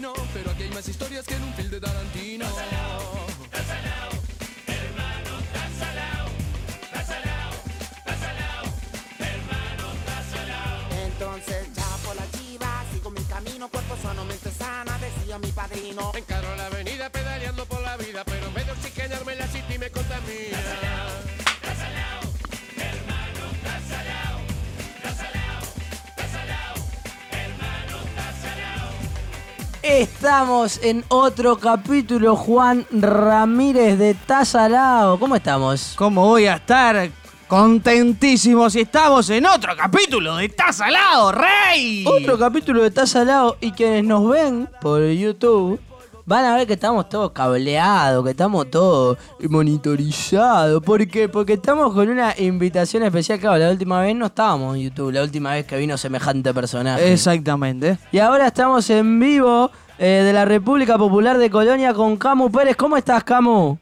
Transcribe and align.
pero 0.00 0.50
aquí 0.50 0.64
hay 0.64 0.70
más 0.70 0.88
historias 0.88 1.24
que 1.24 1.34
en 1.34 1.42
un 1.44 1.54
film 1.54 1.70
de 1.70 1.80
Tarantino. 1.80 2.46
Entonces 11.04 11.68
ya 11.74 11.96
por 12.04 12.16
la 12.16 12.28
chiva 12.32 12.84
sigo 12.92 13.10
mi 13.10 13.22
camino, 13.22 13.68
cuerpo 13.68 13.96
sano, 14.02 14.24
mente 14.24 14.50
sana, 14.50 14.98
decía 14.98 15.38
mi 15.38 15.52
padrino. 15.52 16.10
Estamos 30.24 30.80
en 30.82 31.04
otro 31.08 31.58
capítulo, 31.58 32.34
Juan 32.34 32.86
Ramírez 32.90 33.98
de 33.98 34.14
Tazalao. 34.14 35.20
¿Cómo 35.20 35.36
estamos? 35.36 35.92
¿Cómo 35.98 36.26
voy 36.26 36.46
a 36.46 36.54
estar 36.54 37.10
contentísimo 37.46 38.70
si 38.70 38.80
estamos 38.80 39.28
en 39.28 39.44
otro 39.44 39.76
capítulo 39.76 40.36
de 40.36 40.50
lado, 40.90 41.30
rey? 41.30 42.06
Otro 42.06 42.38
capítulo 42.38 42.82
de 42.82 42.90
Tazalao 42.90 43.58
y 43.60 43.72
quienes 43.72 44.02
nos 44.04 44.26
ven 44.26 44.66
por 44.80 45.06
YouTube 45.06 45.78
van 46.24 46.46
a 46.46 46.56
ver 46.56 46.66
que 46.66 46.72
estamos 46.72 47.06
todos 47.10 47.32
cableados, 47.32 48.24
que 48.24 48.30
estamos 48.30 48.70
todos 48.70 49.18
monitorizados. 49.46 50.82
¿Por 50.82 51.06
qué? 51.06 51.28
Porque 51.28 51.52
estamos 51.52 51.92
con 51.92 52.08
una 52.08 52.34
invitación 52.38 53.02
especial. 53.02 53.38
Claro, 53.38 53.58
la 53.58 53.70
última 53.70 54.00
vez 54.00 54.16
no 54.16 54.24
estábamos 54.24 54.74
en 54.76 54.84
YouTube, 54.84 55.12
la 55.12 55.22
última 55.22 55.52
vez 55.52 55.66
que 55.66 55.76
vino 55.76 55.98
semejante 55.98 56.54
personaje. 56.54 57.12
Exactamente. 57.12 57.98
Y 58.10 58.20
ahora 58.20 58.46
estamos 58.46 58.88
en 58.88 59.20
vivo 59.20 59.70
eh, 59.98 60.22
de 60.24 60.32
la 60.32 60.44
República 60.44 60.98
Popular 60.98 61.38
de 61.38 61.50
Colonia 61.50 61.94
con 61.94 62.16
Camu 62.16 62.50
Pérez. 62.50 62.76
¿Cómo 62.76 62.96
estás, 62.96 63.22
Camu? 63.24 63.78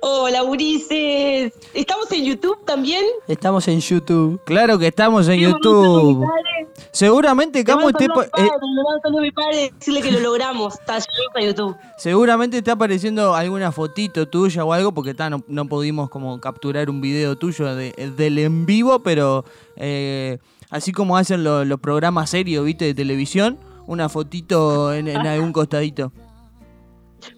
Hola, 0.00 0.44
Ulises. 0.44 1.52
¿Estamos 1.74 2.10
en 2.12 2.24
YouTube 2.24 2.64
también? 2.64 3.04
Estamos 3.26 3.66
en 3.66 3.80
YouTube. 3.80 4.40
Claro 4.44 4.78
que 4.78 4.86
estamos 4.86 5.26
en 5.26 5.40
YouTube. 5.40 6.20
mi 6.20 6.24
padre. 6.26 6.68
Seguramente 6.92 7.64
Camu 7.64 7.88
esté 7.88 8.04
eh, 8.04 8.08
padre, 8.08 8.30
le 8.32 8.82
mando 8.84 8.94
un 8.94 9.00
saludo 9.02 9.18
a 9.18 9.22
mi 9.22 9.32
padre, 9.32 9.72
decirle 9.76 10.02
que 10.02 10.12
lo 10.12 10.20
logramos. 10.20 10.74
Está 10.78 10.96
a 11.34 11.40
YouTube. 11.40 11.74
seguramente 11.96 12.58
está 12.58 12.72
apareciendo 12.72 13.34
alguna 13.34 13.72
fotito 13.72 14.28
tuya 14.28 14.64
o 14.64 14.72
algo 14.72 14.92
porque 14.92 15.14
ta, 15.14 15.30
no, 15.30 15.42
no 15.48 15.66
pudimos 15.66 16.10
como 16.10 16.40
capturar 16.40 16.88
un 16.90 17.00
video 17.00 17.36
tuyo 17.36 17.74
de- 17.74 17.90
del 18.16 18.38
en 18.38 18.66
vivo, 18.66 19.00
pero 19.00 19.44
eh, 19.74 20.38
así 20.70 20.92
como 20.92 21.16
hacen 21.16 21.42
lo- 21.42 21.64
los 21.64 21.80
programas 21.80 22.30
serios, 22.30 22.64
viste, 22.64 22.84
de 22.84 22.94
televisión, 22.94 23.58
una 23.88 24.08
fotito 24.08 24.92
en, 24.94 25.08
en 25.08 25.26
algún 25.26 25.52
costadito. 25.52 26.12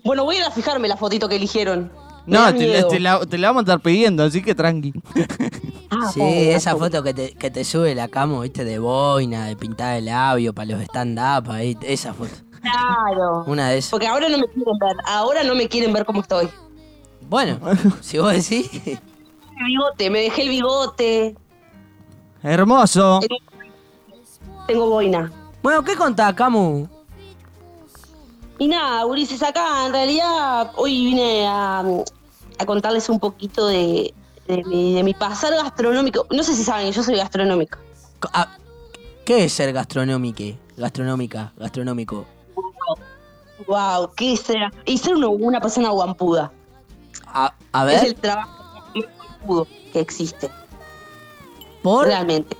Bueno, 0.04 0.24
voy 0.24 0.36
a 0.36 0.38
ir 0.40 0.44
a 0.44 0.50
fijarme 0.50 0.88
la 0.88 0.96
fotito 0.96 1.28
que 1.28 1.36
eligieron. 1.36 1.90
Me 2.26 2.36
No, 2.36 2.54
te, 2.54 2.66
la- 2.66 2.88
te 2.88 3.00
la, 3.00 3.20
te 3.26 3.38
la 3.38 3.48
vamos 3.48 3.60
a 3.60 3.62
estar 3.62 3.80
pidiendo, 3.80 4.24
así 4.24 4.42
que 4.42 4.54
tranqui. 4.54 4.92
Ah, 5.90 6.10
Sí, 6.12 6.20
esa 6.22 6.76
foto 6.76 7.02
que 7.02 7.14
te, 7.14 7.32
que 7.32 7.50
te 7.50 7.64
sube 7.64 7.94
la 7.94 8.08
Camu, 8.08 8.42
viste, 8.42 8.64
de 8.64 8.78
boina, 8.78 9.46
de 9.46 9.56
pintada 9.56 9.92
de 9.94 10.02
labio, 10.02 10.52
para 10.52 10.66
los 10.72 10.80
stand-up, 10.82 11.50
ahí, 11.50 11.76
esa 11.82 12.12
foto. 12.12 12.34
Claro. 12.60 13.44
Una 13.46 13.70
de 13.70 13.78
esas. 13.78 13.90
Porque 13.90 14.06
ahora 14.06 14.28
no 14.28 14.36
me 14.38 14.46
quieren 14.48 14.78
ver. 14.78 14.96
Ahora 15.06 15.42
no 15.44 15.54
me 15.54 15.66
quieren 15.68 15.92
ver 15.92 16.04
cómo 16.04 16.20
estoy. 16.20 16.48
Bueno, 17.28 17.58
si 18.00 18.18
vos 18.18 18.32
decís. 18.32 18.70
El 18.86 19.66
bigote, 19.66 20.10
me 20.10 20.20
dejé 20.20 20.42
el 20.42 20.48
bigote. 20.50 21.36
Hermoso. 22.42 23.20
Tengo 24.66 24.88
boina. 24.90 25.32
Bueno, 25.62 25.84
¿qué 25.84 25.94
contás, 25.96 26.32
Camu? 26.34 26.88
Y 28.58 28.68
nada, 28.68 29.06
Ulises, 29.06 29.42
acá 29.42 29.86
en 29.86 29.92
realidad 29.92 30.72
hoy 30.76 31.04
vine 31.06 31.46
a, 31.46 31.80
a 32.58 32.66
contarles 32.66 33.08
un 33.08 33.18
poquito 33.18 33.66
de, 33.66 34.12
de 34.46 34.64
mi, 34.64 34.94
de 34.94 35.02
mi 35.02 35.14
pasar 35.14 35.52
gastronómico. 35.54 36.26
No 36.30 36.42
sé 36.42 36.54
si 36.54 36.62
saben, 36.64 36.92
yo 36.92 37.02
soy 37.02 37.16
gastronómica. 37.16 37.78
Co- 38.20 38.28
ah, 38.34 38.48
¿Qué 39.24 39.44
es 39.44 39.52
ser 39.52 39.72
gastronómico? 39.72 40.58
Gastronómica, 40.76 41.52
gastronómico. 41.56 42.26
Wow, 43.66 44.10
¿qué 44.16 44.32
es 44.34 44.40
ser? 44.40 44.70
Y 44.86 44.98
ser 44.98 45.14
una 45.16 45.60
persona 45.60 45.90
guampuda. 45.90 46.50
A, 47.26 47.54
a 47.72 47.84
Es 47.84 48.02
ver, 48.02 48.06
el 48.08 48.14
trabajo 48.14 48.64
más 48.94 49.04
guampudo 49.16 49.66
que 49.92 50.00
existe, 50.00 50.50
por. 51.82 52.06
realmente. 52.06 52.56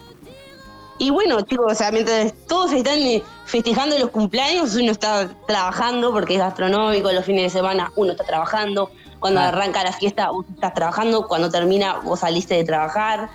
Y 1.00 1.08
bueno, 1.08 1.40
chicos, 1.40 1.72
o 1.72 1.74
sea, 1.74 1.90
mientras 1.90 2.34
todos 2.46 2.72
están 2.72 2.98
eh, 2.98 3.22
festejando 3.46 3.98
los 3.98 4.10
cumpleaños, 4.10 4.74
uno 4.76 4.92
está 4.92 5.30
trabajando 5.46 6.12
porque 6.12 6.34
es 6.34 6.40
gastronómico, 6.40 7.10
los 7.10 7.24
fines 7.24 7.44
de 7.44 7.58
semana 7.58 7.90
uno 7.96 8.12
está 8.12 8.22
trabajando, 8.24 8.90
cuando 9.18 9.40
arranca 9.40 9.82
la 9.82 9.94
fiesta 9.94 10.30
vos 10.30 10.44
estás 10.54 10.74
trabajando, 10.74 11.26
cuando 11.26 11.48
termina 11.50 11.94
vos 12.00 12.20
saliste 12.20 12.54
de 12.54 12.64
trabajar. 12.64 13.30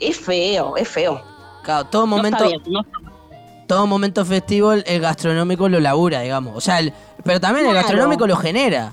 Es 0.00 0.18
feo, 0.18 0.78
es 0.78 0.88
feo. 0.88 1.20
Claro, 1.62 1.84
todo 1.88 2.06
No 2.06 2.16
momento, 2.16 2.38
está 2.38 2.48
bien, 2.48 2.62
no 2.72 2.80
está 2.80 2.98
bien. 2.98 3.12
todo 3.68 3.86
momento 3.86 4.24
festivo, 4.24 4.72
el, 4.72 5.00
gastronómico 5.00 5.68
lo 5.68 5.80
labura, 5.80 6.20
digamos. 6.20 6.56
O 6.56 6.60
sea, 6.62 6.78
el- 6.78 6.94
pero 7.22 7.38
también 7.38 7.66
el 7.66 7.74
gastronómico 7.74 8.26
lo 8.26 8.36
genera. 8.36 8.92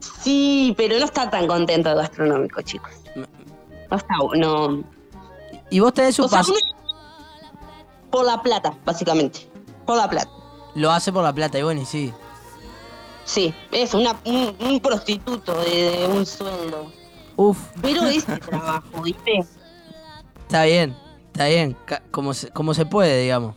Sí, 0.00 0.74
pero 0.76 0.98
no 0.98 1.04
está 1.04 1.30
tan 1.30 1.46
contento 1.46 1.90
el 1.90 1.96
gastronómico, 1.96 2.60
chicos. 2.62 2.90
No 3.14 3.96
está, 3.96 4.14
no. 4.34 4.95
Y 5.70 5.80
vos 5.80 5.92
tenés 5.94 6.18
un 6.18 6.26
uno- 6.26 6.44
por 8.10 8.24
la 8.24 8.40
plata, 8.42 8.74
básicamente. 8.84 9.48
Por 9.84 9.96
la 9.96 10.08
plata. 10.08 10.30
Lo 10.74 10.90
hace 10.90 11.12
por 11.12 11.22
la 11.24 11.32
plata, 11.32 11.58
y 11.58 11.62
bueno, 11.62 11.82
y 11.82 11.86
sí. 11.86 12.12
Sí, 13.24 13.52
es 13.72 13.92
una, 13.94 14.16
un, 14.24 14.54
un 14.60 14.80
prostituto 14.80 15.58
de, 15.62 15.90
de 15.98 16.06
un 16.06 16.24
sueldo. 16.24 16.92
Uf, 17.36 17.58
Pero 17.82 18.02
es 18.06 18.28
el 18.28 18.40
trabajo, 18.40 19.02
¿viste? 19.02 19.44
está 20.42 20.64
bien, 20.64 20.96
está 21.32 21.46
bien. 21.46 21.76
Como 22.10 22.32
se, 22.34 22.50
como 22.50 22.72
se 22.74 22.86
puede, 22.86 23.22
digamos. 23.22 23.54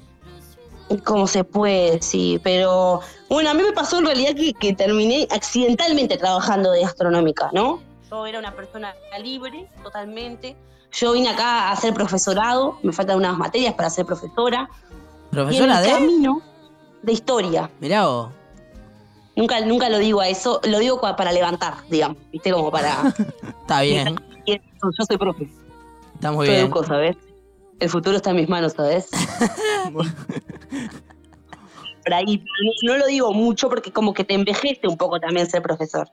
Como 1.05 1.27
se 1.27 1.43
puede, 1.43 2.01
sí. 2.01 2.39
Pero 2.43 3.01
bueno, 3.29 3.51
a 3.51 3.53
mí 3.53 3.61
me 3.61 3.71
pasó 3.73 3.99
en 3.99 4.05
realidad 4.05 4.33
que, 4.35 4.53
que 4.53 4.73
terminé 4.73 5.27
accidentalmente 5.29 6.17
trabajando 6.17 6.71
de 6.71 6.81
gastronómica, 6.81 7.49
¿no? 7.53 7.79
Yo 8.09 8.25
era 8.25 8.39
una 8.39 8.55
persona 8.55 8.95
libre, 9.21 9.69
totalmente. 9.83 10.55
Yo 10.91 11.11
vine 11.13 11.29
acá 11.29 11.69
a 11.69 11.71
hacer 11.71 11.93
profesorado, 11.93 12.79
me 12.83 12.91
faltan 12.91 13.17
unas 13.17 13.37
materias 13.37 13.73
para 13.75 13.89
ser 13.89 14.05
profesora. 14.05 14.67
Y 14.71 14.75
en 14.85 15.29
Profesora 15.31 15.77
el 15.79 15.85
de. 15.85 15.91
camino 15.91 16.41
de 17.03 17.13
historia. 17.13 17.69
Mirá 17.79 18.07
vos. 18.07 18.29
Nunca, 19.35 19.61
nunca 19.61 19.87
lo 19.89 19.99
digo 19.99 20.19
a 20.21 20.27
eso, 20.27 20.59
lo 20.65 20.79
digo 20.79 20.99
para 20.99 21.31
levantar, 21.31 21.75
digamos, 21.89 22.17
¿viste? 22.31 22.51
Como 22.51 22.71
para. 22.71 23.13
Está 23.61 23.81
bien, 23.81 24.15
Yo 24.45 24.57
soy 25.05 25.17
profe. 25.17 25.47
está 26.15 26.31
muy 26.31 26.47
Yo 26.47 26.51
bien. 26.53 26.65
educo, 26.65 26.83
¿sabes? 26.83 27.15
El 27.79 27.89
futuro 27.89 28.17
está 28.17 28.31
en 28.31 28.35
mis 28.37 28.49
manos, 28.49 28.73
¿sabes? 28.73 29.07
Por 32.03 32.13
ahí, 32.13 32.43
no 32.83 32.97
lo 32.97 33.05
digo 33.07 33.33
mucho 33.33 33.69
porque 33.69 33.91
como 33.91 34.13
que 34.13 34.23
te 34.23 34.33
envejece 34.33 34.87
un 34.87 34.97
poco 34.97 35.19
también 35.19 35.47
ser 35.49 35.61
profesor. 35.61 36.09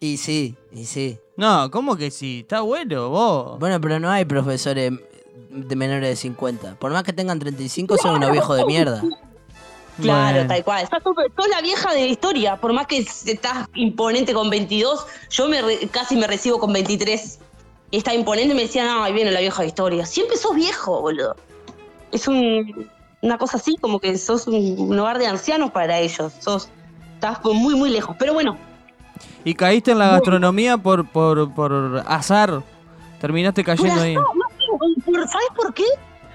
Y 0.00 0.16
sí, 0.16 0.56
y 0.72 0.84
sí. 0.84 1.18
No, 1.36 1.70
¿cómo 1.70 1.96
que 1.96 2.10
sí? 2.10 2.40
Está 2.40 2.60
bueno, 2.60 3.08
vos. 3.10 3.58
Bueno, 3.58 3.80
pero 3.80 3.98
no 4.00 4.10
hay 4.10 4.24
profesores 4.24 4.92
de 5.50 5.76
menores 5.76 6.08
de 6.10 6.16
50. 6.16 6.76
Por 6.76 6.92
más 6.92 7.02
que 7.02 7.12
tengan 7.12 7.38
35, 7.38 7.96
son 7.98 8.16
unos 8.16 8.30
viejos 8.30 8.56
de 8.56 8.64
mierda. 8.66 9.02
Claro, 10.00 10.34
Bueno. 10.36 10.48
tal 10.48 10.64
cual. 10.64 10.84
Estás, 10.84 11.02
sos 11.02 11.48
la 11.50 11.60
vieja 11.60 11.92
de 11.92 12.00
la 12.02 12.06
historia, 12.06 12.56
por 12.56 12.72
más 12.72 12.86
que 12.86 12.98
estás 12.98 13.66
imponente 13.74 14.32
con 14.32 14.48
22, 14.50 15.04
yo 15.30 15.48
me 15.48 15.60
re- 15.62 15.88
casi 15.90 16.14
me 16.16 16.26
recibo 16.28 16.58
con 16.60 16.72
23. 16.72 17.40
Y 17.90 17.96
está 17.96 18.14
imponente 18.14 18.52
y 18.52 18.56
me 18.56 18.62
decían, 18.62 18.86
ay, 18.90 19.12
viene 19.12 19.30
la 19.32 19.40
vieja 19.40 19.62
de 19.62 19.68
historia. 19.68 20.06
Siempre 20.06 20.36
sos 20.36 20.54
viejo, 20.54 21.00
boludo. 21.00 21.34
Es 22.12 22.28
un- 22.28 22.88
una 23.22 23.38
cosa 23.38 23.56
así, 23.56 23.76
como 23.80 23.98
que 23.98 24.16
sos 24.18 24.46
un, 24.46 24.76
un 24.78 24.98
hogar 24.98 25.18
de 25.18 25.26
ancianos 25.26 25.72
para 25.72 25.98
ellos. 25.98 26.32
Sos, 26.38 26.68
estás 27.14 27.38
muy, 27.44 27.74
muy 27.74 27.90
lejos. 27.90 28.14
Pero 28.18 28.34
bueno, 28.34 28.56
Y 29.44 29.54
caíste 29.54 29.92
en 29.92 29.98
la 29.98 30.08
gastronomía 30.10 30.76
por, 30.78 31.06
por, 31.08 31.52
por 31.54 32.02
azar. 32.06 32.62
Terminaste 33.20 33.64
cayendo 33.64 33.94
Por 33.94 34.02
ahí. 34.02 34.14
no, 34.14 34.22
por- 35.04 35.28
¿sabes 35.28 35.48
por 35.56 35.74
qué? 35.74 35.84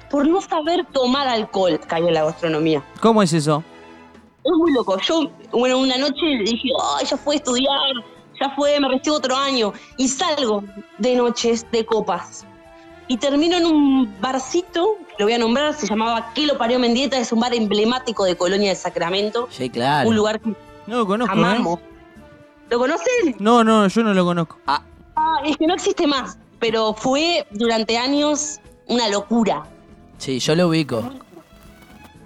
Por 0.10 0.28
no 0.28 0.42
saber 0.42 0.86
tomar 0.92 1.28
alcohol 1.28 1.80
cayó 1.88 2.08
en 2.08 2.14
la 2.14 2.24
gastronomía. 2.26 2.84
¿Cómo 3.02 3.24
es 3.24 3.34
eso? 3.34 3.64
Es 4.44 4.52
muy 4.58 4.74
loco. 4.74 4.98
Yo, 5.00 5.30
bueno, 5.52 5.78
una 5.80 5.98
noche 5.98 6.22
dije, 6.46 6.70
ay, 7.00 7.06
ya 7.06 7.18
fue 7.18 7.36
a 7.36 7.38
estudiar, 7.38 7.80
ya 8.40 8.50
fue, 8.56 8.80
me 8.80 8.90
recibo 8.90 9.16
otro 9.16 9.36
año. 9.36 9.72
Y 9.98 10.08
salgo 10.10 10.64
de 10.98 11.16
noches 11.16 11.66
de 11.72 11.86
copas. 11.86 12.46
Y 13.08 13.18
termino 13.18 13.58
en 13.58 13.66
un 13.66 14.16
barcito, 14.22 14.98
lo 15.20 15.26
voy 15.26 15.34
a 15.34 15.38
nombrar, 15.38 15.74
se 15.74 15.88
llamaba 15.88 16.32
¿Qué 16.34 16.46
lo 16.46 16.58
parió 16.58 16.80
Mendieta? 16.80 17.18
Es 17.18 17.32
un 17.32 17.40
bar 17.40 17.54
emblemático 17.54 18.24
de 18.26 18.36
Colonia 18.36 18.70
del 18.70 18.78
Sacramento. 18.78 19.48
Sí, 19.52 19.70
claro. 19.70 20.10
Un 20.10 20.16
lugar 20.16 20.40
que 20.40 20.54
No. 20.88 21.04
¿eh? 21.04 21.80
¿Lo 22.74 22.80
conocen? 22.80 23.36
No, 23.38 23.64
no, 23.64 23.88
yo 23.88 24.02
no 24.02 24.16
lo 24.16 24.26
conozco. 24.26 24.58
Ah, 24.66 24.82
es 25.46 25.58
que 25.58 25.68
no 25.68 25.76
existe 25.76 26.08
más, 26.08 26.40
pero 26.60 26.96
fue 26.96 27.46
durante 27.52 27.96
años 28.00 28.60
una 28.88 29.10
locura. 29.10 29.64
Sí, 30.18 30.40
yo 30.40 30.56
lo 30.56 30.70
ubico. 30.70 31.08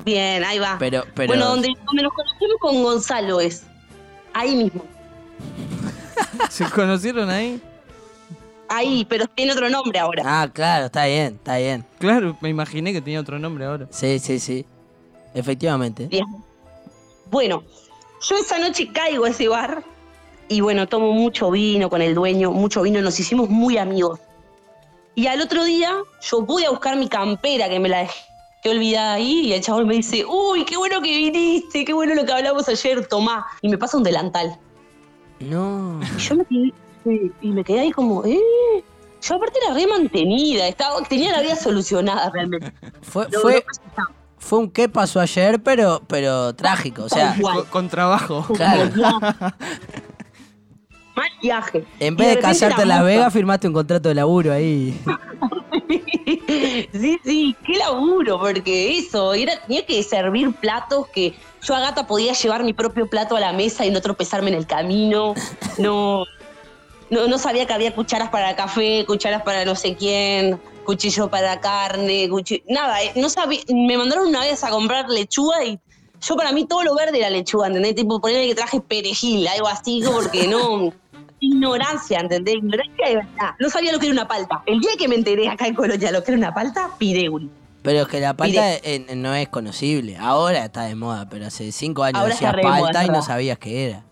Bien, 0.06 0.46
ahí 0.46 0.58
va. 0.58 0.78
Pero, 0.80 1.04
pero. 1.14 1.28
Bueno, 1.28 1.50
donde, 1.50 1.68
donde 1.86 2.02
nos 2.02 2.14
conocimos 2.14 2.56
con 2.62 2.82
Gonzalo 2.82 3.42
es. 3.42 3.66
Ahí 4.34 4.56
mismo. 4.56 4.86
¿Se 6.50 6.64
conocieron 6.70 7.30
ahí? 7.30 7.62
Ahí, 8.70 9.04
pero 9.04 9.28
tiene 9.28 9.52
otro 9.52 9.70
nombre 9.70 10.00
ahora. 10.00 10.24
Ah, 10.26 10.48
claro, 10.48 10.86
está 10.86 11.08
bien, 11.08 11.36
está 11.36 11.58
bien. 11.58 11.84
Claro, 12.00 12.38
me 12.40 12.48
imaginé 12.48 12.94
que 12.94 13.02
tenía 13.02 13.20
otro 13.20 13.38
nombre 13.38 13.66
ahora. 13.66 13.88
Sí, 13.90 14.18
sí, 14.20 14.40
sí. 14.40 14.66
Efectivamente. 15.34 16.08
Bien. 16.08 16.26
Bueno, 17.30 17.66
yo 18.22 18.38
esa 18.38 18.58
noche 18.60 18.90
caigo 18.94 19.26
a 19.26 19.30
ese 19.30 19.50
bar 19.50 19.84
y 20.50 20.62
bueno, 20.62 20.88
tomo 20.88 21.12
mucho 21.14 21.52
vino 21.52 21.90
con 21.90 22.02
el 22.02 22.16
dueño, 22.16 22.52
mucho 22.52 22.82
vino, 22.82 23.02
nos 23.02 23.20
hicimos 23.20 23.50
muy 23.50 23.78
amigos. 23.78 24.20
Y 25.16 25.28
al 25.28 25.42
otro 25.42 25.64
día 25.64 25.96
yo 26.22 26.42
voy 26.42 26.64
a 26.66 26.70
buscar 26.70 26.96
mi 26.96 27.08
campera 27.10 27.68
que 27.70 27.80
me 27.80 27.90
la 27.90 28.00
dejé 28.00 28.20
olvidada 28.66 29.14
ahí 29.14 29.48
y 29.48 29.54
el 29.54 29.62
chabón 29.62 29.88
me 29.88 29.96
dice, 29.96 30.26
uy, 30.26 30.66
qué 30.66 30.76
bueno 30.78 31.02
que 31.02 31.10
viniste, 31.10 31.86
qué 31.86 31.94
bueno 31.94 32.14
lo 32.16 32.26
que 32.26 32.34
hablamos 32.34 32.68
ayer, 32.68 33.08
tomá. 33.08 33.46
Y 33.62 33.70
me 33.70 33.78
pasa 33.78 33.96
un 33.98 34.04
delantal. 34.04 34.58
No. 35.40 36.00
Y 36.18 36.20
yo 36.20 36.36
me 36.36 36.46
quedé, 36.46 37.32
y 37.42 37.48
me 37.50 37.64
quedé 37.64 37.80
ahí 37.80 37.92
como, 37.92 38.26
eh. 38.26 38.40
Yo 39.22 39.36
aparte 39.36 39.58
era 39.66 39.74
re 39.74 39.88
mantenida, 39.88 40.68
estaba, 40.68 41.02
tenía 41.04 41.32
la 41.32 41.42
vida 41.42 41.56
solucionada 41.56 42.30
realmente. 42.30 42.72
Fue, 43.02 43.28
Lo- 43.32 43.40
fue, 43.42 43.54
lo 43.98 44.04
fue 44.38 44.60
un 44.60 44.70
qué 44.70 44.88
pasó 44.90 45.20
ayer, 45.20 45.62
pero, 45.64 46.02
pero 46.08 46.54
trágico. 46.54 47.04
O 47.06 47.10
sea. 47.10 47.36
Con, 47.42 47.66
con 47.66 47.90
trabajo. 47.90 48.46
claro. 48.54 48.90
Mal 51.18 51.32
viaje. 51.42 51.84
En 52.00 52.16
vez 52.16 52.28
de 52.28 52.36
repente 52.36 52.42
casarte 52.42 52.84
en 52.84 52.90
la 52.90 52.98
Las 52.98 53.06
Vegas, 53.06 53.34
firmaste 53.34 53.68
un 53.68 53.74
contrato 53.74 54.08
de 54.08 54.14
laburo 54.14 54.54
ahí. 54.54 54.96
sí, 56.94 57.20
sí, 57.26 57.56
qué 57.66 57.78
laburo, 57.80 58.40
porque 58.40 59.00
eso, 59.00 59.34
era, 59.34 59.60
tenía 59.62 59.84
que 59.84 60.04
servir 60.04 60.54
platos 60.54 61.08
que 61.08 61.34
yo 61.64 61.74
a 61.74 61.80
gata 61.80 62.06
podía 62.06 62.34
llevar 62.34 62.64
mi 62.64 62.74
propio 62.74 63.10
plato 63.10 63.36
a 63.36 63.40
la 63.40 63.52
mesa 63.52 63.84
y 63.84 63.90
no 63.90 64.00
tropezarme 64.00 64.50
en 64.50 64.58
el 64.58 64.68
camino. 64.68 65.34
No, 65.80 66.24
no, 67.10 67.28
no 67.28 67.38
sabía 67.40 67.66
que 67.66 67.74
había 67.74 67.96
cucharas 67.96 68.30
para 68.30 68.56
café, 68.56 69.04
cucharas 69.08 69.42
para 69.42 69.66
no 69.66 69.74
sé 69.74 69.96
quién, 69.96 70.62
cuchillo 70.86 71.32
para 71.32 71.60
carne, 71.60 72.30
cuchillo, 72.30 72.62
nada, 72.70 73.02
eh, 73.02 73.14
no 73.16 73.28
sabía, 73.30 73.62
me 73.74 73.98
mandaron 73.98 74.28
una 74.28 74.42
vez 74.42 74.64
a 74.64 74.70
comprar 74.70 75.10
lechuga 75.10 75.66
y 75.66 75.80
yo 76.22 76.36
para 76.36 76.52
mí 76.52 76.66
todo 76.66 76.84
lo 76.84 76.96
verde 76.96 77.20
era 77.20 77.30
lechuga, 77.30 77.68
¿entendés? 77.68 77.96
Tipo 77.96 78.20
ponerle 78.20 78.48
que 78.48 78.56
traje 78.56 78.82
perejil, 78.82 79.48
algo 79.48 79.68
así, 79.68 80.02
porque 80.06 80.48
no... 80.48 80.94
Ignorancia, 81.40 82.20
¿entendés? 82.20 82.56
Ignorancia 82.56 83.08
de 83.08 83.16
verdad. 83.16 83.56
No 83.60 83.70
sabía 83.70 83.92
lo 83.92 84.00
que 84.00 84.08
era 84.08 84.14
una 84.14 84.28
palta. 84.28 84.64
El 84.66 84.80
día 84.80 84.92
que 84.98 85.08
me 85.08 85.16
enteré 85.16 85.48
acá 85.50 85.68
en 85.68 85.76
Colonia 85.76 86.12
lo 86.12 86.24
que 86.24 86.32
era 86.32 86.38
una 86.38 86.54
palta, 86.54 86.92
pideuri. 86.98 87.50
Pero 87.84 88.02
es 88.02 88.08
que 88.08 88.20
la 88.20 88.36
palta 88.36 88.74
eh, 88.76 89.06
no 89.16 89.34
es 89.34 89.48
conocible. 89.50 90.18
Ahora 90.18 90.66
está 90.66 90.84
de 90.84 90.96
moda, 90.96 91.28
pero 91.30 91.46
hace 91.46 91.72
cinco 91.72 92.04
años 92.04 92.20
Ahora 92.20 92.34
decías 92.34 92.56
moda, 92.56 92.82
palta 92.82 93.06
y 93.06 93.10
no 93.10 93.22
sabías 93.22 93.58
qué 93.60 93.86
era. 93.86 94.04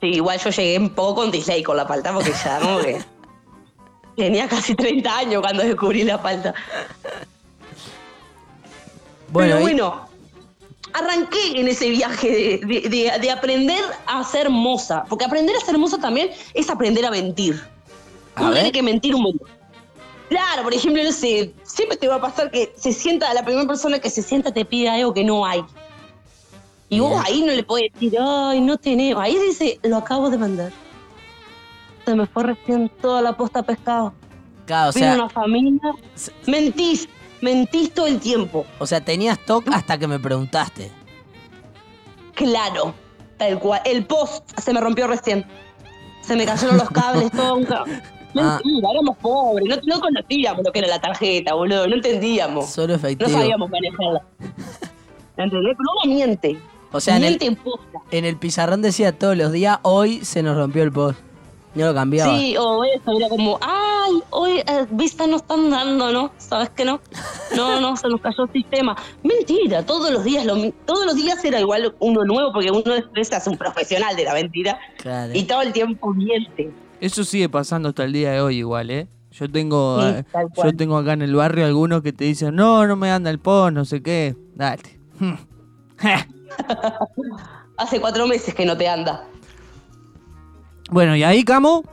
Sí, 0.00 0.08
igual 0.08 0.38
yo 0.38 0.50
llegué 0.50 0.78
un 0.78 0.90
poco 0.90 1.22
con 1.22 1.30
dislike 1.30 1.64
con 1.64 1.76
la 1.76 1.86
palta 1.86 2.12
porque 2.12 2.32
ya 2.32 2.60
como 2.60 2.78
que 2.78 3.02
tenía 4.16 4.48
casi 4.48 4.74
30 4.74 5.16
años 5.16 5.42
cuando 5.42 5.62
descubrí 5.62 6.04
la 6.04 6.22
palta. 6.22 6.54
Bueno, 9.28 9.54
Pero 9.54 9.60
bueno, 9.60 10.09
arranqué 10.92 11.60
en 11.60 11.68
ese 11.68 11.90
viaje 11.90 12.28
de, 12.30 12.66
de- 12.66 12.88
de- 12.88 13.18
de 13.20 13.30
aprender 13.30 13.82
a 14.06 14.22
ser 14.24 14.50
moza. 14.50 15.04
Porque 15.08 15.24
aprender 15.24 15.54
a 15.56 15.60
ser 15.60 15.78
moza 15.78 15.98
también 15.98 16.30
es 16.54 16.68
aprender 16.70 17.04
a 17.06 17.10
mentir. 17.10 17.60
A 18.34 18.40
Uno 18.42 18.50
ver. 18.50 18.58
tiene 18.60 18.72
que 18.72 18.82
mentir 18.82 19.14
un 19.14 19.22
montón. 19.22 19.48
Claro, 20.28 20.62
por 20.62 20.72
ejemplo, 20.72 21.02
no 21.02 21.10
sé, 21.12 21.52
siempre 21.64 21.96
te 21.96 22.06
va 22.06 22.14
a 22.16 22.20
pasar 22.20 22.50
que 22.52 22.72
se 22.76 22.92
sienta, 22.92 23.32
la 23.34 23.44
primera 23.44 23.66
persona 23.66 23.98
que 23.98 24.08
se 24.10 24.22
sienta 24.22 24.52
te 24.52 24.64
pide 24.64 24.88
algo 24.88 25.12
que 25.12 25.24
no 25.24 25.44
hay. 25.44 25.64
Y 26.88 27.00
vos 27.00 27.10
Bien. 27.10 27.22
ahí 27.26 27.42
no 27.42 27.52
le 27.52 27.62
podés 27.64 27.92
decir, 27.92 28.16
ay, 28.20 28.60
no 28.60 28.76
tenemos. 28.76 29.22
Ahí 29.22 29.36
dice, 29.46 29.78
lo 29.82 29.96
acabo 29.96 30.30
de 30.30 30.38
mandar. 30.38 30.72
Se 32.04 32.14
me 32.14 32.26
fue 32.26 32.44
recién 32.44 32.88
toda 33.00 33.20
la 33.22 33.36
posta 33.36 33.62
pescado. 33.62 34.12
claro, 34.66 34.90
o 34.90 34.92
Vino 34.92 35.06
sea, 35.06 35.14
una 35.14 35.28
familia. 35.28 35.80
Mentís, 36.46 37.08
mentís 37.40 37.92
todo 37.94 38.06
el 38.06 38.20
tiempo. 38.20 38.66
o 38.78 38.86
sea, 38.86 39.00
tenías 39.00 39.38
TOC 39.44 39.68
hasta 39.72 39.98
que 39.98 40.06
me 40.06 40.18
preguntaste. 40.18 40.90
Claro, 42.34 42.94
tal 43.36 43.58
cual. 43.58 43.80
El 43.84 44.04
post 44.06 44.48
se 44.58 44.72
me 44.72 44.80
rompió 44.80 45.06
recién. 45.06 45.44
Se 46.22 46.36
me 46.36 46.44
cayeron 46.46 46.76
los 46.76 46.90
cables, 46.90 47.30
todo 47.32 47.56
un 47.56 47.66
Ah. 48.36 48.60
Mentira, 48.64 48.88
éramos 48.92 49.16
pobres, 49.16 49.68
no, 49.68 49.76
no 49.96 50.00
conocíamos 50.00 50.62
lo 50.64 50.70
que 50.70 50.78
era 50.78 50.86
la 50.86 51.00
tarjeta, 51.00 51.52
boludo, 51.54 51.88
no 51.88 51.96
entendíamos. 51.96 52.70
Solo 52.70 52.88
No 52.88 52.94
efectivo. 52.94 53.28
sabíamos 53.28 53.68
manejarla. 53.68 54.22
¿Entendés? 55.36 55.76
Pero 55.76 55.90
uno 56.04 56.14
miente. 56.14 56.56
O 56.92 57.00
sea, 57.00 57.16
en 57.16 57.24
el, 57.24 57.38
miente 57.40 57.46
en 57.46 58.18
en 58.18 58.24
el 58.24 58.36
pizarrón 58.36 58.82
decía 58.82 59.18
todos 59.18 59.36
los 59.36 59.50
días, 59.50 59.78
hoy 59.82 60.24
se 60.24 60.44
nos 60.44 60.56
rompió 60.56 60.84
el 60.84 60.92
post. 60.92 61.18
No 61.74 61.86
lo 61.86 61.94
cambiaba. 61.94 62.36
Sí, 62.36 62.56
o 62.56 62.82
eso, 62.84 63.12
era 63.16 63.28
como, 63.28 63.58
ay, 63.62 64.20
hoy 64.30 64.58
eh, 64.58 64.86
vista 64.90 65.26
no 65.26 65.36
están 65.36 65.70
dando, 65.70 66.12
¿no? 66.12 66.32
¿Sabes 66.38 66.70
que 66.70 66.84
no? 66.84 67.00
No, 67.56 67.80
no, 67.80 67.96
se 67.96 68.08
nos 68.08 68.20
cayó 68.20 68.44
el 68.44 68.52
sistema. 68.52 68.96
Mentira, 69.22 69.84
todos 69.86 70.10
los 70.10 70.24
días, 70.24 70.44
lo, 70.44 70.56
todos 70.84 71.06
los 71.06 71.14
días 71.14 71.44
era 71.44 71.60
igual 71.60 71.94
uno 72.00 72.24
nuevo, 72.24 72.52
porque 72.52 72.70
uno 72.70 72.94
es, 72.94 73.04
es 73.30 73.46
un 73.46 73.56
profesional 73.56 74.16
de 74.16 74.24
la 74.24 74.34
mentira 74.34 74.78
Claro. 74.98 75.32
y 75.34 75.44
todo 75.44 75.62
el 75.62 75.72
tiempo 75.72 76.12
miente. 76.12 76.72
Eso 77.00 77.22
sigue 77.24 77.48
pasando 77.48 77.90
hasta 77.90 78.04
el 78.04 78.12
día 78.12 78.32
de 78.32 78.40
hoy 78.40 78.56
igual, 78.58 78.90
¿eh? 78.90 79.06
Yo 79.30 79.48
tengo, 79.48 80.00
Sí, 80.02 80.08
eh, 80.08 80.24
yo 80.64 80.76
tengo 80.76 80.98
acá 80.98 81.12
en 81.12 81.22
el 81.22 81.34
barrio 81.36 81.64
algunos 81.64 82.02
que 82.02 82.12
te 82.12 82.24
dicen, 82.24 82.56
no, 82.56 82.84
no 82.88 82.96
me 82.96 83.12
anda 83.12 83.30
el 83.30 83.38
post, 83.38 83.72
no 83.74 83.84
sé 83.84 84.02
qué. 84.02 84.34
Dale. 84.56 84.82
Hace 87.76 88.00
cuatro 88.00 88.26
meses 88.26 88.54
que 88.54 88.66
no 88.66 88.76
te 88.76 88.88
anda. 88.88 89.24
Bueno, 90.90 91.16
y 91.16 91.22
ahí, 91.22 91.44
Camo, 91.44 91.84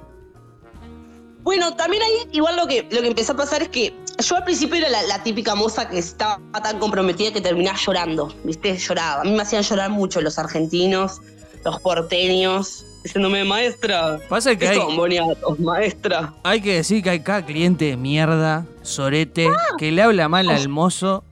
Bueno, 1.43 1.75
también 1.75 2.03
ahí 2.03 2.29
igual 2.31 2.55
lo 2.57 2.67
que, 2.67 2.87
lo 2.91 3.01
que 3.01 3.07
empezó 3.07 3.33
a 3.33 3.37
pasar 3.37 3.61
es 3.61 3.69
que 3.69 3.93
yo 4.19 4.35
al 4.35 4.43
principio 4.43 4.77
era 4.77 4.89
la, 4.89 5.03
la 5.03 5.23
típica 5.23 5.55
moza 5.55 5.87
que 5.87 5.99
estaba 5.99 6.39
tan 6.63 6.79
comprometida 6.79 7.31
que 7.31 7.41
terminaba 7.41 7.77
llorando, 7.77 8.33
¿viste? 8.43 8.75
Lloraba. 8.77 9.21
A 9.21 9.23
mí 9.23 9.31
me 9.31 9.43
hacían 9.43 9.63
llorar 9.63 9.91
mucho 9.91 10.19
los 10.21 10.39
argentinos, 10.39 11.21
los 11.63 11.79
porteños, 11.81 12.83
diciéndome, 13.03 13.43
maestra, 13.43 14.19
pasa 14.27 14.51
que 14.51 14.57
¿qué 14.57 14.67
hay, 14.69 14.77
son 14.77 14.97
boniatos, 14.97 15.59
maestra? 15.59 16.33
hay 16.43 16.61
que 16.61 16.75
decir 16.75 17.03
que 17.03 17.11
hay 17.11 17.19
cada 17.21 17.45
cliente 17.45 17.85
de 17.85 17.97
mierda, 17.97 18.65
sorete, 18.81 19.47
que 19.77 19.91
le 19.91 20.01
habla 20.01 20.27
mal 20.27 20.49
al 20.49 20.67
mozo. 20.67 21.23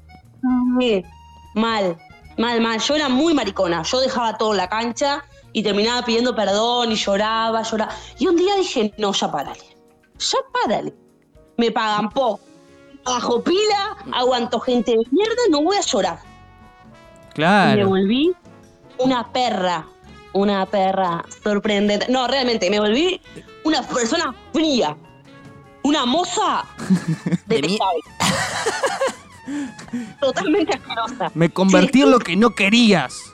Sí, 0.79 1.03
mal, 1.55 1.97
mal, 2.37 2.61
mal. 2.61 2.79
Yo 2.79 2.95
era 2.95 3.09
muy 3.09 3.33
maricona. 3.33 3.81
Yo 3.83 3.99
dejaba 3.99 4.37
todo 4.37 4.51
en 4.51 4.57
la 4.57 4.69
cancha 4.69 5.23
y 5.55 5.63
terminaba 5.63 6.03
pidiendo 6.03 6.35
perdón 6.35 6.91
y 6.91 6.95
lloraba, 6.95 7.63
lloraba. 7.63 7.95
Y 8.19 8.27
un 8.27 8.35
día 8.35 8.55
dije, 8.57 8.93
no, 8.97 9.13
ya 9.13 9.31
párale. 9.31 9.61
Ya 10.19 10.37
párale. 10.51 10.93
Me 11.57 11.71
pagan 11.71 12.09
poco. 12.09 12.41
Bajo 13.05 13.41
pila, 13.41 13.95
aguanto 14.11 14.59
gente 14.59 14.91
de 14.91 15.03
mierda, 15.11 15.41
no 15.49 15.63
voy 15.63 15.77
a 15.77 15.81
llorar. 15.81 16.19
Y 16.23 17.27
me 17.29 17.33
Claro. 17.35 17.87
volví 17.87 18.33
una 18.97 19.31
perra. 19.31 19.87
Una 20.33 20.65
perra 20.65 21.23
sorprendente. 21.41 22.07
No, 22.09 22.27
realmente, 22.27 22.69
me 22.69 22.81
volví 22.81 23.21
una 23.63 23.81
persona 23.81 24.35
fría. 24.51 24.97
Una 25.83 26.05
moza 26.05 26.65
detestable. 27.45 28.01
Totalmente 30.19 30.73
asquerosa. 30.73 31.31
Me 31.33 31.49
convertí 31.49 32.01
en 32.01 32.11
lo 32.11 32.19
que 32.19 32.35
no 32.35 32.49
querías. 32.49 33.31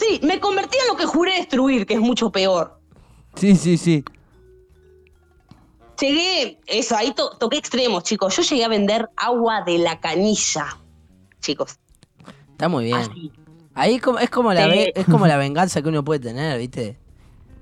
Sí, 0.00 0.18
me 0.22 0.40
convertí 0.40 0.78
en 0.80 0.88
lo 0.88 0.96
que 0.96 1.04
juré 1.04 1.34
destruir, 1.36 1.84
que 1.86 1.94
es 1.94 2.00
mucho 2.00 2.30
peor. 2.30 2.80
Sí, 3.34 3.54
sí, 3.56 3.76
sí. 3.76 4.02
Llegué, 6.00 6.58
eso, 6.66 6.96
ahí 6.96 7.12
to- 7.12 7.36
toqué 7.38 7.58
extremos, 7.58 8.04
chicos. 8.04 8.34
Yo 8.36 8.42
llegué 8.42 8.64
a 8.64 8.68
vender 8.68 9.10
agua 9.16 9.62
de 9.62 9.76
la 9.78 10.00
canilla, 10.00 10.78
chicos. 11.40 11.78
Está 12.52 12.68
muy 12.68 12.84
bien. 12.86 12.96
Así. 12.96 13.30
Ahí 13.74 13.96
es 13.96 14.02
como, 14.02 14.18
es, 14.18 14.30
como 14.30 14.52
la 14.54 14.70
Sí. 14.72 14.90
es 14.94 15.04
como 15.06 15.26
la 15.26 15.36
venganza 15.36 15.82
que 15.82 15.88
uno 15.90 16.02
puede 16.02 16.20
tener, 16.20 16.58
¿viste? 16.58 16.98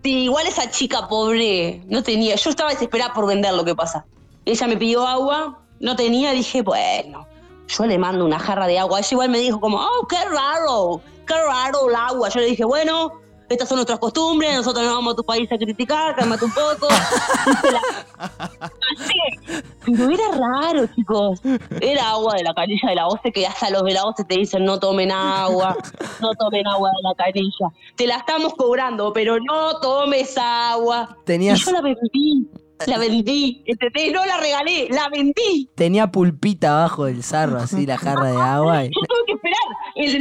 Sí, 0.04 0.25
igual 0.25 0.47
esa 0.47 0.71
chica 0.71 1.09
pobre 1.09 1.83
no 1.88 2.04
tenía. 2.04 2.37
Yo 2.37 2.50
estaba 2.50 2.71
desesperada 2.71 3.12
por 3.12 3.26
vender 3.26 3.52
lo 3.54 3.64
que 3.64 3.75
pasa. 3.75 4.07
Ella 4.45 4.66
me 4.68 4.76
pidió 4.76 5.04
agua, 5.07 5.59
no 5.80 5.97
tenía, 5.97 6.30
dije, 6.30 6.62
bueno, 6.62 7.26
yo 7.66 7.87
le 7.87 7.99
mando 7.99 8.25
una 8.25 8.38
jarra 8.38 8.68
de 8.68 8.78
agua. 8.78 9.00
Ella 9.00 9.09
igual 9.11 9.30
me 9.30 9.38
dijo 9.40 9.59
como, 9.61 9.78
oh, 9.78 10.07
qué 10.07 10.16
raro, 10.25 11.00
qué 11.28 11.35
raro 11.47 11.88
el 11.88 11.94
agua. 11.94 12.28
Yo 12.30 12.40
le 12.40 12.47
dije, 12.47 12.64
bueno, 12.64 13.12
estas 13.49 13.68
son 13.68 13.76
nuestras 13.76 13.99
costumbres, 13.99 14.54
nosotros 14.56 14.85
no 14.85 14.94
vamos 14.94 15.12
a 15.12 15.16
tu 15.16 15.25
país 15.25 15.50
a 15.52 15.56
criticar, 15.56 16.14
cálmate 16.16 16.44
un 16.44 16.52
poco. 16.52 16.88
Pero 19.87 20.11
era 20.11 20.25
raro, 20.32 20.87
chicos. 20.94 21.40
Era 21.80 22.11
agua 22.11 22.35
de 22.35 22.42
la 22.44 22.52
canilla 22.54 22.88
de 22.90 22.94
la 22.97 23.06
OCE, 23.06 23.32
que 23.32 23.47
hasta 23.47 23.70
los 23.70 23.82
de 23.85 23.94
la 23.94 24.04
OCE 24.04 24.25
te 24.25 24.35
dicen 24.37 24.64
no 24.64 24.78
tomen 24.78 25.11
agua, 25.12 25.76
no 26.20 26.32
tomen 26.35 26.66
agua 26.66 26.90
de 26.90 27.08
la 27.08 27.14
canilla. 27.14 27.68
Te 27.97 28.06
la 28.06 28.16
estamos 28.16 28.54
cobrando, 28.54 29.12
pero 29.12 29.38
no 29.40 29.78
tomes 29.80 30.37
agua. 30.38 31.16
Tenías- 31.25 31.58
Y 31.61 31.64
yo 31.64 31.73
la 31.73 31.80
bebí. 31.80 32.49
La 32.87 32.99
vendí. 32.99 33.62
¿entendés? 33.66 34.12
No 34.12 34.25
la 34.25 34.37
regalé, 34.38 34.88
la 34.90 35.08
vendí. 35.08 35.68
Tenía 35.75 36.11
pulpita 36.12 36.78
abajo 36.78 37.04
del 37.06 37.23
sarro, 37.23 37.58
así, 37.58 37.87
la 37.87 37.99
jarra 37.99 38.30
de 38.30 38.37
agua. 38.40 38.85
y- 38.85 38.88
Yo 38.88 39.00
tuve 39.06 39.25
que 39.26 39.32
esperar. 39.32 39.58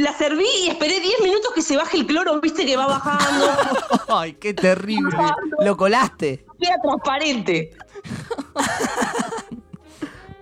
La 0.02 0.12
serví 0.12 0.44
y 0.64 0.68
esperé 0.68 1.00
10 1.00 1.20
minutos 1.22 1.52
que 1.54 1.62
se 1.62 1.76
baje 1.76 1.98
el 1.98 2.06
cloro, 2.06 2.40
viste 2.40 2.66
que 2.66 2.76
va 2.76 2.86
bajando. 2.88 3.46
Ay, 4.08 4.32
qué 4.34 4.52
terrible. 4.54 5.16
Lo 5.60 5.76
colaste. 5.76 6.44
Queda 6.60 6.76
transparente. 6.82 7.70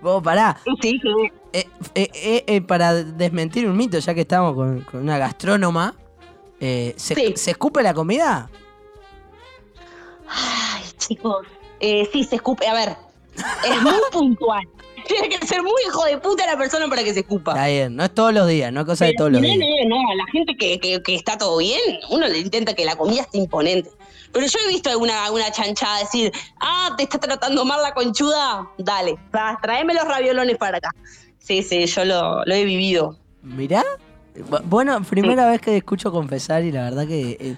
Vos 0.01 0.23
pará. 0.23 0.57
Sí, 0.81 0.99
sí. 1.01 1.31
Eh, 1.53 1.67
eh, 1.95 2.09
eh, 2.13 2.43
eh, 2.47 2.61
para 2.61 2.93
desmentir 2.93 3.67
un 3.67 3.75
mito, 3.77 3.97
ya 3.99 4.13
que 4.13 4.21
estamos 4.21 4.53
con, 4.55 4.81
con 4.81 5.01
una 5.01 5.17
gastrónoma, 5.17 5.95
eh, 6.59 6.93
¿se, 6.97 7.15
Sí. 7.15 7.33
¿se 7.35 7.51
escupe 7.51 7.81
la 7.83 7.93
comida? 7.93 8.49
Ay, 10.27 10.83
chicos. 10.97 11.45
Eh, 11.79 12.07
sí, 12.11 12.23
se 12.23 12.35
escupe. 12.37 12.67
A 12.67 12.73
ver, 12.73 12.95
es 13.67 13.81
muy 13.81 13.93
puntual. 14.11 14.63
Tiene 15.07 15.29
que 15.29 15.45
ser 15.47 15.61
muy 15.63 15.71
hijo 15.87 16.03
de 16.05 16.17
puta 16.17 16.45
la 16.45 16.57
persona 16.57 16.87
para 16.89 17.01
que 17.03 17.13
se 17.13 17.21
escupa. 17.21 17.51
Está 17.51 17.67
bien, 17.67 17.95
no 17.95 18.03
es 18.03 18.13
todos 18.13 18.33
los 18.33 18.45
días, 18.47 18.73
no 18.73 18.81
es 18.81 18.85
cosa 18.85 19.05
de 19.05 19.13
todos 19.13 19.31
los 19.31 19.41
no, 19.41 19.47
días. 19.47 19.57
no, 19.87 19.95
no, 19.95 20.15
la 20.15 20.25
gente 20.33 20.57
que, 20.57 20.79
que- 20.79 21.01
que 21.01 21.15
está 21.15 21.37
todo 21.37 21.57
bien, 21.59 21.79
uno 22.09 22.27
le 22.27 22.39
intenta 22.39 22.73
que 22.73 22.83
la 22.83 22.97
comida 22.97 23.21
esté 23.21 23.37
imponente. 23.37 23.89
Pero 24.33 24.45
yo 24.45 24.59
he 24.65 24.67
visto 24.67 24.89
alguna, 24.89 25.23
alguna 25.23 25.49
chanchada 25.51 25.99
decir, 25.99 26.33
ah, 26.59 26.93
te 26.97 27.03
está 27.03 27.19
tratando 27.19 27.63
mal 27.63 27.81
la 27.81 27.93
conchuda, 27.93 28.67
dale, 28.77 29.15
tra- 29.31 29.57
tráeme 29.61 29.93
los 29.93 30.03
raviolones 30.03 30.57
para 30.57 30.79
acá. 30.79 30.89
Sí, 31.39 31.63
sí, 31.63 31.85
yo 31.85 32.03
lo, 32.03 32.43
lo 32.43 32.53
he 32.53 32.65
vivido. 32.65 33.15
Mirá. 33.41 33.85
Bu- 34.49 34.61
Bueno, 34.65 35.01
primera 35.03 35.49
vez 35.49 35.61
que 35.61 35.77
escucho 35.77 36.11
confesar 36.11 36.65
y 36.65 36.71
la 36.73 36.83
verdad 36.83 37.07
que 37.07 37.37
eh, 37.39 37.55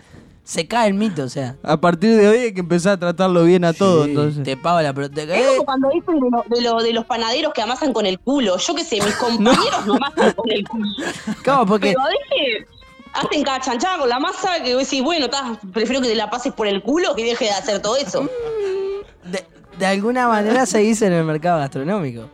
se 0.50 0.68
cae 0.68 0.88
el 0.88 0.96
mito, 0.96 1.22
o 1.24 1.29
sea. 1.29 1.56
A 1.62 1.79
partir 1.79 2.15
de 2.18 2.27
hoy 2.27 2.38
hay 2.38 2.53
que 2.56 2.62
empezar 2.62 2.94
a 2.94 2.98
tratarlo 3.00 3.44
bien 3.44 3.63
a 3.65 3.72
todo, 3.74 4.06
entonces. 4.06 4.44
Te 4.44 4.58
pago 4.58 4.82
la 4.82 4.91
pro- 4.94 5.08
te- 5.10 5.22
Es 5.24 5.29
eh, 5.29 5.46
como 5.50 5.65
cuando 5.65 5.89
dicen 5.94 6.20
de, 6.20 6.29
lo- 6.32 6.44
de, 6.48 6.62
lo- 6.62 6.82
de 6.82 6.94
los 6.94 7.06
panaderos 7.06 7.53
que 7.53 7.62
amasan 7.62 7.94
con 7.94 8.08
el 8.08 8.18
culo. 8.20 8.58
Yo 8.58 8.74
qué 8.74 8.84
sé, 8.84 8.96
mis 8.96 9.15
compañeros 9.18 9.86
no, 9.86 9.94
amasan 9.96 10.32
con 10.34 10.50
el 10.51 10.68
culo. 10.68 10.86
¿Cómo? 11.46 11.65
Porque 11.68 11.89
Pero 11.94 12.00
hacen 13.13 13.44
cada 13.44 13.60
chanchada 13.60 14.00
con 14.00 14.10
la 14.10 14.20
masa 14.20 14.63
que 14.63 14.74
vos 14.74 14.84
decís, 14.86 15.03
bueno, 15.03 15.29
ta, 15.29 15.60
prefiero 15.72 16.01
que 16.01 16.08
te 16.08 16.15
la 16.15 16.32
pases 16.32 16.51
por 16.53 16.65
el 16.65 16.82
culo 16.82 17.13
que 17.15 17.25
deje 17.25 17.46
de 17.46 17.51
hacer 17.51 17.79
todo 17.82 17.96
eso. 17.98 18.27
de, 19.25 19.46
de 19.77 19.86
alguna 19.86 20.27
manera 20.27 20.65
se 20.65 20.79
dice 20.79 21.06
en 21.06 21.13
el 21.13 21.25
mercado 21.25 21.60
gastronómico. 21.60 22.27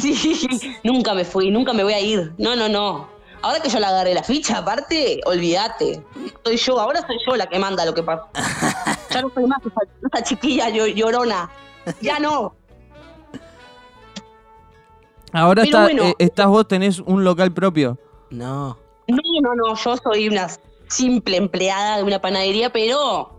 Sí, 0.00 0.14
nunca 0.84 1.12
me 1.12 1.24
fui, 1.26 1.50
nunca 1.50 1.72
me 1.74 1.82
voy 1.82 1.92
a 1.92 2.00
ir. 2.00 2.32
No, 2.38 2.54
no, 2.56 2.68
no. 2.70 3.17
Ahora 3.42 3.60
que 3.60 3.68
yo 3.68 3.78
le 3.78 3.86
agarré 3.86 4.14
la 4.14 4.22
ficha, 4.22 4.58
aparte, 4.58 5.20
olvídate. 5.24 6.02
Soy 6.44 6.56
yo, 6.56 6.80
ahora 6.80 7.06
soy 7.06 7.16
yo 7.26 7.36
la 7.36 7.46
que 7.46 7.58
manda 7.58 7.84
lo 7.84 7.94
que 7.94 8.02
pasa. 8.02 8.24
Ya 9.10 9.22
no 9.22 9.30
soy 9.34 9.46
más 9.46 9.58
esa, 9.64 9.80
esa 10.12 10.22
chiquilla 10.22 10.68
llo- 10.68 10.92
llorona. 10.94 11.50
Ya 12.02 12.18
no. 12.18 12.54
Ahora 15.32 15.62
está, 15.62 15.82
bueno. 15.84 16.04
eh, 16.04 16.14
estás 16.18 16.46
vos, 16.46 16.66
tenés 16.68 17.00
un 17.00 17.24
local 17.24 17.52
propio. 17.52 17.98
No. 18.30 18.78
No, 19.06 19.16
no, 19.42 19.54
no, 19.54 19.74
yo 19.74 19.96
soy 19.96 20.28
una 20.28 20.48
simple 20.88 21.36
empleada 21.38 21.96
de 21.98 22.02
una 22.02 22.20
panadería, 22.20 22.70
pero 22.70 23.30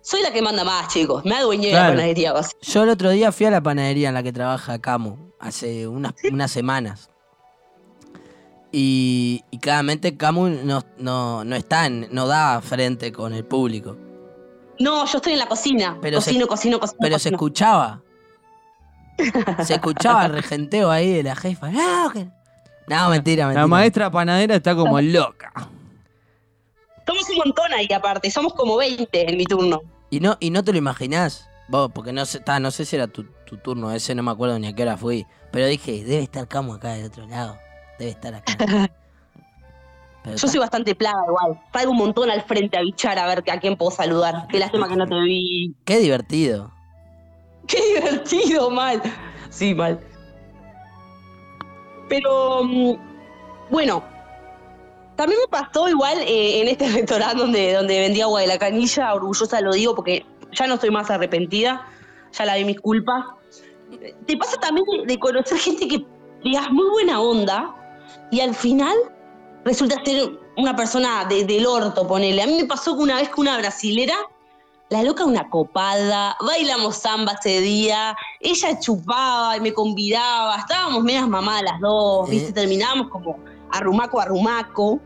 soy 0.00 0.22
la 0.22 0.32
que 0.32 0.42
manda 0.42 0.62
más, 0.64 0.88
chicos. 0.92 1.24
Me 1.24 1.34
adueñé 1.36 1.66
de 1.66 1.72
Claro. 1.72 1.88
la 1.88 1.94
panadería. 1.96 2.34
Yo 2.62 2.82
el 2.84 2.88
otro 2.88 3.10
día 3.10 3.32
fui 3.32 3.46
a 3.46 3.50
la 3.50 3.60
panadería 3.60 4.08
en 4.08 4.14
la 4.14 4.22
que 4.22 4.32
trabaja 4.32 4.78
Camu, 4.80 5.16
hace 5.40 5.88
unas, 5.88 6.14
unas 6.30 6.50
semanas. 6.52 7.10
Y, 8.72 9.44
y 9.50 9.58
claramente 9.58 10.16
Camu 10.16 10.48
no, 10.48 10.82
no, 10.98 11.44
no 11.44 11.56
está 11.56 11.86
en- 11.86 12.08
no 12.12 12.26
da 12.28 12.60
frente 12.60 13.10
con 13.12 13.34
el 13.34 13.44
público. 13.44 13.96
No, 14.78 15.04
yo 15.06 15.16
estoy 15.18 15.32
en 15.34 15.38
la 15.40 15.46
cocina. 15.48 15.98
Pero 16.00 16.20
se- 16.20 16.30
cocino, 16.30 16.46
cocino, 16.46 16.80
cocino. 16.80 16.98
Pero 17.00 17.18
se 17.18 17.30
cocino. 17.30 17.36
escuchaba. 17.36 18.02
Se 19.64 19.74
escuchaba 19.74 20.26
el 20.26 20.32
regenteo 20.32 20.90
ahí 20.90 21.12
de 21.12 21.22
la 21.22 21.36
jefa. 21.36 21.70
No, 21.70 22.10
que- 22.10 22.28
no, 22.86 23.10
mentira, 23.10 23.46
mentira. 23.46 23.60
La 23.62 23.66
maestra 23.66 24.10
panadera 24.10 24.54
está 24.56 24.74
como 24.74 24.98
loca. 25.02 25.52
Somos 27.06 27.28
un 27.30 27.36
montón 27.38 27.72
ahí 27.72 27.88
aparte, 27.94 28.30
somos 28.30 28.54
como 28.54 28.76
20 28.76 29.30
en 29.30 29.36
mi 29.36 29.44
turno. 29.44 29.82
Y 30.10 30.20
no, 30.20 30.36
y 30.40 30.50
no 30.50 30.62
te 30.64 30.72
lo 30.72 30.78
imaginás. 30.78 31.48
Vos, 31.68 31.90
porque 31.94 32.12
no 32.12 32.24
sé, 32.24 32.40
ta, 32.40 32.58
no 32.60 32.70
sé 32.70 32.84
si 32.84 32.96
era 32.96 33.08
tu, 33.08 33.24
tu 33.44 33.56
turno 33.58 33.92
ese, 33.92 34.14
no 34.14 34.22
me 34.22 34.30
acuerdo 34.30 34.58
ni 34.58 34.68
a 34.68 34.72
qué 34.74 34.82
hora 34.82 34.96
fui. 34.96 35.26
Pero 35.52 35.66
dije, 35.66 36.02
debe 36.04 36.22
estar 36.22 36.48
Camu 36.48 36.74
acá 36.74 36.92
del 36.94 37.06
otro 37.06 37.26
lado. 37.26 37.58
Debe 38.00 38.12
estar 38.12 38.34
acá. 38.34 38.56
Pero 40.24 40.36
Yo 40.36 40.48
soy 40.48 40.58
bastante 40.58 40.94
plaga 40.94 41.18
igual. 41.28 41.60
Traigo 41.70 41.92
un 41.92 41.98
montón 41.98 42.30
al 42.30 42.42
frente 42.42 42.78
a 42.78 42.80
bichar 42.80 43.18
a 43.18 43.26
ver 43.26 43.44
a 43.50 43.60
quién 43.60 43.76
puedo 43.76 43.90
saludar. 43.90 44.46
Qué 44.48 44.58
lástima 44.58 44.88
que 44.88 44.96
no 44.96 45.06
te 45.06 45.14
vi. 45.20 45.74
Qué 45.84 45.98
divertido. 45.98 46.72
Qué 47.66 47.78
divertido, 47.94 48.70
mal. 48.70 49.02
Sí, 49.50 49.74
mal. 49.74 50.00
Pero, 52.08 52.64
mm, 52.64 52.94
bueno, 53.70 54.02
también 55.16 55.38
me 55.42 55.48
pasó 55.48 55.86
igual 55.86 56.18
eh, 56.20 56.62
en 56.62 56.68
este 56.68 56.88
restaurante 56.92 57.38
donde, 57.38 57.74
donde 57.74 58.00
vendía 58.00 58.24
agua 58.24 58.40
de 58.40 58.46
la 58.46 58.58
canilla, 58.58 59.12
orgullosa 59.14 59.60
lo 59.60 59.72
digo 59.72 59.94
porque 59.94 60.24
ya 60.52 60.66
no 60.66 60.74
estoy 60.74 60.90
más 60.90 61.10
arrepentida, 61.10 61.86
ya 62.32 62.44
la 62.46 62.56
vi 62.56 62.64
mis 62.64 62.80
culpas. 62.80 63.26
Te 64.26 64.36
pasa 64.38 64.58
también 64.58 64.86
de, 64.86 65.12
de 65.12 65.18
conocer 65.18 65.58
gente 65.58 65.86
que 65.86 66.04
digas 66.42 66.70
muy 66.70 66.88
buena 66.88 67.20
onda 67.20 67.74
y 68.30 68.40
al 68.40 68.54
final 68.54 68.94
resulta 69.64 69.96
ser 70.04 70.30
una 70.56 70.74
persona 70.76 71.24
de- 71.26 71.44
del 71.44 71.66
orto, 71.66 72.06
ponele. 72.06 72.42
A 72.42 72.46
mí 72.46 72.54
me 72.54 72.64
pasó 72.64 72.96
que 72.96 73.02
una 73.02 73.16
vez 73.16 73.28
que 73.28 73.40
una 73.40 73.58
brasilera 73.58 74.14
la 74.88 75.04
loca 75.04 75.24
una 75.24 75.48
copada, 75.48 76.36
bailamos 76.44 76.96
samba 76.96 77.34
ese 77.38 77.60
día, 77.60 78.16
ella 78.40 78.76
chupaba 78.80 79.56
y 79.56 79.60
me 79.60 79.72
convidaba, 79.72 80.56
estábamos 80.56 81.04
medias 81.04 81.28
mamadas 81.28 81.62
las 81.62 81.80
dos, 81.80 82.28
Eh. 82.28 82.32
¿viste? 82.32 82.52
Terminábamos 82.52 83.08
como 83.08 83.38
arrumaco, 83.70 84.20
arrumaco. 84.20 84.98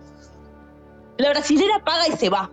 La 1.19 1.29
brasilera 1.31 1.85
paga 1.85 2.09
y 2.09 2.13
se 2.17 2.31
va. 2.31 2.51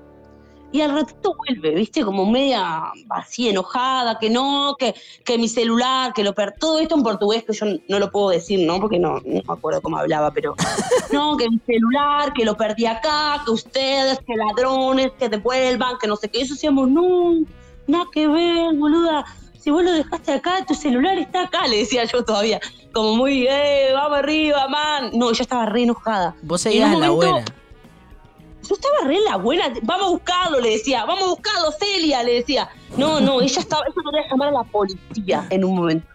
Y 0.73 0.79
al 0.81 0.93
ratito 0.93 1.35
vuelve, 1.35 1.71
¿viste? 1.75 2.03
Como 2.05 2.25
media 2.25 2.91
así 3.09 3.49
enojada, 3.49 4.17
que 4.19 4.29
no, 4.29 4.75
que, 4.79 4.95
que 5.25 5.37
mi 5.37 5.49
celular, 5.49 6.13
que 6.13 6.23
lo 6.23 6.33
per... 6.33 6.53
Todo 6.57 6.79
esto 6.79 6.95
en 6.95 7.03
portugués 7.03 7.43
que 7.43 7.51
yo 7.53 7.65
no 7.89 7.99
lo 7.99 8.09
puedo 8.09 8.29
decir, 8.29 8.65
¿no? 8.65 8.79
Porque 8.79 8.97
no, 8.97 9.15
no 9.25 9.41
me 9.45 9.53
acuerdo 9.53 9.81
cómo 9.81 9.97
hablaba, 9.97 10.31
pero... 10.31 10.55
No, 11.11 11.35
que 11.35 11.49
mi 11.49 11.59
celular, 11.65 12.31
que 12.31 12.45
lo 12.45 12.55
perdí 12.55 12.85
acá, 12.85 13.41
que 13.43 13.51
ustedes, 13.51 14.19
que 14.25 14.33
ladrones, 14.33 15.11
que 15.19 15.27
devuelvan, 15.27 15.97
que 15.99 16.07
no 16.07 16.15
sé 16.15 16.29
qué. 16.29 16.39
Eso 16.41 16.53
decíamos, 16.53 16.87
no, 16.89 17.33
nada 17.87 18.05
que 18.13 18.27
ver, 18.29 18.73
boluda. 18.75 19.25
Si 19.59 19.71
vos 19.71 19.83
lo 19.83 19.91
dejaste 19.91 20.31
acá, 20.31 20.65
tu 20.65 20.73
celular 20.73 21.17
está 21.17 21.43
acá, 21.43 21.67
le 21.67 21.79
decía 21.79 22.05
yo 22.05 22.23
todavía. 22.23 22.61
Como 22.93 23.15
muy, 23.17 23.45
eh, 23.45 23.89
vamos 23.93 24.19
arriba, 24.19 24.69
man. 24.69 25.11
No, 25.13 25.31
ella 25.31 25.41
estaba 25.41 25.65
re 25.65 25.83
enojada. 25.83 26.33
Vos 26.43 26.61
seguías 26.61 26.93
en 26.93 27.01
la 27.01 27.09
momento- 27.09 27.31
buena. 27.33 27.45
Yo 28.67 28.75
estaba 28.75 28.95
re 29.05 29.19
la 29.21 29.37
buena, 29.37 29.73
vamos 29.83 30.05
a 30.07 30.09
buscarlo, 30.09 30.59
le 30.59 30.71
decía, 30.71 31.03
vamos 31.05 31.23
a 31.23 31.27
buscarlo, 31.29 31.71
Celia, 31.71 32.23
le 32.23 32.35
decía. 32.35 32.69
No, 32.97 33.19
no, 33.19 33.41
ella 33.41 33.59
estaba, 33.59 33.83
ella 33.85 33.95
quería 34.11 34.29
llamar 34.29 34.49
a 34.49 34.51
la 34.51 34.63
policía 34.63 35.45
en 35.49 35.65
un 35.65 35.75
momento. 35.75 36.07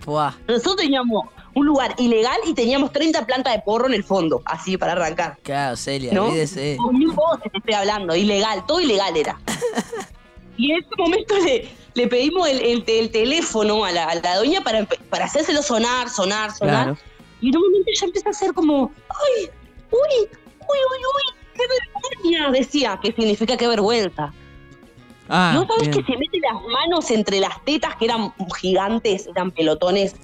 Fuá. 0.00 0.36
Nosotros 0.48 0.76
teníamos 0.76 1.24
un 1.54 1.66
lugar 1.66 1.94
ilegal 1.98 2.38
y 2.46 2.54
teníamos 2.54 2.92
30 2.92 3.26
plantas 3.26 3.52
de 3.54 3.60
porro 3.60 3.86
en 3.86 3.94
el 3.94 4.04
fondo, 4.04 4.42
así 4.44 4.76
para 4.76 4.92
arrancar. 4.92 5.38
Claro, 5.42 5.76
Celia, 5.76 6.12
¿No? 6.12 6.26
olvídese. 6.26 6.76
Con 6.76 6.96
mil 6.98 7.10
voces 7.12 7.50
te 7.52 7.58
estoy 7.58 7.74
hablando, 7.74 8.14
ilegal, 8.14 8.64
todo 8.66 8.80
ilegal 8.80 9.16
era. 9.16 9.38
Y 10.60 10.72
en 10.72 10.78
ese 10.80 10.88
momento 10.98 11.36
le, 11.38 11.68
le 11.94 12.06
pedimos 12.08 12.48
el, 12.48 12.60
el- 12.60 12.84
el 12.84 13.10
teléfono 13.12 13.84
a 13.84 13.92
la, 13.92 14.06
a 14.06 14.14
la 14.16 14.36
doña 14.38 14.60
para, 14.60 14.84
para 15.08 15.26
hacérselo 15.26 15.62
sonar, 15.62 16.08
sonar, 16.10 16.50
sonar. 16.52 16.84
Claro. 16.86 16.98
Y 17.40 17.50
en 17.50 17.56
un 17.58 17.62
momento 17.62 17.88
ella 17.94 18.06
empieza 18.06 18.28
a 18.28 18.32
hacer 18.32 18.52
como, 18.52 18.90
¡ay! 19.08 19.44
¡Uy! 19.92 20.28
¡Uy, 20.28 20.78
uy, 20.90 20.98
uy! 20.98 21.37
¡Qué 21.58 21.64
vergüenza! 21.66 22.50
Decía, 22.52 23.00
que 23.02 23.12
significa 23.12 23.56
qué 23.56 23.66
vergüenza. 23.66 24.32
Ah, 25.28 25.52
¿No 25.54 25.66
sabes 25.66 25.90
bien. 25.90 26.04
que 26.04 26.12
se 26.12 26.18
mete 26.18 26.40
las 26.40 26.62
manos 26.72 27.10
entre 27.10 27.40
las 27.40 27.62
tetas, 27.64 27.96
que 27.96 28.06
eran 28.06 28.32
gigantes, 28.60 29.26
eran 29.26 29.50
pelotones, 29.50 30.16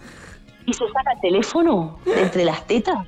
y 0.65 0.73
se 0.73 0.87
saca 0.87 1.13
el 1.13 1.21
teléfono 1.21 1.99
entre 2.07 2.45
las 2.47 2.67
tetas? 2.67 3.07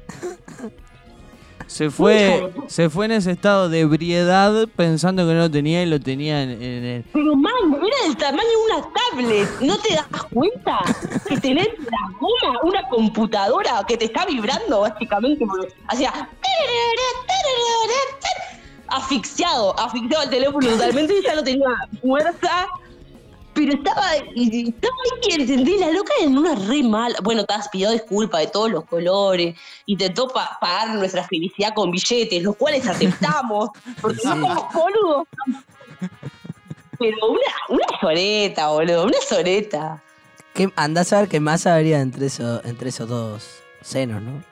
Se 1.67 1.91
fue, 1.91 2.53
se 2.69 2.89
fue 2.89 3.07
en 3.07 3.13
ese 3.13 3.33
estado 3.33 3.69
de 3.69 3.81
ebriedad 3.81 4.69
pensando 4.77 5.27
que 5.27 5.35
no 5.35 5.41
lo 5.41 5.51
tenía 5.51 5.83
y 5.83 5.87
lo 5.87 6.01
tenía 6.01 6.43
en, 6.43 6.51
en 6.63 6.85
el... 6.85 7.05
Pero 7.13 7.35
man, 7.35 7.53
era 7.75 8.07
del 8.07 8.17
tamaño 8.17 8.49
de 8.49 8.75
una 8.75 8.89
tablet. 8.93 9.61
¿No 9.61 9.77
te 9.79 9.95
das 9.95 10.07
cuenta 10.33 10.79
que 11.29 11.37
tenés 11.39 11.69
la 11.79 12.19
goma, 12.21 12.61
una 12.63 12.89
computadora 12.89 13.85
que 13.87 13.97
te 13.97 14.05
está 14.07 14.25
vibrando 14.27 14.81
básicamente? 14.81 15.45
Hacía... 15.89 16.29
Asfixiado, 18.89 19.79
asfixiado 19.79 20.25
el 20.25 20.31
teléfono 20.31 20.69
totalmente 20.69 21.19
y 21.19 21.23
ya 21.25 21.35
no 21.35 21.43
tenía 21.43 21.69
fuerza. 22.01 22.69
Pero 23.57 23.73
estaba, 23.73 24.15
estaba 24.17 24.27
ahí 24.35 25.21
que 25.23 25.35
entendí, 25.35 25.79
la 25.79 25.91
loca 25.91 26.13
en 26.21 26.37
una 26.37 26.55
re 26.55 26.83
mala. 26.83 27.17
Bueno, 27.23 27.45
te 27.47 27.55
has 27.55 27.69
pidió 27.71 27.91
disculpas 27.91 28.43
de 28.43 28.47
todos 28.49 28.71
los 28.71 28.85
colores. 28.85 29.57
Intentó 29.87 30.29
pa- 30.29 30.59
pagar 30.61 30.95
nuestra 30.95 31.25
felicidad 31.27 31.73
con 31.75 31.91
billetes, 31.91 32.43
los 32.43 32.55
cuales 32.57 32.87
aceptamos. 32.87 33.71
Porque 34.03 34.19
no 34.25 34.31
somos 34.31 34.65
boludos. 34.75 35.27
Pero 36.99 37.17
una, 37.29 37.41
una 37.71 38.01
soreta, 38.01 38.69
boludo, 38.69 39.05
una 39.05 39.21
soreta. 39.27 40.03
¿Qué, 40.55 40.71
andás 40.77 41.13
a 41.13 41.21
ver 41.21 41.29
qué 41.29 41.41
más 41.41 41.67
habría 41.67 42.01
entre, 42.01 42.27
eso, 42.27 42.63
entre 42.65 42.91
esos 42.91 43.09
dos 43.09 43.59
senos, 43.83 44.23
¿no? 44.23 44.43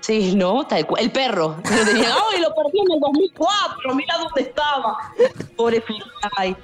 Sí, 0.00 0.34
no, 0.36 0.66
tal 0.66 0.86
cual. 0.86 1.02
El 1.02 1.10
perro. 1.12 1.56
Lo 1.64 1.84
tenía, 1.84 2.14
¡ay, 2.32 2.40
lo 2.40 2.54
perdí 2.54 2.78
en 2.80 2.92
el 2.92 3.00
2004! 3.00 3.94
Mirá 3.94 4.14
dónde 4.18 4.42
estaba. 4.42 4.96
Pobre 5.56 5.80
Filay. 5.82 6.56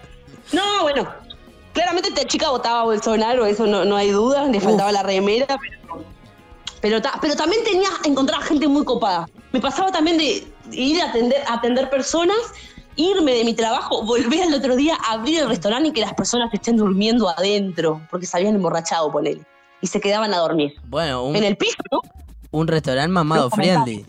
No, 0.52 0.82
bueno. 0.82 1.08
Claramente 1.74 2.08
esta 2.08 2.24
chica 2.26 2.48
votaba 2.50 2.84
Bolsonaro, 2.84 3.44
eso 3.44 3.66
no, 3.66 3.84
no 3.84 3.96
hay 3.96 4.10
duda. 4.10 4.46
Le 4.46 4.60
faltaba 4.60 4.90
la 4.92 5.02
remera, 5.02 5.46
pero. 5.60 6.04
Pero, 6.80 7.00
ta- 7.02 7.18
pero 7.20 7.34
también 7.34 7.62
tenía, 7.64 7.88
encontraba 8.04 8.42
gente 8.44 8.66
muy 8.68 8.84
copada. 8.84 9.26
Me 9.52 9.60
pasaba 9.60 9.90
también 9.90 10.16
de 10.18 10.46
ir 10.72 11.00
a 11.02 11.06
atender, 11.10 11.42
a 11.48 11.54
atender 11.54 11.88
personas, 11.90 12.36
irme 12.96 13.32
de 13.32 13.44
mi 13.44 13.54
trabajo, 13.54 14.02
volver 14.04 14.42
al 14.42 14.54
otro 14.54 14.76
día 14.76 14.96
a 15.02 15.12
abrir 15.14 15.40
el 15.40 15.48
restaurante 15.48 15.88
y 15.88 15.92
que 15.92 16.00
las 16.02 16.12
personas 16.14 16.52
estén 16.52 16.76
durmiendo 16.76 17.28
adentro, 17.28 18.02
porque 18.10 18.26
se 18.26 18.36
habían 18.36 18.54
emborrachado, 18.56 19.10
ponele. 19.10 19.40
Y 19.80 19.86
se 19.86 19.98
quedaban 20.00 20.32
a 20.34 20.38
dormir. 20.38 20.74
Bueno, 20.88 21.24
un, 21.24 21.36
En 21.36 21.44
el 21.44 21.56
piso, 21.56 21.76
¿no? 21.90 22.00
un 22.50 22.68
restaurante 22.68 23.08
mamado 23.08 23.50
friendly. 23.50 24.04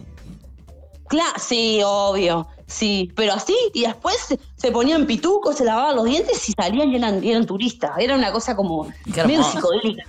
Claro, 1.07 1.33
sí, 1.39 1.81
obvio, 1.85 2.47
sí, 2.67 3.11
pero 3.15 3.33
así, 3.33 3.55
y 3.73 3.81
después 3.83 4.15
se, 4.55 4.71
ponían 4.71 5.05
pitucos, 5.05 5.57
se 5.57 5.65
lavaban 5.65 5.95
los 5.95 6.05
dientes 6.05 6.47
y 6.49 6.53
salían 6.53 6.91
y 6.91 7.29
eran, 7.29 7.45
turistas. 7.45 7.91
Era 7.99 8.15
una 8.15 8.31
cosa 8.31 8.55
como 8.55 8.91
medio 9.15 9.43
psicodélica. 9.43 10.03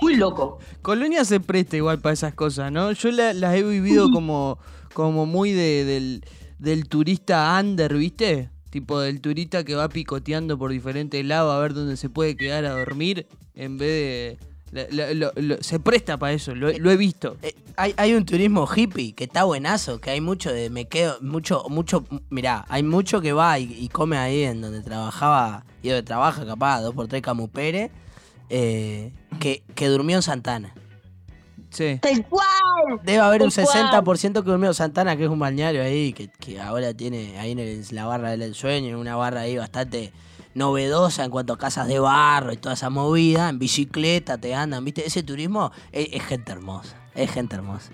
Muy 0.00 0.14
loco. 0.16 0.58
Colonia 0.82 1.24
se 1.24 1.40
presta 1.40 1.76
igual 1.76 1.98
para 2.00 2.12
esas 2.12 2.32
cosas, 2.34 2.70
¿no? 2.70 2.92
Yo 2.92 3.10
la- 3.10 3.32
las 3.34 3.54
he 3.56 3.62
vivido 3.64 4.10
como, 4.12 4.58
como 4.94 5.26
muy 5.26 5.50
de- 5.52 5.84
del, 5.84 6.24
del 6.58 6.88
turista 6.88 7.58
under, 7.60 7.94
¿viste? 7.96 8.50
Tipo 8.70 9.00
del 9.00 9.20
turista 9.20 9.64
que 9.64 9.74
va 9.74 9.88
picoteando 9.88 10.56
por 10.56 10.70
diferentes 10.70 11.24
lados 11.24 11.52
a 11.52 11.58
ver 11.58 11.74
dónde 11.74 11.96
se 11.96 12.08
puede 12.10 12.36
quedar 12.36 12.64
a 12.64 12.70
dormir 12.78 13.26
en 13.54 13.76
vez 13.78 13.88
de... 13.88 14.38
lo- 14.72 15.32
lo- 15.36 15.62
se 15.62 15.80
presta 15.80 16.16
para 16.18 16.32
eso, 16.32 16.54
lo, 16.54 16.70
lo 16.70 16.90
he 16.90 16.96
visto. 16.96 17.36
Eh, 17.42 17.54
hay, 17.76 17.94
hay 17.96 18.14
un 18.14 18.24
turismo 18.24 18.66
hippie 18.74 19.12
que 19.14 19.24
está 19.24 19.44
buenazo, 19.44 20.00
que 20.00 20.10
hay 20.10 20.20
mucho 20.20 20.52
de 20.52 20.68
me 20.70 20.86
quedo, 20.86 21.16
mucho, 21.20 21.64
mucho, 21.68 22.04
mirá, 22.30 22.64
hay 22.68 22.82
mucho 22.82 23.20
que 23.20 23.32
va 23.32 23.58
y, 23.58 23.64
y 23.72 23.88
come 23.88 24.16
ahí 24.18 24.42
en 24.42 24.60
donde 24.60 24.82
trabajaba, 24.82 25.64
y 25.82 25.88
donde 25.88 26.02
trabaja 26.02 26.44
capaz, 26.44 26.80
dos 26.82 26.94
por 26.94 27.08
tres 27.08 27.22
Camupere, 27.22 27.90
eh, 28.50 29.12
que, 29.40 29.62
que 29.74 29.88
durmió 29.88 30.16
en 30.16 30.22
Santana. 30.22 30.74
Sí. 31.70 31.98
¡Tal 32.00 32.26
cual! 32.26 33.00
Debe 33.04 33.18
haber 33.18 33.42
un 33.42 33.50
Tal 33.50 33.64
cual. 33.66 34.04
60% 34.04 34.42
que 34.42 34.50
durmió 34.50 34.68
en 34.68 34.74
Santana, 34.74 35.16
que 35.16 35.24
es 35.24 35.30
un 35.30 35.38
balneario 35.38 35.82
ahí, 35.82 36.12
que, 36.14 36.28
que 36.28 36.58
ahora 36.60 36.94
tiene 36.94 37.38
ahí 37.38 37.52
en 37.52 37.58
el- 37.58 37.84
la 37.90 38.06
barra 38.06 38.36
del 38.36 38.54
sueño, 38.54 38.98
una 38.98 39.16
barra 39.16 39.42
ahí 39.42 39.56
bastante 39.58 40.10
novedosa 40.54 41.24
en 41.24 41.30
cuanto 41.30 41.52
a 41.52 41.58
casas 41.58 41.88
de 41.88 41.98
barro 41.98 42.52
y 42.52 42.56
toda 42.56 42.74
esa 42.74 42.90
movida, 42.90 43.48
en 43.48 43.58
bicicleta 43.58 44.38
te 44.38 44.54
andan, 44.54 44.84
¿viste? 44.84 45.06
Ese 45.06 45.22
turismo 45.22 45.72
es, 45.92 46.08
es 46.12 46.24
gente 46.24 46.52
hermosa, 46.52 46.96
es 47.14 47.30
gente 47.30 47.56
hermosa. 47.56 47.90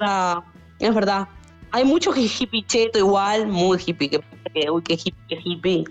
Ah, 0.00 0.42
es 0.78 0.94
verdad. 0.94 1.28
Hay 1.70 1.84
mucho 1.84 2.12
hippie 2.14 2.66
cheto 2.66 2.98
igual, 2.98 3.46
muy 3.46 3.78
hippie, 3.84 4.10
que, 4.10 4.20
que 4.52 4.70
uy, 4.70 4.82
que 4.82 4.94
hippie, 4.94 5.14
que 5.28 5.40
hippie. 5.44 5.84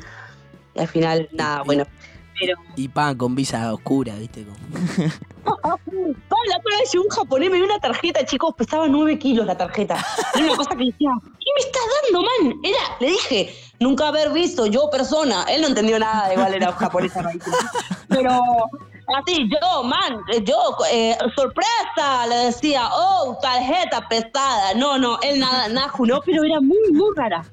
Y 0.75 0.79
al 0.79 0.87
final, 0.87 1.29
nada, 1.31 1.63
bueno. 1.63 1.85
Pero, 2.41 2.55
Y 2.75 2.87
pan 2.87 3.15
con 3.15 3.35
visa 3.35 3.71
oscura, 3.71 4.15
¿viste? 4.15 4.45
Pablo, 5.43 6.15
la 6.49 6.57
otra 6.57 6.77
vez 6.79 6.91
llegó 6.91 7.03
un 7.03 7.09
japonés, 7.09 7.51
me 7.51 7.57
dio 7.57 7.65
una 7.65 7.79
tarjeta, 7.79 8.25
chicos, 8.25 8.55
pesaba 8.57 8.87
9 8.87 9.19
kilos 9.19 9.45
la 9.45 9.55
tarjeta. 9.55 10.03
Era 10.33 10.45
una 10.45 10.55
cosa 10.55 10.71
que 10.71 10.85
decía, 10.85 11.11
¿qué 11.21 11.45
me 11.55 11.65
estás 11.65 11.83
dando, 12.03 12.21
man? 12.23 12.59
Era, 12.63 12.79
le 12.99 13.07
dije, 13.07 13.55
nunca 13.79 14.07
haber 14.07 14.31
visto 14.31 14.65
yo 14.65 14.89
persona. 14.89 15.45
Él 15.49 15.61
no 15.61 15.67
entendió 15.67 15.99
nada, 15.99 16.33
igual 16.33 16.53
era 16.53 16.71
japonés 16.71 17.13
rarísimo. 17.13 17.57
Pero 18.09 18.41
así, 19.19 19.47
yo, 19.49 19.83
man, 19.83 20.19
yo, 20.43 20.77
eh, 20.91 21.15
sorpresa, 21.35 22.27
le 22.27 22.35
decía, 22.45 22.89
oh, 22.91 23.37
tarjeta 23.39 24.07
pesada. 24.09 24.73
No, 24.75 24.97
no, 24.97 25.19
él 25.21 25.39
nada, 25.39 25.67
nada, 25.67 25.91
no, 25.99 26.21
pero 26.25 26.43
era 26.43 26.59
muy, 26.59 26.91
muy 26.91 27.09
rara. 27.15 27.45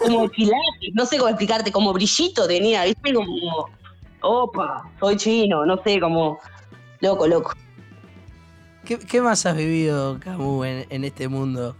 Como 0.00 0.28
pilates, 0.28 0.94
no 0.94 1.04
sé 1.04 1.18
cómo 1.18 1.28
explicarte, 1.28 1.72
como 1.72 1.92
brillito 1.92 2.46
tenía, 2.46 2.84
¿viste? 2.84 3.12
Como, 3.12 3.68
opa, 4.24 4.90
soy 5.00 5.16
chino, 5.16 5.64
no 5.66 5.76
sé, 5.82 6.00
como, 6.00 6.38
loco, 7.00 7.26
loco. 7.26 7.52
¿Qué, 8.84 8.98
qué 8.98 9.20
más 9.20 9.46
has 9.46 9.56
vivido, 9.56 10.18
Camu, 10.20 10.64
en, 10.64 10.86
en 10.90 11.04
este 11.04 11.28
mundo? 11.28 11.74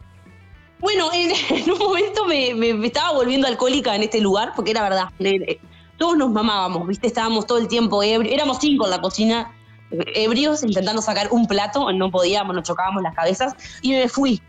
Bueno, 0.80 1.08
en, 1.12 1.30
en 1.50 1.70
un 1.70 1.78
momento 1.78 2.24
me, 2.26 2.54
me- 2.54 2.74
me 2.74 2.86
estaba 2.86 3.12
volviendo 3.12 3.46
alcohólica 3.46 3.94
en 3.94 4.02
este 4.04 4.20
lugar, 4.20 4.52
porque 4.56 4.70
era 4.70 4.82
verdad. 4.82 5.08
Todos 5.98 6.16
nos 6.16 6.30
mamábamos, 6.30 6.86
¿viste? 6.88 7.06
Estábamos 7.06 7.46
todo 7.46 7.58
el 7.58 7.68
tiempo 7.68 8.02
ebrios. 8.02 8.34
Éramos 8.34 8.58
cinco 8.60 8.84
en 8.86 8.90
la 8.90 9.00
cocina, 9.00 9.52
ebrios, 10.14 10.62
intentando 10.64 11.00
sacar 11.02 11.28
un 11.30 11.46
plato. 11.46 11.92
No 11.92 12.10
podíamos, 12.10 12.54
nos 12.54 12.64
chocábamos 12.64 13.02
las 13.02 13.14
cabezas. 13.14 13.54
Y 13.80 13.92
me 13.92 14.08
fui. 14.08 14.42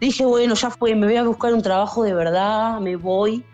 Dije, 0.00 0.24
bueno, 0.24 0.54
ya 0.54 0.70
fue, 0.70 0.94
me 0.94 1.06
voy 1.06 1.16
a 1.16 1.22
buscar 1.24 1.54
un 1.54 1.62
trabajo 1.62 2.02
de 2.02 2.12
verdad, 2.14 2.80
me 2.80 2.96
voy. 2.96 3.44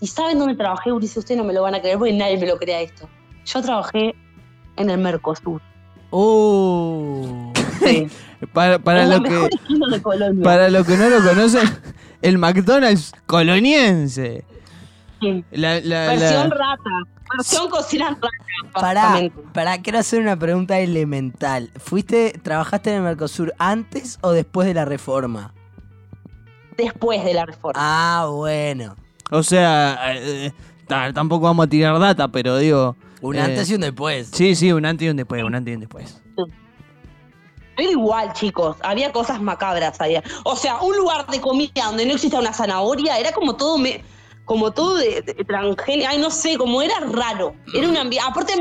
¿Y 0.00 0.06
saben 0.06 0.38
dónde 0.38 0.54
trabajé? 0.56 0.92
Ulises, 0.92 1.16
ustedes 1.18 1.38
no 1.38 1.44
me 1.44 1.52
lo 1.52 1.62
van 1.62 1.74
a 1.74 1.80
creer, 1.80 1.96
porque 1.98 2.12
nadie 2.12 2.38
me 2.38 2.46
lo 2.46 2.58
crea 2.58 2.80
esto. 2.80 3.08
Yo 3.46 3.62
trabajé 3.62 4.14
en 4.76 4.90
el 4.90 4.98
Mercosur. 4.98 5.60
¡Oh! 6.10 7.52
Sí. 7.84 8.08
Para, 8.54 8.78
para, 8.78 9.04
lo 9.04 9.22
que, 9.22 9.34
de 9.34 10.40
para 10.42 10.70
los 10.70 10.86
que 10.86 10.96
no 10.96 11.10
lo 11.10 11.22
conocen, 11.22 11.60
el 12.22 12.38
McDonald's 12.38 13.12
coloniense. 13.26 14.46
Sí. 15.20 15.44
La, 15.50 15.74
la- 15.80 16.06
la- 16.06 16.06
Versión 16.14 16.50
rata. 16.50 16.90
Versión 17.36 17.68
cocina 17.68 18.16
rata. 18.72 19.20
Pará, 19.52 19.76
quiero 19.82 19.98
hacer 19.98 20.22
una 20.22 20.38
pregunta 20.38 20.78
elemental. 20.78 21.70
¿Fuiste, 21.76 22.40
trabajaste 22.42 22.88
en 22.88 22.96
el 22.96 23.02
Mercosur 23.02 23.52
antes 23.58 24.18
o 24.22 24.30
después 24.30 24.66
de 24.66 24.72
la 24.72 24.86
reforma? 24.86 25.52
Después 26.78 27.22
de 27.22 27.34
la 27.34 27.44
reforma. 27.44 27.74
Ah, 27.76 28.26
bueno. 28.30 28.96
O 29.30 29.42
sea, 29.42 29.98
eh, 30.14 30.50
ta- 30.86 31.12
tampoco 31.12 31.44
vamos 31.44 31.66
a 31.66 31.68
tirar 31.68 31.98
data, 31.98 32.26
pero 32.28 32.56
digo... 32.56 32.96
Un 33.20 33.36
eh, 33.36 33.40
antes 33.40 33.70
y 33.70 33.74
un 33.74 33.80
después. 33.80 34.30
Sí, 34.32 34.54
sí, 34.54 34.72
un 34.72 34.86
antes 34.86 35.06
y 35.06 35.10
un 35.10 35.16
después, 35.16 35.42
un 35.42 35.54
antes 35.54 35.72
y 35.72 35.74
un 35.74 35.80
después. 35.80 36.22
Pero 37.76 37.92
igual, 37.92 38.32
chicos, 38.34 38.76
había 38.82 39.10
cosas 39.12 39.40
macabras 39.40 40.00
allá. 40.00 40.22
O 40.44 40.56
sea, 40.56 40.80
un 40.80 40.96
lugar 40.96 41.26
de 41.26 41.40
comida 41.40 41.86
donde 41.86 42.04
no 42.04 42.14
exista 42.14 42.38
una 42.38 42.52
zanahoria 42.52 43.18
era 43.18 43.32
como 43.32 43.56
todo 43.56 43.78
me, 43.78 44.02
como 44.44 44.70
todo 44.70 44.96
de, 44.96 45.22
de 45.22 45.34
transgénico. 45.44 46.08
Ay, 46.10 46.18
no 46.18 46.30
sé, 46.30 46.56
como 46.58 46.82
era 46.82 47.00
raro. 47.00 47.54
Era 47.74 47.88
un 47.88 47.96
ambiente. 47.96 48.28
Aparte, 48.28 48.52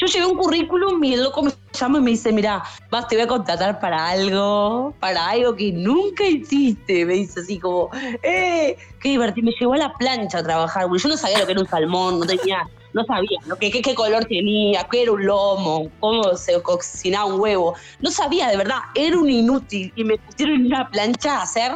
yo 0.00 0.06
llevé 0.06 0.26
un 0.26 0.36
currículum 0.36 1.02
y 1.02 1.14
el 1.14 1.24
loco 1.24 1.42
me 1.42 1.52
llama 1.72 1.98
y 1.98 2.02
me 2.02 2.10
dice, 2.10 2.32
mira, 2.32 2.62
vas, 2.90 3.08
te 3.08 3.16
voy 3.16 3.24
a 3.24 3.26
contratar 3.26 3.80
para 3.80 4.08
algo, 4.10 4.94
para 5.00 5.28
algo 5.28 5.56
que 5.56 5.72
nunca 5.72 6.24
hiciste. 6.24 7.04
Me 7.04 7.14
dice 7.14 7.40
así 7.40 7.58
como, 7.58 7.90
eh, 8.22 8.76
qué 9.00 9.08
divertido. 9.08 9.46
Me 9.46 9.52
llevó 9.58 9.74
a 9.74 9.78
la 9.78 9.92
plancha 9.94 10.38
a 10.38 10.42
trabajar, 10.42 10.86
porque 10.86 11.02
yo 11.02 11.08
no 11.08 11.16
sabía 11.16 11.40
lo 11.40 11.46
que 11.46 11.52
era 11.52 11.60
un 11.60 11.68
salmón, 11.68 12.20
no 12.20 12.26
tenía, 12.26 12.68
no 12.92 13.04
sabía 13.04 13.38
lo 13.46 13.56
que, 13.56 13.70
qué, 13.70 13.94
color 13.94 14.24
tenía, 14.24 14.86
qué 14.90 15.02
era 15.02 15.12
un 15.12 15.24
lomo, 15.26 15.90
cómo 16.00 16.36
se 16.36 16.60
cocinaba 16.62 17.26
un 17.26 17.40
huevo. 17.40 17.74
No 18.00 18.10
sabía, 18.10 18.48
de 18.48 18.56
verdad, 18.56 18.78
era 18.94 19.16
un 19.18 19.28
inútil. 19.30 19.92
Y 19.96 20.04
me 20.04 20.18
pusieron 20.18 20.56
en 20.56 20.66
una 20.66 20.88
plancha 20.90 21.38
a 21.38 21.42
hacer 21.42 21.72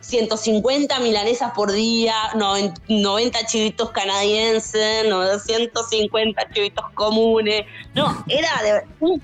150 0.00 0.98
milanesas 1.00 1.52
por 1.52 1.72
día, 1.72 2.14
noven- 2.34 2.72
90 2.88 3.44
chivitos 3.46 3.90
canadienses, 3.90 5.04
150 5.44 6.48
chivitos 6.52 6.84
comunes. 6.94 7.64
No, 7.94 8.24
era 8.28 8.48
de 8.62 8.82
un- 9.00 9.22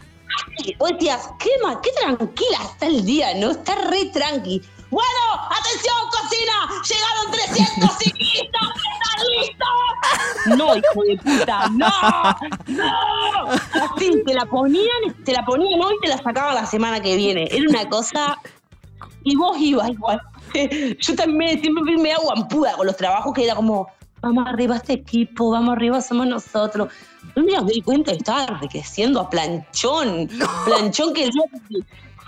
así. 0.58 0.74
Vos 0.78 0.92
qué, 1.38 1.50
ma- 1.62 1.80
qué 1.80 1.90
tranquila 2.00 2.58
está 2.64 2.86
el 2.86 3.04
día, 3.04 3.34
¿no? 3.34 3.50
Está 3.50 3.74
re 3.76 4.06
tranqui. 4.06 4.62
Bueno, 4.92 5.48
atención, 5.48 5.96
cocina, 6.10 6.68
llegaron 6.86 7.32
300 7.32 7.98
ciclistas, 7.98 8.68
¿están 8.92 9.26
listos? 9.40 10.58
No, 10.58 10.76
hijo 10.76 11.02
de 11.08 11.16
puta, 11.16 11.68
no, 11.70 11.88
no. 12.66 13.48
Así, 13.80 14.22
te 14.26 14.34
la 14.34 14.44
ponían, 14.44 15.14
te 15.24 15.32
la 15.32 15.46
ponían 15.46 15.80
hoy 15.80 15.94
y 15.96 16.00
te 16.02 16.08
la 16.08 16.18
sacaban 16.18 16.56
la 16.56 16.66
semana 16.66 17.00
que 17.00 17.16
viene. 17.16 17.48
Era 17.50 17.70
una 17.70 17.88
cosa 17.88 18.38
y 19.24 19.34
vos 19.34 19.56
ibas 19.58 19.88
igual. 19.88 20.20
Yo 21.00 21.16
también 21.16 21.58
siempre 21.58 21.84
fui 21.84 21.96
media 21.96 22.18
guampuda 22.22 22.74
con 22.74 22.86
los 22.86 22.96
trabajos 22.98 23.32
que 23.32 23.44
era 23.44 23.54
como, 23.54 23.88
vamos 24.20 24.46
arriba 24.46 24.76
este 24.76 24.92
equipo, 24.92 25.52
vamos 25.52 25.72
arriba 25.72 26.02
somos 26.02 26.26
nosotros. 26.26 26.92
Día 27.34 27.62
me 27.62 27.72
di 27.72 27.80
cuenta 27.80 28.12
que 28.12 28.18
estaba 28.18 28.44
enriqueciendo 28.44 29.20
a 29.20 29.30
Planchón. 29.30 30.28
Planchón 30.66 31.14
que 31.14 31.30
que 31.30 31.80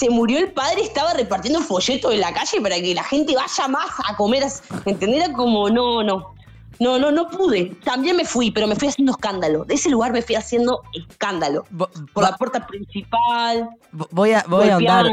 se 0.04 0.10
murió 0.10 0.38
el 0.38 0.52
padre 0.52 0.82
estaba 0.82 1.14
repartiendo 1.14 1.60
folletos 1.60 2.12
en 2.12 2.20
la 2.20 2.32
calle 2.32 2.60
para 2.60 2.76
que 2.76 2.94
la 2.94 3.04
gente 3.04 3.34
vaya 3.34 3.68
más 3.68 3.86
a 4.08 4.16
comer. 4.16 4.44
¿Entendés? 4.84 5.28
Como, 5.30 5.70
no, 5.70 6.02
no. 6.02 6.34
No, 6.80 6.98
no, 6.98 7.12
no 7.12 7.28
pude. 7.30 7.66
También 7.84 8.16
me 8.16 8.24
fui, 8.24 8.50
pero 8.50 8.66
me 8.66 8.74
fui 8.74 8.88
haciendo 8.88 9.12
escándalo. 9.12 9.64
De 9.64 9.74
ese 9.74 9.88
lugar 9.90 10.12
me 10.12 10.22
fui 10.22 10.34
haciendo 10.34 10.82
escándalo. 10.92 11.64
Por 12.12 12.22
la 12.24 12.36
puerta 12.36 12.66
principal. 12.66 13.68
vo- 13.92 14.08
voy 14.10 14.32
a, 14.32 14.44
voy 14.48 14.68
a 14.70 14.76
andar, 14.76 15.06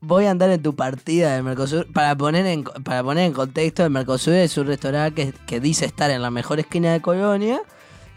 voy 0.00 0.26
a 0.26 0.30
andar 0.30 0.50
en 0.50 0.62
tu 0.62 0.74
partida 0.76 1.34
del 1.34 1.42
Mercosur 1.42 1.90
para 1.90 2.14
poner 2.14 2.44
en, 2.44 2.64
para 2.64 3.02
poner 3.02 3.24
en 3.24 3.32
contexto 3.32 3.82
el 3.84 3.90
Mercosur 3.90 4.34
es 4.34 4.58
un 4.58 4.66
restaurante 4.66 5.32
que, 5.32 5.32
que 5.46 5.58
dice 5.58 5.86
estar 5.86 6.10
en 6.10 6.20
la 6.20 6.30
mejor 6.30 6.60
esquina 6.60 6.92
de 6.92 7.00
Colonia. 7.00 7.62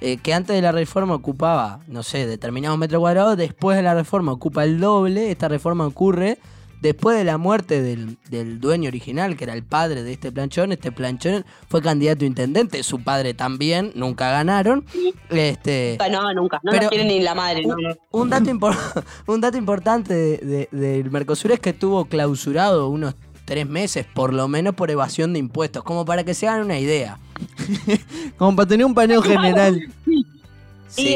Eh, 0.01 0.17
que 0.17 0.33
antes 0.33 0.55
de 0.55 0.62
la 0.62 0.71
reforma 0.71 1.15
ocupaba, 1.15 1.79
no 1.88 2.03
sé, 2.03 2.25
determinados 2.27 2.77
metros 2.77 2.99
cuadrados, 2.99 3.38
después 3.38 3.77
de 3.77 3.83
la 3.83 3.93
reforma 3.93 4.31
ocupa 4.31 4.63
el 4.63 4.79
doble, 4.79 5.31
esta 5.31 5.47
reforma 5.47 5.85
ocurre 5.85 6.38
después 6.81 7.17
de 7.17 7.25
la 7.25 7.38
muerte 7.38 7.81
del, 7.81 8.17
del 8.29 8.62
dueño 8.62 8.88
original, 8.88 9.35
que 9.35 9.43
era 9.43 9.53
el 9.53 9.63
padre 9.63 10.01
de 10.03 10.13
este 10.13 10.31
planchón, 10.31 10.71
este 10.71 10.93
planchón 10.93 11.43
fue 11.67 11.81
candidato 11.81 12.23
a 12.23 12.27
intendente, 12.27 12.81
su 12.83 13.03
padre 13.03 13.33
también, 13.33 13.91
nunca 13.95 14.31
ganaron. 14.31 14.85
Este, 15.29 15.97
No, 16.09 16.33
nunca. 16.33 16.59
No 16.63 16.71
lo 16.71 16.88
quiere 16.89 17.03
ni 17.05 17.19
la 17.19 17.35
madre. 17.35 17.63
No, 17.65 17.75
un, 17.75 17.83
no. 17.83 17.89
un 18.12 18.29
dato 18.29 18.49
impor- 18.49 19.03
un 19.27 19.41
dato 19.41 19.57
importante 19.57 20.13
de- 20.13 20.38
de- 20.38 20.69
del 20.71 21.12
Mercosur 21.12 21.51
es 21.51 21.59
que 21.59 21.71
estuvo 21.71 22.05
clausurado 22.05 22.88
unos 22.88 23.15
tres 23.45 23.67
meses, 23.67 24.05
por 24.13 24.33
lo 24.33 24.47
menos 24.47 24.75
por 24.75 24.89
evasión 24.91 25.33
de 25.33 25.39
impuestos, 25.39 25.83
como 25.83 26.05
para 26.05 26.23
que 26.23 26.33
se 26.33 26.47
hagan 26.47 26.63
una 26.65 26.79
idea. 26.79 27.17
Como 28.38 28.56
para 28.56 28.67
tener 28.69 28.86
un 28.86 28.93
paneo 28.93 29.21
general. 29.21 29.82
Sí. 30.06 30.25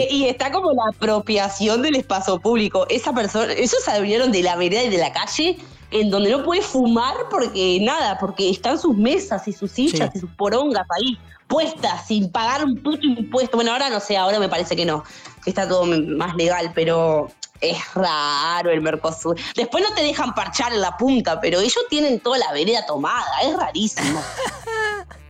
Y, 0.10 0.16
y 0.18 0.26
está 0.26 0.52
como 0.52 0.72
la 0.72 0.84
apropiación 0.96 1.82
del 1.82 1.96
espacio 1.96 2.40
público. 2.40 2.86
Esa 2.90 3.12
persona, 3.12 3.52
esos 3.54 3.84
se 3.84 3.92
abrieron 3.92 4.32
de 4.32 4.44
la 4.44 4.56
vereda 4.56 4.84
y 4.84 4.90
de 4.90 5.00
la 5.00 5.12
calle 5.12 5.58
en 5.90 6.10
donde 6.12 6.30
no 6.30 6.44
puede 6.44 6.62
fumar 6.62 7.16
porque 7.30 7.80
nada, 7.82 8.18
porque 8.20 8.50
están 8.50 8.78
sus 8.80 8.96
mesas 8.96 9.48
y 9.48 9.54
sus 9.54 9.72
sillas 9.72 10.10
Sí. 10.12 10.18
y 10.18 10.20
sus 10.20 10.30
porongas 10.32 10.86
ahí 10.96 11.18
puestas 11.48 12.08
sin 12.08 12.32
pagar 12.32 12.66
un 12.66 12.78
puto 12.82 13.06
impuesto. 13.06 13.58
Bueno, 13.58 13.72
ahora 13.72 13.90
no 13.90 14.00
sé, 14.00 14.18
ahora 14.18 14.40
me 14.40 14.50
parece 14.50 14.76
que 14.76 14.86
no, 14.86 15.04
que 15.44 15.50
está 15.52 15.68
todo 15.68 15.86
más 15.86 16.36
legal, 16.36 16.72
pero 16.74 17.30
es 17.62 17.78
raro 17.94 18.72
el 18.72 18.82
Mercosur. 18.82 19.38
Después 19.56 19.84
no 19.88 19.96
te 19.96 20.04
dejan 20.04 20.34
parchar 20.34 20.74
en 20.74 20.82
la 20.82 20.98
punta, 20.98 21.40
pero 21.40 21.60
ellos 21.60 21.86
tienen 21.90 22.20
toda 22.20 22.38
la 22.38 22.52
vereda 22.54 22.86
tomada, 22.86 23.26
es 23.44 23.56
rarísimo. 23.56 24.22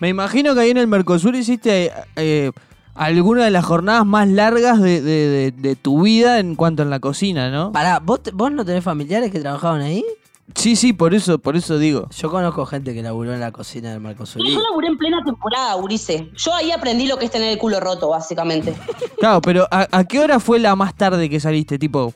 Me 0.00 0.08
imagino 0.08 0.54
que 0.54 0.60
ahí 0.60 0.70
en 0.70 0.76
el 0.78 0.86
Mercosur 0.86 1.34
hiciste 1.34 1.92
eh, 2.16 2.50
alguna 2.94 3.44
de 3.44 3.50
las 3.50 3.64
jornadas 3.64 4.06
más 4.06 4.28
largas 4.28 4.80
de, 4.80 5.00
de- 5.02 5.28
de- 5.28 5.50
de 5.52 5.76
tu 5.76 6.02
vida 6.02 6.38
en 6.38 6.54
cuanto 6.54 6.82
a 6.82 6.86
la 6.86 7.00
cocina, 7.00 7.50
¿no? 7.50 7.72
Pará, 7.72 8.00
¿vos, 8.00 8.22
te- 8.22 8.30
¿vos 8.32 8.50
no 8.52 8.64
tenés 8.64 8.84
familiares 8.84 9.30
que 9.32 9.40
trabajaban 9.40 9.80
ahí? 9.80 10.04
Sí, 10.54 10.76
sí, 10.76 10.94
por 10.94 11.14
eso, 11.14 11.38
por 11.38 11.56
eso 11.56 11.78
digo. 11.78 12.08
Yo 12.16 12.30
conozco 12.30 12.64
gente 12.64 12.94
que 12.94 13.02
laburó 13.02 13.34
en 13.34 13.40
la 13.40 13.52
cocina 13.52 13.90
del 13.90 14.00
Mercosur. 14.00 14.42
Yo 14.42 14.62
laburé 14.62 14.86
en 14.88 14.96
plena 14.96 15.22
temporada, 15.22 15.76
Urice. 15.76 16.30
Yo 16.36 16.54
ahí 16.54 16.70
aprendí 16.70 17.06
lo 17.06 17.18
que 17.18 17.26
es 17.26 17.30
tener 17.30 17.50
el 17.52 17.58
culo 17.58 17.80
roto, 17.80 18.08
básicamente. 18.08 18.74
Claro, 19.18 19.40
pero 19.42 19.66
¿a, 19.72 19.88
a 19.90 20.04
qué 20.04 20.20
hora 20.20 20.38
fue 20.38 20.60
la 20.60 20.76
más 20.76 20.94
tarde 20.94 21.28
que 21.28 21.40
saliste? 21.40 21.76
Tipo, 21.76 22.14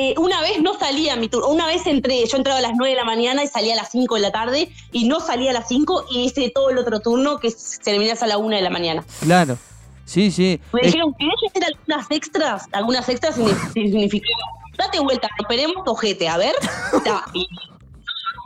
Eh, 0.00 0.14
una 0.16 0.40
vez 0.42 0.62
no 0.62 0.78
salía 0.78 1.16
mi 1.16 1.28
turno, 1.28 1.48
una 1.48 1.66
vez 1.66 1.84
entré, 1.88 2.24
yo 2.24 2.36
entraba 2.36 2.60
a 2.60 2.62
las 2.62 2.70
9 2.76 2.90
de 2.90 2.96
la 2.96 3.04
mañana 3.04 3.42
y 3.42 3.48
salía 3.48 3.72
a 3.72 3.76
las 3.76 3.90
5 3.90 4.14
de 4.14 4.20
la 4.20 4.30
tarde 4.30 4.70
y 4.92 5.08
no 5.08 5.18
salía 5.18 5.50
a 5.50 5.54
las 5.54 5.66
5 5.66 6.04
y 6.12 6.20
hice 6.24 6.52
todo 6.54 6.70
el 6.70 6.78
otro 6.78 7.00
turno 7.00 7.40
que 7.40 7.50
se 7.50 7.78
terminaba 7.80 8.16
a 8.20 8.26
la 8.28 8.38
1 8.38 8.56
de 8.56 8.62
la 8.62 8.70
mañana. 8.70 9.04
claro. 9.20 9.58
Sí, 10.04 10.30
sí. 10.30 10.58
Me 10.72 10.80
dijeron, 10.82 11.12
¿querés 11.18 11.34
hacer 11.50 11.64
algunas 11.74 12.10
extras? 12.10 12.64
Algunas 12.72 13.08
extras 13.10 13.36
signi- 13.36 13.72
significaba, 13.74 14.40
date 14.78 15.00
vuelta, 15.00 15.28
esperemos 15.38 15.74
ojete, 15.84 16.26
a 16.28 16.38
ver. 16.38 16.54
Y, 17.34 17.46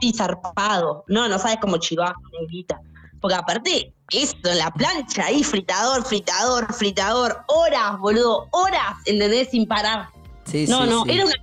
y 0.01 0.13
zarpado. 0.13 1.05
No, 1.07 1.29
no 1.29 1.39
sabes 1.39 1.59
cómo 1.61 1.77
chivaba, 1.77 2.15
negrita. 2.41 2.81
Porque 3.21 3.37
aparte, 3.37 3.93
esto 4.11 4.51
en 4.51 4.59
la 4.59 4.73
plancha 4.73 5.27
ahí, 5.27 5.45
fritador, 5.45 6.05
fritador, 6.05 6.73
fritador, 6.75 7.45
horas, 7.47 7.97
boludo, 8.01 8.49
horas, 8.51 8.97
¿entendés? 9.05 9.51
Sin 9.51 9.69
parar. 9.69 10.09
Sí, 10.53 10.67
No, 10.69 10.85
sí, 10.85 10.91
no, 10.91 11.05
sí. 11.05 11.11
era 11.13 11.25
una, 11.25 11.35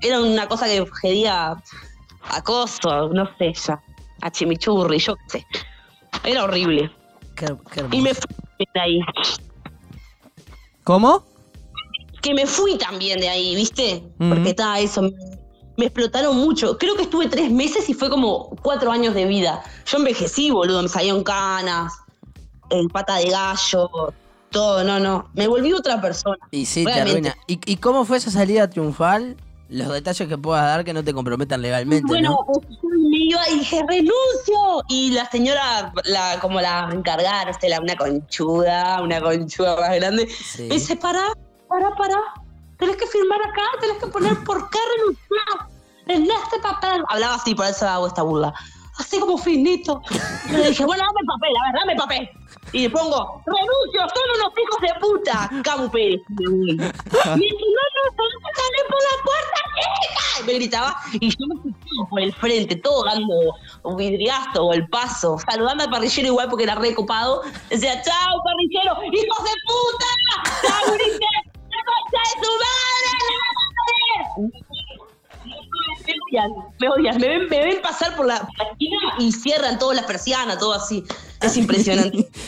era 0.00 0.20
una 0.20 0.48
cosa 0.48 0.66
que 0.66 0.84
gedía 1.02 1.56
acoso, 2.30 3.08
no 3.08 3.28
sé, 3.38 3.52
ya, 3.52 3.82
a 4.22 4.30
chimichurri, 4.30 4.98
yo 4.98 5.16
qué 5.16 5.22
sé. 5.40 5.46
Era 6.24 6.44
horrible. 6.44 6.90
Qué, 7.36 7.46
qué 7.72 7.80
hermoso. 7.80 7.96
Y 7.96 8.00
me 8.00 8.14
fui 8.14 8.66
de 8.74 8.80
ahí. 8.80 9.00
¿Cómo? 10.84 11.24
Que 12.22 12.34
me 12.34 12.46
fui 12.46 12.76
también 12.78 13.20
de 13.20 13.28
ahí, 13.28 13.54
¿viste? 13.54 14.02
Porque 14.18 14.50
estaba 14.50 14.78
eso. 14.80 15.02
Me, 15.02 15.12
me 15.76 15.86
explotaron 15.86 16.36
mucho. 16.36 16.76
Creo 16.78 16.94
que 16.96 17.02
estuve 17.02 17.28
tres 17.28 17.50
meses 17.50 17.88
y 17.88 17.94
fue 17.94 18.10
como 18.10 18.50
cuatro 18.62 18.92
años 18.92 19.14
de 19.14 19.24
vida. 19.24 19.62
Yo 19.86 19.98
envejecí, 19.98 20.50
boludo, 20.50 20.82
me 20.82 20.88
salieron 20.88 21.22
canas, 21.24 21.94
en 22.70 22.88
pata 22.88 23.16
de 23.16 23.30
gallo, 23.30 24.12
todo, 24.50 24.84
no, 24.84 24.98
no. 25.00 25.28
Me 25.34 25.46
volví 25.48 25.72
otra 25.72 26.00
persona. 26.00 26.36
Y 26.50 26.66
sí, 26.66 26.84
Realmente. 26.84 27.22
te 27.22 27.28
arruina. 27.28 27.36
¿Y, 27.46 27.72
¿Y 27.72 27.76
cómo 27.76 28.04
fue 28.04 28.16
esa 28.18 28.30
salida 28.30 28.68
triunfal? 28.68 29.36
Los 29.68 29.88
detalles 29.92 30.26
que 30.28 30.36
puedas 30.36 30.64
dar 30.64 30.84
que 30.84 30.92
no 30.92 31.04
te 31.04 31.14
comprometan 31.14 31.62
legalmente, 31.62 32.04
Bueno, 32.08 32.30
¿no? 32.30 32.60
me 32.98 33.18
iba 33.18 33.48
y 33.50 33.58
dije, 33.60 33.80
renuncio. 33.88 34.84
Y 34.88 35.12
la 35.12 35.30
señora, 35.30 35.92
la, 36.04 36.38
como 36.40 36.60
la 36.60 36.88
encargada, 36.92 37.50
este, 37.50 37.68
la, 37.68 37.80
una 37.80 37.94
conchuda, 37.96 39.00
una 39.00 39.20
conchuda 39.20 39.76
más 39.80 39.94
grande, 39.94 40.26
Sí. 40.28 40.62
me 40.64 40.74
dice, 40.74 40.96
pará, 40.96 41.22
pará, 41.68 41.94
pará. 41.96 42.18
Tenés 42.78 42.96
que 42.96 43.06
firmar 43.06 43.38
acá, 43.42 43.62
tenés 43.80 43.98
que 43.98 44.06
poner 44.08 44.36
por 44.44 44.68
qué 44.70 44.78
renunciar 44.96 45.68
en 46.08 46.22
este 46.24 46.58
papel. 46.60 47.04
Hablaba 47.08 47.34
así, 47.36 47.54
por 47.54 47.66
eso 47.66 47.86
hago 47.88 48.08
esta 48.08 48.22
burla. 48.22 48.52
Así 48.98 49.20
como 49.20 49.38
finito. 49.38 50.02
Y 50.48 50.52
le 50.52 50.68
dije, 50.70 50.84
bueno, 50.84 51.04
dame 51.06 51.20
el 51.20 51.26
papel, 51.26 51.50
a 51.56 51.62
ver, 51.72 51.80
dame 51.80 51.92
el 51.92 51.98
papel. 51.98 52.30
Y 52.72 52.82
le 52.82 52.90
pongo, 52.90 53.42
renuncio, 53.46 54.00
son 54.00 54.26
unos 54.36 54.52
hijos 54.58 54.80
de 54.80 54.92
puta. 55.00 55.48
Me 55.50 55.58
dice, 57.40 57.64
no, 57.66 57.82
no, 57.96 58.02
salir 58.54 58.84
por 58.88 59.02
la 59.02 59.16
puerta, 59.24 59.58
chica. 59.74 60.24
Y 60.40 60.42
me 60.46 60.52
gritaba. 60.54 60.96
Y 61.12 61.30
yo 61.30 61.46
me 61.48 61.54
todo 61.72 62.08
por 62.08 62.20
el 62.20 62.32
frente, 62.34 62.76
todo 62.76 63.04
dando 63.04 63.34
un 63.82 63.96
vidriazo 63.96 64.66
o 64.66 64.72
el 64.72 64.88
paso. 64.88 65.38
Saludando 65.50 65.84
al 65.84 65.90
parrillero 65.90 66.28
igual 66.28 66.48
porque 66.48 66.64
era 66.64 66.76
recopado. 66.76 67.42
Decía, 67.68 68.00
chao, 68.02 68.42
parrillero, 68.44 69.02
hijos 69.12 69.44
de 69.44 69.50
puta. 69.66 70.06
Chao. 70.62 70.94
¡La 71.70 71.84
concha 71.86 72.20
de 72.24 72.34
su 72.44 72.50
madre! 72.60 73.20
Me 76.06 76.14
odian, 76.26 76.50
me 76.78 76.88
odian, 76.88 77.16
me 77.20 77.28
ven, 77.28 77.48
me 77.48 77.58
ven 77.64 77.82
pasar 77.82 78.16
por 78.16 78.26
la, 78.26 78.40
por 78.40 78.66
la 78.66 78.69
y 79.20 79.32
cierran 79.32 79.78
todas 79.78 79.96
las 79.96 80.06
persianas, 80.06 80.58
todo 80.58 80.74
así. 80.74 81.04
Es 81.40 81.56
impresionante. 81.56 82.28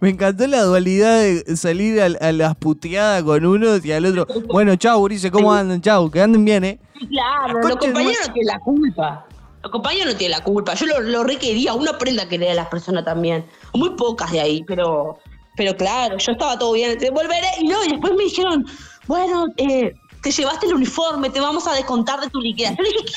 Me 0.00 0.10
encantó 0.10 0.46
la 0.46 0.62
dualidad 0.62 1.20
de 1.20 1.56
salir 1.56 2.00
a, 2.00 2.06
a 2.06 2.32
las 2.32 2.56
puteadas 2.56 3.22
con 3.22 3.44
uno 3.44 3.76
y 3.82 3.92
al 3.92 4.06
otro. 4.06 4.26
Bueno, 4.48 4.74
chau, 4.76 5.00
Urice, 5.00 5.30
¿cómo 5.30 5.52
andan? 5.52 5.80
Chau, 5.80 6.10
que 6.10 6.20
anden 6.20 6.44
bien, 6.44 6.64
¿eh? 6.64 6.78
Claro, 7.08 7.60
La 7.60 7.68
los 7.68 7.76
compañeros 7.76 8.26
no 8.26 8.32
tienen 8.32 8.46
la 8.46 8.60
culpa. 8.60 9.26
Los 9.62 9.72
compañeros 9.72 10.12
no 10.12 10.18
tienen 10.18 10.38
la 10.38 10.44
culpa. 10.44 10.74
Yo 10.74 10.86
lo, 10.86 11.00
lo 11.00 11.24
requería, 11.24 11.74
uno 11.74 11.90
aprende 11.90 12.22
a 12.22 12.28
querer 12.28 12.52
a 12.52 12.54
las 12.54 12.68
personas 12.68 13.04
también. 13.04 13.44
Muy 13.74 13.90
pocas 13.90 14.30
de 14.32 14.40
ahí, 14.40 14.64
pero, 14.66 15.18
pero 15.56 15.76
claro, 15.76 16.16
yo 16.18 16.32
estaba 16.32 16.58
todo 16.58 16.72
bien. 16.72 16.98
Te 16.98 17.10
volveré. 17.10 17.48
Y 17.60 17.68
no, 17.68 17.84
y 17.84 17.90
después 17.90 18.12
me 18.16 18.24
dijeron, 18.24 18.66
bueno, 19.06 19.46
eh, 19.56 19.92
te 20.22 20.30
llevaste 20.30 20.66
el 20.66 20.74
uniforme, 20.74 21.30
te 21.30 21.40
vamos 21.40 21.66
a 21.66 21.74
descontar 21.74 22.20
de 22.20 22.28
tu 22.30 22.40
liquidación. 22.40 22.78
Yo 22.78 22.82
le 22.84 22.90
dije, 22.90 23.04
¿qué? 23.04 23.12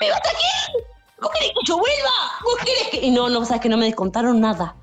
¿Me 0.00 0.10
vas 0.10 0.20
aquí? 0.20 0.84
¿Vos 1.20 1.30
querés 1.32 1.48
que 1.50 1.66
yo 1.66 1.76
vuelva? 1.76 2.10
¿Vos 2.42 2.56
querés 2.64 2.88
que.? 2.90 3.06
Y 3.06 3.10
no, 3.10 3.28
no, 3.28 3.44
sabes 3.44 3.60
que 3.60 3.68
no 3.68 3.76
me 3.76 3.84
descontaron 3.84 4.40
nada. 4.40 4.74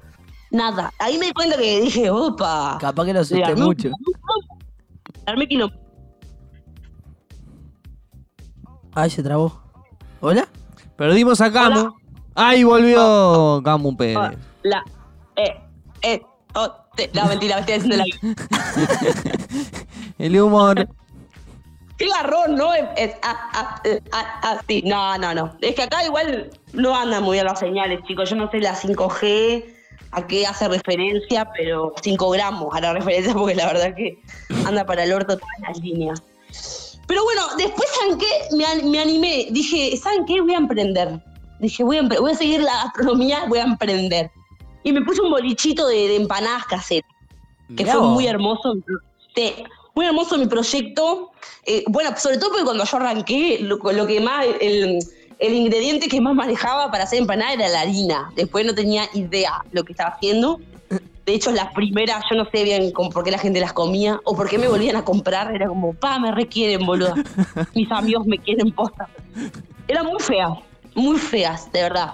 Nada. 0.52 0.92
Ahí 1.00 1.18
me 1.18 1.28
di 1.28 1.34
cuenta 1.34 1.58
que 1.58 1.82
dije, 1.82 2.10
opa. 2.10 2.78
Capaz 2.80 3.06
que 3.06 3.14
lo 3.14 3.20
asusté 3.22 3.56
mucho. 3.56 3.90
Armé 5.26 5.48
quilombo. 5.48 5.76
Ay, 8.94 9.10
se 9.10 9.22
trabó. 9.24 9.60
¿Hola? 10.22 10.48
Perdimos 10.96 11.42
a 11.42 11.52
Camu. 11.52 11.80
Hola. 11.80 11.92
Ahí 12.36 12.64
volvió 12.64 13.62
Camu 13.64 13.98
Pérez. 13.98 14.38
La. 14.64 14.84
Eh. 15.36 15.60
Eh. 16.04 16.22
Oh, 16.56 16.72
te- 16.96 17.10
no, 17.14 17.26
mentira, 17.26 17.56
me 17.56 17.62
estoy 17.62 17.76
haciendo 17.76 17.98
la. 17.98 18.06
El 20.18 20.40
humor. 20.40 20.88
Qué 21.98 22.08
garrón, 22.10 22.56
¿no? 22.56 22.74
Es, 22.74 22.84
es- 22.96 23.16
ah, 23.24 23.50
ah, 23.54 23.82
eh, 23.84 24.00
ah, 24.12 24.40
ah, 24.44 24.62
sí. 24.68 24.84
No, 24.86 25.18
no, 25.18 25.34
no. 25.34 25.58
Es 25.62 25.76
que 25.76 25.84
acá 25.84 26.04
igual 26.06 26.50
no 26.74 26.96
andan 26.96 27.24
muy 27.24 27.36
bien 27.36 27.46
las 27.46 27.60
señales, 27.60 28.00
chicos. 28.08 28.30
Yo 28.30 28.36
no 28.36 28.50
sé 28.52 28.60
la 28.60 28.76
5G, 28.76 29.66
a 30.12 30.28
qué 30.28 30.46
hace 30.46 30.68
referencia, 30.68 31.50
pero 31.58 31.94
5 32.02 32.30
gramos 32.30 32.74
a 32.76 32.82
la 32.82 32.94
referencia, 32.94 33.34
porque 33.34 33.56
la 33.56 33.66
verdad 33.68 33.96
que 33.96 34.20
anda 34.66 34.86
para 34.86 35.04
el 35.04 35.14
orto 35.14 35.38
todas 35.38 35.60
las 35.68 35.78
líneas. 35.80 36.24
Pero 37.08 37.24
bueno, 37.24 37.42
después, 37.58 37.90
¿saben 38.00 38.18
qué? 38.20 38.56
Me, 38.56 38.66
an- 38.66 38.92
me 38.92 39.00
animé. 39.00 39.48
Dije, 39.50 39.96
¿saben 39.98 40.26
qué? 40.26 40.40
Voy 40.42 40.54
a 40.54 40.58
emprender. 40.58 41.20
Dije, 41.60 41.84
voy 41.84 41.98
a, 41.98 42.02
voy 42.04 42.32
a 42.32 42.36
seguir 42.36 42.62
la 42.62 42.84
gastronomía, 42.84 43.46
voy 43.48 43.60
a 43.60 43.64
emprender. 43.64 44.30
Y 44.84 44.92
me 44.92 45.02
puse 45.02 45.22
un 45.22 45.32
bolichito 45.32 45.88
de, 45.88 45.96
de 46.10 46.16
empanadas 46.18 46.66
caseras 46.66 47.10
que 47.76 47.84
Mirá 47.84 47.94
fue 47.94 48.02
vos. 48.02 48.10
muy 48.12 48.28
hermoso. 48.28 48.76
Sí, 49.36 49.54
muy 49.98 50.06
hermoso 50.06 50.38
mi 50.38 50.46
proyecto. 50.46 51.32
Eh, 51.66 51.84
bueno, 51.88 52.12
sobre 52.18 52.38
todo 52.38 52.52
porque 52.52 52.66
cuando 52.66 52.84
yo 52.86 52.98
arranqué, 52.98 53.58
lo, 53.62 53.78
lo 53.78 54.06
que 54.06 54.22
más, 54.22 54.46
el, 54.62 55.00
el 55.40 55.54
ingrediente 55.56 56.08
que 56.08 56.22
más 56.22 56.36
manejaba 56.36 56.92
para 56.92 57.06
hacer 57.06 57.18
empanada 57.18 57.54
era 57.54 57.68
la 57.68 57.82
harina. 57.82 58.32
Después 58.36 58.64
no 58.64 58.76
tenía 58.76 59.10
idea 59.16 59.54
lo 59.72 59.84
que 59.84 59.94
estaba 59.94 60.12
haciendo. 60.12 60.60
De 61.26 61.34
hecho, 61.34 61.52
las 61.52 61.74
primeras, 61.74 62.24
yo 62.30 62.38
no 62.38 62.46
sé 62.52 62.64
bien 62.64 62.92
cómo- 62.92 63.10
por 63.10 63.24
qué 63.24 63.32
la 63.32 63.40
gente 63.40 63.60
las 63.60 63.74
comía 63.74 64.20
o 64.24 64.36
por 64.36 64.48
qué 64.48 64.60
me 64.60 64.68
volvían 64.68 64.96
a 64.98 65.04
comprar. 65.04 65.54
Era 65.54 65.68
como, 65.68 65.96
pa, 65.96 66.20
me 66.20 66.32
requieren, 66.32 66.86
boludo. 66.86 67.16
Mis 67.74 67.92
amigos 67.92 68.28
me 68.28 68.38
quieren 68.38 68.72
posta. 68.72 69.10
Eran 69.88 70.06
muy 70.06 70.20
feas, 70.20 70.52
muy 70.94 71.18
feas, 71.18 71.72
de 71.72 71.82
verdad. 71.82 72.14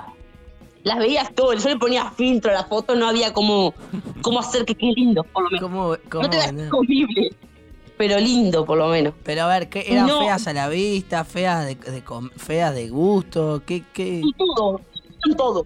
Las 0.83 0.99
veías 0.99 1.33
todo, 1.35 1.53
yo 1.53 1.67
le 1.69 1.75
ponía 1.77 2.09
filtro 2.11 2.49
a 2.51 2.53
la 2.55 2.63
foto, 2.63 2.95
no 2.95 3.07
había 3.09 3.33
cómo, 3.33 3.73
cómo 4.21 4.39
hacer 4.39 4.63
que 4.63 4.73
quede 4.73 4.93
lindo, 4.95 5.23
por 5.25 5.43
lo 5.43 5.49
menos. 5.49 5.61
¿Cómo, 5.69 5.95
cómo 6.09 6.23
No 6.23 6.29
te 6.29 6.37
veas 6.37 6.53
comible, 6.69 7.29
pero 8.07 8.19
lindo, 8.19 8.65
por 8.65 8.77
lo 8.77 8.89
menos. 8.89 9.13
Pero 9.23 9.43
a 9.43 9.47
ver, 9.47 9.69
¿qué, 9.69 9.85
¿eran 9.87 10.07
No. 10.07 10.19
feas 10.19 10.45
a 10.47 10.51
la 10.51 10.67
vista, 10.67 11.23
feas 11.23 11.65
de, 11.65 11.75
de 11.75 12.03
feas 12.35 12.75
de 12.75 12.89
gusto? 12.89 13.61
¿Qué, 13.65 13.81
qué? 13.93 14.21
Todo, 14.37 14.81
son 15.23 15.37
todo. 15.37 15.65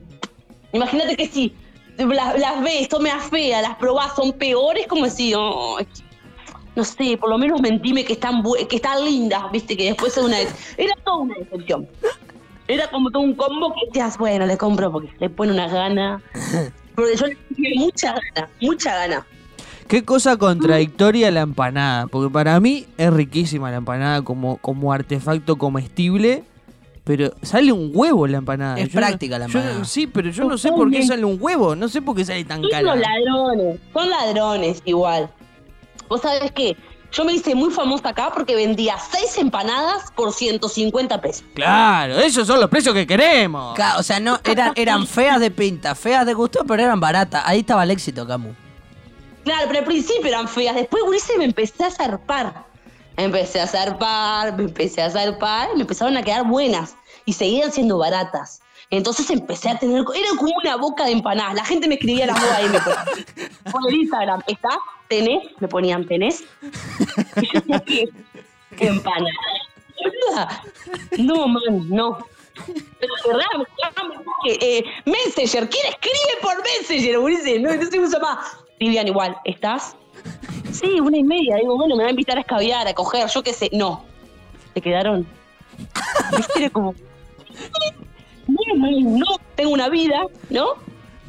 Imagínate 0.71 1.15
que 1.17 1.27
si 1.27 1.55
las, 1.97 2.37
las 2.39 2.61
ves, 2.61 2.89
son 2.91 3.01
meas 3.01 3.23
feas, 3.31 3.63
las 3.63 3.75
probás, 3.77 4.15
son 4.15 4.33
peores, 4.33 4.85
como 4.85 5.05
decir, 5.05 5.33
"Oh, 5.35 5.79
no 6.75 6.83
sé, 6.83 7.17
por 7.17 7.31
lo 7.31 7.39
menos 7.39 7.59
mentime 7.59 8.05
que 8.05 8.13
están, 8.13 8.43
que 8.69 8.75
están 8.75 9.03
lindas, 9.03 9.51
viste, 9.51 9.75
que 9.75 9.85
después 9.85 10.15
es 10.15 10.23
una... 10.23 10.37
Era 10.39 10.93
toda 11.03 11.17
una 11.17 11.33
decepción. 11.39 11.87
Era 12.67 12.87
como 12.91 13.09
todo 13.09 13.23
un 13.23 13.33
combo 13.33 13.73
que 13.73 13.87
decías, 13.87 14.15
bueno, 14.19 14.45
le 14.45 14.59
compro 14.59 14.91
porque 14.91 15.09
le 15.19 15.27
pone 15.31 15.53
una 15.53 15.67
gana. 15.67 16.21
Porque 16.93 17.15
yo 17.15 17.27
le 17.27 17.35
tenía 17.55 17.71
mucha 17.79 18.11
gana, 18.13 18.49
mucha 18.61 18.95
gana. 18.95 19.27
Qué 19.87 20.03
cosa 20.03 20.35
contradictoria 20.37 21.31
la 21.31 21.41
empanada, 21.41 22.07
porque 22.07 22.31
para 22.31 22.59
mí 22.59 22.85
es 22.97 23.11
riquísima 23.11 23.71
la 23.71 23.77
empanada 23.77 24.21
como, 24.21 24.57
como 24.57 24.91
artefacto 24.91 25.55
comestible, 25.57 26.43
pero 27.05 27.31
sale 27.41 27.71
un 27.71 27.91
huevo 27.93 28.27
la 28.27 28.39
empanada. 28.39 28.77
Es 28.77 28.89
Yo 28.89 28.99
no- 28.99 29.07
práctica 29.07 29.39
la 29.39 29.47
yo 29.47 29.59
empanada. 29.59 29.85
sí, 29.85 30.07
pero 30.07 30.29
yo 30.29 30.43
no 30.43 30.57
sé 30.57 30.71
por 30.73 30.91
qué 30.91 31.03
sale 31.05 31.23
un 31.23 31.37
huevo, 31.39 31.75
no 31.75 31.87
sé 31.87 32.01
por 32.01 32.15
qué 32.17 32.25
sale 32.25 32.43
tan 32.43 32.63
Y 32.65 32.69
cara. 32.69 32.85
Son 32.89 32.99
ladrones, 32.99 33.79
son 33.93 34.09
ladrones 34.09 34.81
igual. 34.83 35.29
Vos 36.09 36.19
sabés 36.21 36.51
qué, 36.51 36.75
yo 37.13 37.23
me 37.23 37.31
hice 37.33 37.55
muy 37.55 37.71
famosa 37.71 38.09
acá 38.09 38.29
porque 38.33 38.55
vendía 38.57 38.95
seis 39.09 39.37
empanadas 39.37 40.11
por 40.17 40.33
150 40.33 41.21
pesos. 41.21 41.45
Claro, 41.53 42.19
esos 42.19 42.45
son 42.45 42.59
los 42.59 42.69
precios 42.69 42.93
que 42.93 43.07
queremos. 43.07 43.73
Ca- 43.75 43.97
O 43.97 44.03
sea, 44.03 44.19
no, 44.19 44.37
eran, 44.43 44.73
eran 44.75 45.07
feas 45.07 45.39
de 45.39 45.49
pinta, 45.49 45.95
feas 45.95 46.25
de 46.25 46.33
gusto, 46.33 46.65
pero 46.67 46.83
eran 46.83 46.99
baratas. 46.99 47.43
Ahí 47.45 47.59
estaba 47.59 47.83
el 47.85 47.91
éxito, 47.91 48.27
Camu. 48.27 48.49
Claro, 49.47 49.65
pero 49.69 49.79
al 49.79 49.85
principio 49.85 50.27
eran 50.27 50.45
feas. 50.45 50.75
Después, 50.75 51.03
Ulises, 51.03 51.37
me 51.37 51.45
empecé 51.45 51.85
a 51.85 51.89
zarpar. 51.89 52.65
Empecé 53.15 53.61
a 53.61 53.65
zarpar, 53.65 54.57
me 54.57 54.63
empecé 54.63 55.01
a 55.01 55.09
zarpar 55.09 55.69
y 55.71 55.75
me 55.75 55.81
empezaron 55.83 56.17
a 56.17 56.21
quedar 56.21 56.45
buenas. 56.45 56.97
Y 57.23 57.31
seguían 57.31 57.71
siendo 57.71 57.97
baratas. 57.97 58.59
Entonces 58.89 59.29
empecé 59.29 59.69
a 59.69 59.79
tener. 59.79 60.03
Era 60.13 60.29
como 60.37 60.51
una 60.61 60.75
boca 60.75 61.05
de 61.05 61.13
empanadas. 61.13 61.55
La 61.55 61.63
gente 61.63 61.87
me 61.87 61.93
escribía 61.93 62.25
las 62.25 62.37
bodas 62.41 62.57
ahí. 62.57 62.67
Me 62.67 62.79
ponía, 62.81 63.05
por 63.71 63.81
el 63.87 63.95
Instagram, 63.95 64.43
¿está? 64.47 64.69
¿Tenés? 65.07 65.45
Me 65.61 65.69
ponían, 65.69 66.05
¿tenés? 66.05 66.43
Y 67.37 67.79
¿qué? 67.85 68.09
Empanadas. 68.79 69.31
Boluda. 70.03 70.61
No, 71.19 71.47
man, 71.47 71.87
no. 71.87 72.17
Pero 72.99 73.13
de 73.23 73.29
verdad, 73.29 73.45
me 73.57 73.65
llaman 73.81 74.09
mensaje, 74.09 74.77
eh, 74.77 74.83
Messenger, 75.05 75.69
¿quién 75.69 75.85
escribe 75.85 76.41
por 76.41 76.61
Messenger? 76.63 77.61
No, 77.61 77.75
no 77.75 77.89
se 77.89 77.97
usa 77.97 78.19
más. 78.19 78.66
Vivian 78.79 79.07
igual, 79.07 79.37
¿estás? 79.43 79.95
Sí, 80.71 80.99
una 80.99 81.17
y 81.17 81.23
media. 81.23 81.55
Digo, 81.57 81.75
bueno, 81.75 81.95
me 81.95 82.03
va 82.03 82.09
a 82.09 82.11
invitar 82.11 82.37
a 82.37 82.41
escabiar, 82.41 82.87
a 82.87 82.93
coger, 82.93 83.27
yo 83.27 83.43
qué 83.43 83.53
sé. 83.53 83.69
No. 83.73 84.05
¿Se 84.73 84.81
quedaron? 84.81 85.25
Era 86.55 86.69
como. 86.69 86.93
No, 88.47 89.25
tengo 89.55 89.71
una 89.71 89.89
vida, 89.89 90.21
¿no? 90.49 90.75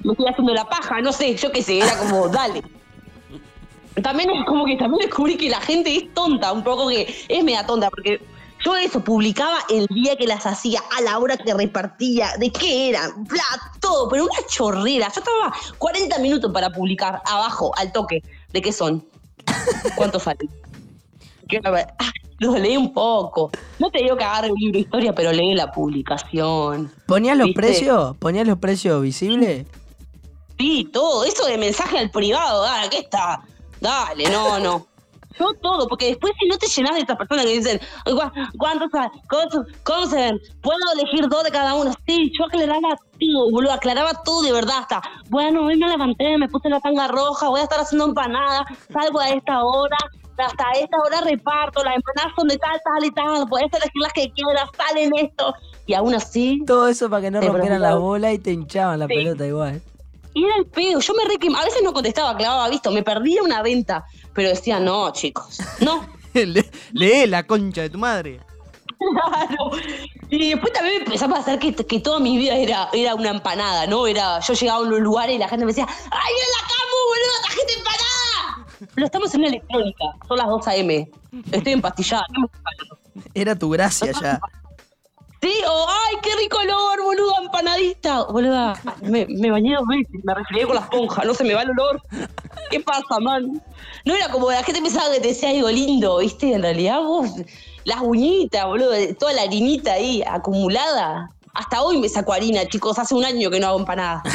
Me 0.04 0.12
estoy 0.12 0.28
haciendo 0.28 0.54
la 0.54 0.64
paja, 0.68 1.00
no 1.00 1.12
sé, 1.12 1.36
yo 1.36 1.50
qué 1.50 1.62
sé, 1.62 1.78
era 1.78 1.98
como, 1.98 2.28
dale. 2.28 2.62
También 4.02 4.30
es 4.30 4.44
como 4.44 4.64
que 4.64 4.76
también 4.76 5.06
descubrí 5.06 5.36
que 5.36 5.50
la 5.50 5.60
gente 5.60 5.96
es 5.96 6.14
tonta, 6.14 6.52
un 6.52 6.62
poco 6.62 6.88
que 6.88 7.12
es 7.28 7.44
media 7.44 7.66
tonta, 7.66 7.90
porque 7.90 8.20
yo 8.64 8.76
eso 8.76 9.00
publicaba 9.02 9.58
el 9.70 9.86
día 9.86 10.16
que 10.16 10.26
las 10.26 10.46
hacía, 10.46 10.80
a 10.96 11.00
la 11.02 11.18
hora 11.18 11.36
que 11.36 11.54
repartía, 11.54 12.30
de 12.38 12.50
qué 12.50 12.90
eran, 12.90 13.24
bla, 13.24 13.42
todo, 13.80 14.08
pero 14.08 14.24
una 14.24 14.46
chorrera. 14.48 15.08
Yo 15.14 15.20
estaba 15.20 15.54
40 15.78 16.18
minutos 16.18 16.52
para 16.52 16.70
publicar 16.70 17.22
abajo, 17.24 17.72
al 17.76 17.92
toque, 17.92 18.22
de 18.52 18.62
qué 18.62 18.72
son, 18.72 19.04
cuánto 19.96 20.18
salen. 20.20 20.48
Ah, 21.98 22.12
Lo 22.40 22.56
leí 22.58 22.76
un 22.76 22.92
poco. 22.92 23.50
No 23.78 23.90
te 23.90 24.02
digo 24.02 24.16
que 24.16 24.24
agarre 24.24 24.50
un 24.50 24.58
libro 24.58 24.74
de 24.74 24.80
historia, 24.80 25.14
pero 25.14 25.32
lee 25.32 25.54
la 25.54 25.72
publicación. 25.72 26.92
¿Ponías 27.06 27.36
los 27.36 27.46
¿Viste? 27.46 27.60
precios? 27.60 28.16
¿Ponías 28.18 28.46
los 28.46 28.58
precios 28.58 29.00
visibles? 29.02 29.66
Sí, 30.58 30.88
todo. 30.92 31.24
Eso 31.24 31.46
de 31.46 31.56
mensaje 31.56 31.98
al 31.98 32.10
privado, 32.10 32.62
dale, 32.62 32.90
¿qué 32.90 32.98
está? 32.98 33.40
Dale, 33.80 34.28
no, 34.28 34.58
no. 34.58 34.87
Yo 35.38 35.52
todo, 35.62 35.86
porque 35.88 36.06
después 36.06 36.32
si 36.40 36.48
no 36.48 36.56
te 36.58 36.66
llenas 36.66 36.94
de 36.94 37.00
estas 37.00 37.16
personas 37.16 37.44
que 37.44 37.52
dicen, 37.52 37.80
"¿Cu- 38.04 38.32
¿cuántos 38.58 38.90
se 40.10 40.16
ven? 40.16 40.38
¿Puedo 40.62 40.78
elegir 40.94 41.28
dos 41.28 41.44
de 41.44 41.50
cada 41.50 41.74
uno? 41.74 41.92
Sí, 42.06 42.30
yo 42.38 42.44
aclaraba 42.46 42.96
todo, 43.18 43.50
boludo, 43.50 43.72
aclaraba 43.72 44.12
todo 44.24 44.42
de 44.42 44.52
verdad 44.52 44.78
hasta, 44.80 45.02
bueno, 45.28 45.66
hoy 45.66 45.76
me 45.76 45.88
levanté, 45.88 46.36
me 46.38 46.48
puse 46.48 46.68
la 46.68 46.80
tanga 46.80 47.08
roja, 47.08 47.48
voy 47.48 47.60
a 47.60 47.64
estar 47.64 47.80
haciendo 47.80 48.06
empanadas, 48.06 48.62
salgo 48.92 49.20
a 49.20 49.28
esta 49.30 49.62
hora, 49.62 49.96
hasta 50.38 50.64
esta 50.80 50.96
hora 51.04 51.20
reparto, 51.22 51.82
las 51.82 51.96
empanadas 51.96 52.32
son 52.36 52.48
de 52.48 52.56
tal, 52.58 52.80
tal 52.84 53.04
y 53.04 53.10
tal, 53.10 53.48
puedes 53.48 53.72
elegir 53.72 54.02
las 54.02 54.12
que 54.12 54.30
quieras, 54.32 54.68
salen 54.76 55.10
esto. 55.16 55.54
Y 55.86 55.94
aún 55.94 56.14
así, 56.14 56.62
Todo 56.66 56.86
eso 56.88 57.08
para 57.10 57.22
que 57.22 57.30
no 57.30 57.40
rompieran 57.40 57.80
la 57.82 57.94
bola 57.96 58.32
y 58.32 58.38
te 58.38 58.52
hinchaban 58.52 58.98
la 59.00 59.06
Sí. 59.06 59.14
pelota 59.14 59.46
igual. 59.46 59.82
Y 60.38 60.44
era 60.44 60.56
el 60.56 60.66
pedo, 60.66 61.00
yo 61.00 61.14
me 61.14 61.24
re 61.24 61.34
quem- 61.36 61.56
A 61.56 61.64
veces 61.64 61.82
no 61.82 61.92
contestaba, 61.92 62.36
clavaba 62.36 62.68
visto, 62.68 62.90
me 62.92 63.02
perdía 63.02 63.42
una 63.42 63.60
venta. 63.62 64.04
Pero 64.34 64.50
decía, 64.50 64.78
no, 64.78 65.10
chicos, 65.12 65.58
no. 65.80 66.06
Le- 66.34 66.70
lee 66.92 67.26
la 67.26 67.44
concha 67.46 67.82
de 67.82 67.90
tu 67.90 67.98
madre. 67.98 68.40
Claro. 68.98 69.70
Y 70.28 70.50
después 70.50 70.72
también 70.72 70.98
me 70.98 71.04
empezaba 71.04 71.36
a 71.36 71.38
pasar 71.38 71.58
que, 71.58 71.74
que 71.74 72.00
toda 72.00 72.18
mi 72.20 72.36
vida 72.36 72.54
era, 72.56 72.88
era 72.92 73.14
una 73.14 73.30
empanada, 73.30 73.86
¿no? 73.86 74.06
Era, 74.06 74.40
yo 74.40 74.52
llegaba 74.54 74.78
a 74.78 74.82
un 74.82 75.00
lugar 75.02 75.30
y 75.30 75.38
la 75.38 75.48
gente 75.48 75.64
me 75.64 75.70
decía, 75.72 75.86
¡ay, 75.88 76.32
viene 76.34 76.48
la 76.60 76.68
camu, 76.68 76.98
boludo! 77.08 77.34
¡La 77.42 77.54
gente 77.54 77.72
empanada! 77.78 78.92
Pero 78.94 79.06
estamos 79.06 79.34
en 79.34 79.40
una 79.40 79.48
electrónica, 79.48 80.04
son 80.28 80.36
las 80.36 80.46
2 80.48 80.68
a.m. 80.68 81.10
Estoy 81.52 81.72
empastillada. 81.72 82.26
Era 83.34 83.56
tu 83.58 83.70
gracia 83.70 84.12
ya. 84.20 84.40
Sí, 85.40 85.52
o 85.68 85.86
¡ay, 85.88 86.16
qué 86.22 86.30
rico 86.36 86.58
olor, 86.58 87.02
boludo! 87.02 87.32
Empanadita. 87.42 88.24
Boluda, 88.24 88.74
me, 89.02 89.24
me 89.28 89.50
bañé 89.50 89.74
dos 89.76 89.86
veces, 89.86 90.20
me 90.24 90.34
refregué 90.34 90.66
con 90.66 90.74
la 90.74 90.80
esponja, 90.82 91.24
no 91.24 91.32
se 91.34 91.44
me 91.44 91.54
va 91.54 91.62
el 91.62 91.70
olor. 91.70 92.02
¿Qué 92.70 92.80
pasa, 92.80 93.20
man? 93.20 93.62
No 94.04 94.14
era 94.14 94.28
como 94.30 94.50
la 94.50 94.62
gente 94.64 94.82
pensaba 94.82 95.12
que 95.12 95.20
te 95.20 95.28
decía 95.28 95.50
algo 95.50 95.70
lindo, 95.70 96.18
¿viste? 96.18 96.52
En 96.52 96.62
realidad 96.62 97.00
vos, 97.00 97.30
las 97.84 98.00
uñitas, 98.02 98.64
boludo, 98.66 98.90
toda 99.18 99.32
la 99.32 99.42
harinita 99.42 99.92
ahí 99.92 100.22
acumulada. 100.26 101.30
Hasta 101.54 101.82
hoy 101.82 101.98
me 101.98 102.08
saco 102.08 102.32
harina, 102.32 102.66
chicos, 102.66 102.98
hace 102.98 103.14
un 103.14 103.24
año 103.24 103.48
que 103.50 103.60
no 103.60 103.68
hago 103.68 103.78
empanada. 103.78 104.22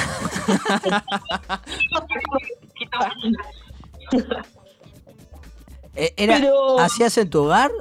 Eh, 5.96 6.14
Era, 6.18 6.38
Pero- 6.38 6.80
¿Hacías 6.80 7.18
en 7.18 7.30
tu 7.30 7.44
hogar? 7.44 7.72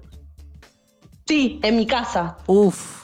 sí, 1.27 1.59
en 1.63 1.77
mi 1.77 1.87
casa. 1.87 2.37
Uf. 2.47 3.02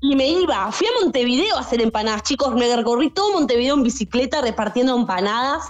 Y 0.00 0.14
me 0.14 0.28
iba, 0.28 0.70
fui 0.72 0.86
a 0.86 0.90
Montevideo 1.02 1.56
a 1.56 1.60
hacer 1.60 1.80
empanadas, 1.80 2.22
chicos, 2.22 2.54
me 2.54 2.74
recorrí 2.76 3.10
todo 3.10 3.32
Montevideo 3.32 3.74
en 3.74 3.82
bicicleta 3.82 4.40
repartiendo 4.42 4.94
empanadas. 4.96 5.64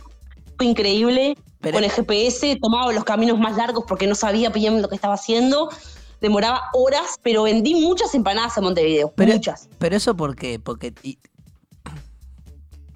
Fue 0.56 0.66
increíble. 0.66 1.36
Pero- 1.60 1.74
Con 1.76 1.84
el 1.84 1.90
GPS 1.90 2.56
tomaba 2.60 2.92
los 2.92 3.04
caminos 3.04 3.38
más 3.38 3.56
largos 3.56 3.84
porque 3.88 4.06
no 4.06 4.14
sabía 4.14 4.50
bien 4.50 4.82
lo 4.82 4.88
que 4.88 4.94
estaba 4.94 5.14
haciendo. 5.14 5.68
Demoraba 6.20 6.62
horas, 6.74 7.16
pero 7.22 7.44
vendí 7.44 7.74
muchas 7.74 8.14
empanadas 8.14 8.56
en 8.56 8.64
Montevideo. 8.64 9.12
Pero, 9.16 9.32
muchas. 9.34 9.68
pero 9.78 9.96
eso 9.96 10.16
por 10.16 10.34
qué? 10.36 10.58
Porque 10.58 10.92
y- 11.02 11.18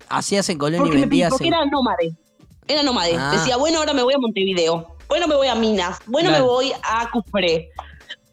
hacías 0.08 0.48
en 0.48 0.58
Colón 0.58 0.76
y 0.76 0.78
Porque, 0.78 0.94
me, 0.94 1.00
vendías 1.02 1.30
porque 1.30 1.48
en- 1.48 1.54
era 1.54 1.64
nómade. 1.66 2.14
Era 2.66 2.82
nómade. 2.82 3.16
Ah. 3.16 3.32
Decía, 3.32 3.56
bueno, 3.56 3.78
ahora 3.78 3.92
me 3.94 4.02
voy 4.02 4.14
a 4.14 4.18
Montevideo. 4.18 4.96
Bueno, 5.08 5.26
me 5.26 5.34
voy 5.34 5.48
a 5.48 5.54
Minas. 5.54 5.98
Bueno, 6.06 6.28
Claro. 6.28 6.44
me 6.44 6.50
voy 6.50 6.72
a 6.82 7.10
Cufré. 7.10 7.70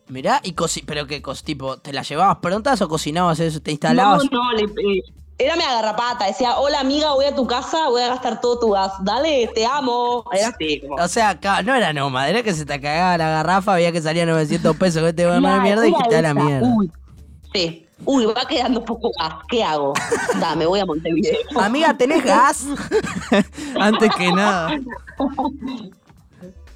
Mirá, 0.10 0.40
y 0.44 0.54
coci 0.54 0.82
pero 0.84 1.06
que 1.06 1.22
cos- 1.22 1.44
tipo, 1.44 1.78
¿te 1.78 1.92
las 1.92 2.08
llevabas 2.08 2.38
prontas 2.38 2.82
o 2.82 2.88
cocinabas 2.88 3.40
eso? 3.40 3.60
¿Te 3.62 3.72
instalabas? 3.72 4.24
No, 4.32 4.44
no, 4.44 4.52
le, 4.54 4.64
eh, 4.64 5.04
era 5.38 5.56
mi 5.58 5.64
agarrapata. 5.64 6.26
Decía, 6.26 6.58
hola 6.58 6.80
amiga, 6.80 7.14
voy 7.14 7.26
a 7.26 7.36
tu 7.36 7.46
casa, 7.46 7.90
voy 7.90 8.02
a 8.02 8.08
gastar 8.08 8.40
todo 8.42 8.58
tu 8.60 8.70
gas. 8.72 8.94
Dale, 9.04 9.50
te 9.54 9.66
amo. 9.66 10.24
Era 10.32 10.48
así, 10.48 10.80
como. 10.80 10.96
O 10.96 11.08
sea, 11.10 11.38
no 11.66 11.76
era 11.76 11.92
nómada, 11.94 12.30
era 12.30 12.42
que 12.42 12.54
se 12.54 12.66
te 12.66 12.80
cagaba 12.80 13.18
la 13.18 13.30
garrafa, 13.30 13.74
había 13.74 13.92
que 13.92 14.02
salía 14.02 14.26
900 14.26 14.76
pesos 14.78 15.02
con 15.02 15.10
este 15.10 15.26
gobierno 15.26 15.48
de 15.50 15.54
Claro, 15.56 15.64
mierda 15.64 15.88
y 15.88 15.90
era 15.94 16.04
quitá 16.04 16.22
la 16.22 16.34
mierda. 16.34 16.68
Uy, 16.68 16.92
sí. 17.54 17.84
Uy, 18.06 18.26
va 18.26 18.46
quedando 18.48 18.86
poco 18.86 19.12
gas. 19.20 19.34
¿Qué 19.50 19.64
hago? 19.64 19.94
Da, 20.40 20.56
me 20.56 20.66
voy 20.68 20.80
a 20.80 20.86
Montevideo. 20.86 21.36
Amiga, 21.60 21.98
¿tenés 21.98 22.24
gas? 22.24 22.66
Antes 23.80 24.16
que 24.16 24.32
nada. 24.32 24.70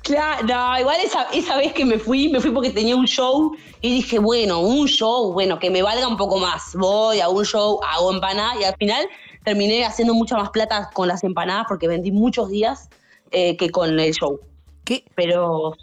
Claro, 0.03 0.47
no, 0.47 0.79
igual 0.79 0.97
esa, 1.03 1.23
esa 1.31 1.57
vez 1.57 1.73
que 1.73 1.85
me 1.85 1.99
fui, 1.99 2.27
me 2.29 2.39
fui 2.39 2.49
porque 2.51 2.71
tenía 2.71 2.95
un 2.95 3.05
show 3.05 3.55
y 3.81 3.93
dije, 3.95 4.17
bueno, 4.19 4.59
un 4.59 4.87
show, 4.87 5.31
bueno, 5.31 5.59
que 5.59 5.69
me 5.69 5.83
valga 5.83 6.07
un 6.07 6.17
poco 6.17 6.39
más. 6.39 6.75
Voy 6.75 7.19
a 7.19 7.29
un 7.29 7.45
show, 7.45 7.79
hago 7.87 8.11
empanadas 8.11 8.55
y 8.59 8.63
al 8.63 8.75
final 8.77 9.05
terminé 9.43 9.85
haciendo 9.85 10.13
mucha 10.15 10.35
más 10.37 10.49
plata 10.49 10.89
con 10.93 11.07
las 11.07 11.23
empanadas 11.23 11.65
porque 11.67 11.87
vendí 11.87 12.11
muchos 12.11 12.49
días 12.49 12.89
eh, 13.31 13.55
que 13.57 13.69
con 13.69 13.99
el 13.99 14.13
show. 14.13 14.39
¿Qué, 14.83 15.05
Pero 15.15 15.75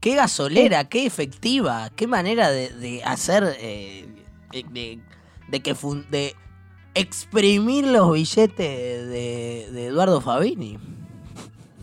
qué 0.00 0.14
gasolera, 0.16 0.88
qué 0.88 1.06
efectiva, 1.06 1.90
qué 1.94 2.06
manera 2.08 2.50
de, 2.50 2.70
de 2.70 3.04
hacer, 3.04 3.56
eh, 3.60 4.06
de, 4.50 4.64
de- 4.70 4.98
de 5.48 5.60
que 5.60 5.76
fun- 5.76 6.04
de 6.10 6.34
exprimir 6.94 7.86
los 7.86 8.12
billetes 8.12 8.56
de, 9.08 9.68
de 9.70 9.86
Eduardo 9.86 10.20
Fabini. 10.20 10.76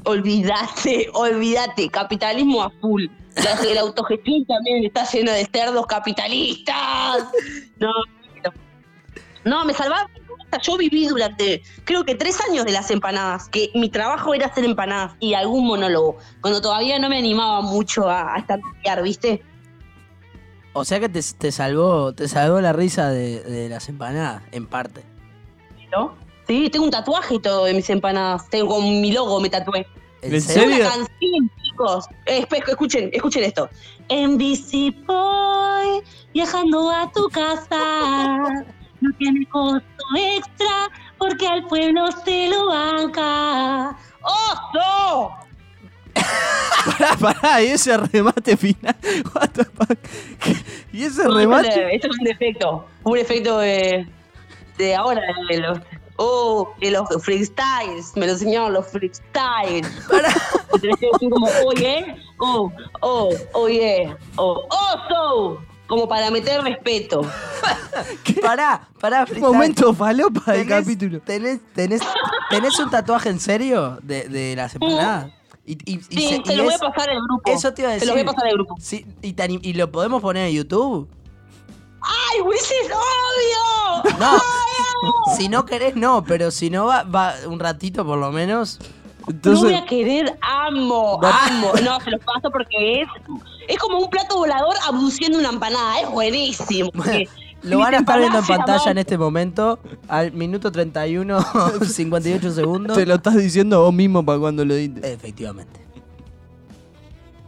Olvídate, 0.05 1.09
olvídate, 1.13 1.89
capitalismo 1.89 2.63
a 2.63 2.69
full. 2.81 3.05
La, 3.35 3.73
la 3.73 3.81
autogestión 3.81 4.45
también 4.45 4.85
está 4.85 5.05
llena 5.05 5.33
de 5.33 5.45
cerdos 5.51 5.85
capitalistas. 5.87 7.23
No, 7.77 7.91
no. 8.43 8.51
no, 9.43 9.65
me 9.65 9.73
salvaba. 9.73 10.09
Yo 10.61 10.77
viví 10.77 11.07
durante, 11.07 11.63
creo 11.83 12.05
que 12.05 12.13
tres 12.13 12.39
años 12.47 12.63
de 12.65 12.71
las 12.71 12.91
empanadas, 12.91 13.49
que 13.49 13.71
mi 13.73 13.89
trabajo 13.89 14.35
era 14.35 14.45
hacer 14.45 14.63
empanadas 14.65 15.15
y 15.19 15.33
algún 15.33 15.65
monólogo, 15.65 16.17
cuando 16.41 16.61
todavía 16.61 16.99
no 16.99 17.09
me 17.09 17.17
animaba 17.17 17.61
mucho 17.61 18.07
a, 18.07 18.35
a 18.35 18.37
estandarizar, 18.37 19.01
¿viste? 19.01 19.41
O 20.73 20.85
sea 20.85 20.99
que 20.99 21.09
te, 21.09 21.21
te 21.37 21.51
salvó, 21.51 22.13
te 22.13 22.27
salvó 22.27 22.61
la 22.61 22.71
risa 22.71 23.09
de, 23.09 23.41
de 23.41 23.67
las 23.67 23.89
empanadas, 23.89 24.43
en 24.51 24.67
parte. 24.67 25.03
¿No? 25.91 26.15
Sí, 26.47 26.69
tengo 26.69 26.85
un 26.85 26.91
tatuaje 26.91 27.35
y 27.35 27.39
todo 27.39 27.65
de 27.65 27.73
mis 27.73 27.89
empanadas. 27.89 28.49
Tengo 28.49 28.75
con 28.75 29.01
mi 29.01 29.11
logo, 29.11 29.39
me 29.39 29.49
tatué. 29.49 29.87
¿En 30.21 30.33
¿En 30.33 30.41
serio? 30.41 30.75
Una 30.75 30.89
canción, 30.89 31.51
chicos. 31.61 32.05
Eh, 32.25 32.45
escuchen, 32.67 33.09
escuchen 33.13 33.43
esto. 33.43 33.69
En 34.09 34.37
bici 34.37 34.91
voy 35.05 36.01
viajando 36.33 36.89
a 36.89 37.11
tu 37.11 37.27
casa. 37.29 38.65
No 39.01 39.11
tiene 39.17 39.45
costo 39.47 39.83
extra 40.17 40.89
porque 41.17 41.47
al 41.47 41.65
pueblo 41.67 42.05
se 42.23 42.47
lo 42.49 42.67
banca. 42.67 43.97
¡Oso! 44.21 45.31
Pará, 46.97 47.15
pará, 47.17 47.61
y 47.63 47.67
ese 47.67 47.97
remate 47.97 48.57
final. 48.57 48.95
What 49.33 49.49
the 49.53 49.63
fuck? 49.63 49.97
¿Y 50.91 51.05
ese 51.05 51.27
remate? 51.27 51.95
Esto 51.95 52.07
es 52.07 52.19
un 52.19 52.27
efecto. 52.27 52.85
Un 53.03 53.17
efecto 53.17 53.59
de, 53.59 54.05
de 54.77 54.95
ahora, 54.95 55.21
de 55.49 55.57
los, 55.59 55.79
oh, 56.17 56.73
de 56.79 56.91
los 56.91 57.07
freestyles. 57.23 58.15
Me 58.15 58.25
lo 58.27 58.33
enseñaron 58.33 58.73
los 58.73 58.87
freestyles. 58.87 59.87
Entonces 60.73 60.91
yo 61.01 61.07
así 61.15 61.29
como, 61.29 61.47
oye, 61.65 62.15
oh, 62.39 62.71
oh, 63.01 63.29
oye, 63.53 64.15
oh, 64.37 64.67
oso. 64.69 65.61
Como 65.87 66.07
para 66.07 66.31
meter 66.31 66.61
respeto. 66.63 67.21
Pará, 68.41 68.87
pará, 68.99 69.21
Un 69.21 69.27
freestyle. 69.27 69.53
momento 69.53 69.93
falopa 69.93 70.51
del 70.53 70.65
¿Tenés- 70.65 70.69
capítulo. 70.83 71.19
Tenés, 71.21 71.59
tenés, 71.75 72.01
tenés 72.49 72.79
un 72.79 72.89
tatuaje 72.89 73.29
en 73.29 73.39
serio 73.39 73.99
de, 74.01 74.27
de 74.27 74.55
las 74.55 74.73
empanadas? 74.75 75.31
Y, 75.65 75.73
y- 75.85 75.95
y 75.95 76.01
Sí, 76.01 76.27
se- 76.37 76.41
se 76.45 76.53
y 76.53 76.55
lo 76.55 76.63
voy 76.63 76.73
a 76.73 76.75
es- 76.75 76.81
pasar 76.81 77.09
al 77.09 77.21
grupo. 77.21 77.51
Eso 77.51 77.73
te 77.73 77.81
iba 77.83 77.89
a 77.91 77.93
Se 77.93 77.95
decir. 77.99 78.07
lo 78.07 78.13
voy 78.13 78.21
a 78.21 78.25
pasar 78.25 78.47
al 78.47 78.53
grupo. 78.53 78.75
Sí, 78.79 79.05
y, 79.21 79.33
te 79.33 79.47
y 79.61 79.73
lo 79.73 79.91
podemos 79.91 80.21
poner 80.21 80.47
en 80.47 80.55
YouTube? 80.55 81.07
¡Ay, 82.01 82.41
Ulises, 82.41 82.87
obvio! 82.87 84.17
No, 84.19 84.31
si 85.37 85.49
no 85.49 85.65
querés, 85.65 85.95
no, 85.95 86.23
pero 86.23 86.51
si 86.51 86.69
no 86.69 86.85
va, 86.85 87.03
va 87.03 87.33
un 87.47 87.59
ratito 87.59 88.05
por 88.05 88.17
lo 88.17 88.31
menos. 88.31 88.79
no 89.43 89.61
voy 89.61 89.73
a 89.73 89.85
querer, 89.85 90.37
amo, 90.41 91.19
amo. 91.23 91.71
No, 91.83 91.99
se 92.01 92.11
los 92.11 92.21
paso 92.23 92.49
porque 92.51 93.01
es, 93.01 93.07
es 93.67 93.77
como 93.77 93.99
un 93.99 94.09
plato 94.09 94.37
volador 94.37 94.75
abduciendo 94.87 95.39
una 95.39 95.49
empanada. 95.49 96.01
Es 96.01 96.09
buenísimo. 96.09 96.91
Lo 97.63 97.79
van 97.79 97.93
a 97.93 97.97
estar 97.99 98.19
viendo 98.19 98.39
en 98.39 98.45
pantalla 98.45 98.91
en 98.91 98.97
este 98.97 99.17
momento, 99.17 99.79
al 100.09 100.33
minuto 100.33 100.69
31, 100.69 101.39
58 101.81 102.51
segundos. 102.55 102.97
te 102.97 103.05
lo 103.05 103.15
estás 103.15 103.37
diciendo 103.37 103.81
vos 103.81 103.93
mismo 103.93 104.25
para 104.25 104.37
cuando 104.37 104.65
lo 104.65 104.75
dices. 104.75 105.01
Efectivamente. 105.01 105.79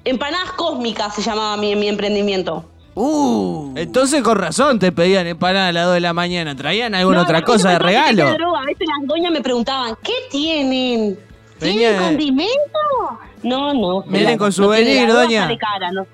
Empanadas 0.06 0.54
cósmicas 0.54 1.16
se 1.16 1.22
llamaba 1.22 1.58
mi, 1.58 1.76
mi 1.76 1.90
emprendimiento. 1.90 2.64
Uh, 2.98 3.74
Entonces 3.76 4.24
con 4.24 4.38
razón 4.38 4.80
te 4.80 4.92
pedían 4.92 5.28
empanada 5.28 5.68
a 5.68 5.72
las 5.74 5.86
2 5.86 5.94
de 5.96 6.00
la 6.00 6.14
mañana. 6.14 6.56
¿Traían 6.56 6.96
alguna 6.96 7.18
No, 7.18 7.24
otra 7.24 7.42
cosa 7.44 7.72
de 7.72 7.80
regalo? 7.80 8.34
droga. 8.34 8.62
A 8.62 8.66
veces 8.66 8.88
las 8.88 9.08
doñas 9.08 9.32
me 9.34 9.42
preguntaban, 9.42 9.96
¿qué 10.02 10.14
tienen? 10.32 11.20
¿Tienen 11.60 12.02
condimento? 12.02 12.80
No, 13.44 13.74
no. 13.74 14.02
Vienen 14.04 14.38
con 14.38 14.52
souvenir, 14.52 15.08
doña. 15.08 15.48
cara, 15.58 15.92
no 15.92 16.06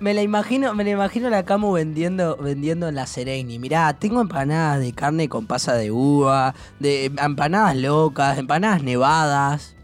me 0.00 0.14
la 0.14 0.22
imagino, 0.22 0.72
me 0.74 0.84
la 0.84 0.90
imagino 0.90 1.28
la 1.28 1.44
Camu 1.44 1.72
vendiendo, 1.72 2.36
vendiendo 2.36 2.88
en 2.88 2.94
la 2.94 3.06
Sereni. 3.06 3.58
Mirá, 3.58 3.92
tengo 3.94 4.20
empanadas 4.20 4.80
de 4.80 4.92
carne 4.92 5.28
con 5.28 5.46
pasa 5.46 5.74
de 5.74 5.90
uva, 5.90 6.54
de 6.78 7.12
empanadas 7.22 7.76
locas, 7.76 8.38
empanadas 8.38 8.82
nevadas. 8.82 9.75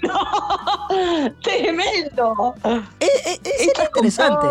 ¡Tremendo! 1.42 2.54
Es, 2.98 3.08
es- 3.26 3.40
es 3.44 3.66
interesante. 3.66 4.46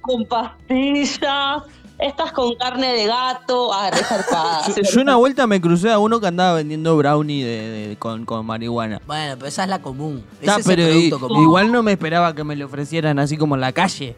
Con 0.00 0.24
pastillas, 0.26 1.62
estas 1.98 2.32
con 2.32 2.54
carne 2.56 2.92
de 2.94 3.06
gato. 3.06 3.72
Ah, 3.72 3.90
zarpada. 3.94 4.66
Yo, 4.76 4.82
yo 4.82 5.00
una 5.02 5.16
vuelta 5.16 5.46
me 5.46 5.60
crucé 5.60 5.90
a 5.90 5.98
uno 5.98 6.20
que 6.20 6.26
andaba 6.26 6.54
vendiendo 6.54 6.96
brownie 6.96 7.44
de- 7.44 7.88
de- 7.88 7.96
con, 7.96 8.24
con 8.24 8.46
marihuana. 8.46 9.00
Bueno, 9.06 9.34
pero 9.36 9.46
esa 9.48 9.64
es 9.64 9.68
la 9.68 9.80
común. 9.82 10.24
Ese 10.40 10.46
Está, 10.46 10.60
es 10.60 10.66
el 10.66 10.76
pero 11.10 11.20
común. 11.20 11.42
igual 11.42 11.72
no 11.72 11.82
me 11.82 11.92
esperaba 11.92 12.34
que 12.34 12.44
me 12.44 12.56
lo 12.56 12.66
ofrecieran 12.66 13.18
así 13.18 13.36
como 13.36 13.54
en 13.54 13.60
la 13.60 13.72
calle. 13.72 14.16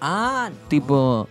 Ah, 0.00 0.50
no. 0.50 0.68
Tipo, 0.68 1.28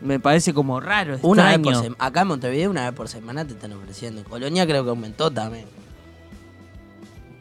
me 0.00 0.20
parece 0.20 0.54
como 0.54 0.78
raro, 0.80 1.18
Una 1.22 1.46
vez 1.48 1.58
por 1.58 1.72
extraño. 1.72 1.96
Acá 1.98 2.20
en 2.22 2.28
Montevideo 2.28 2.70
una 2.70 2.84
vez 2.84 2.92
por 2.92 3.08
semana 3.08 3.44
te 3.44 3.52
están 3.54 3.72
ofreciendo. 3.72 4.20
En 4.20 4.26
Colonia 4.28 4.66
creo 4.66 4.84
que 4.84 4.90
aumentó 4.90 5.30
también. 5.30 5.66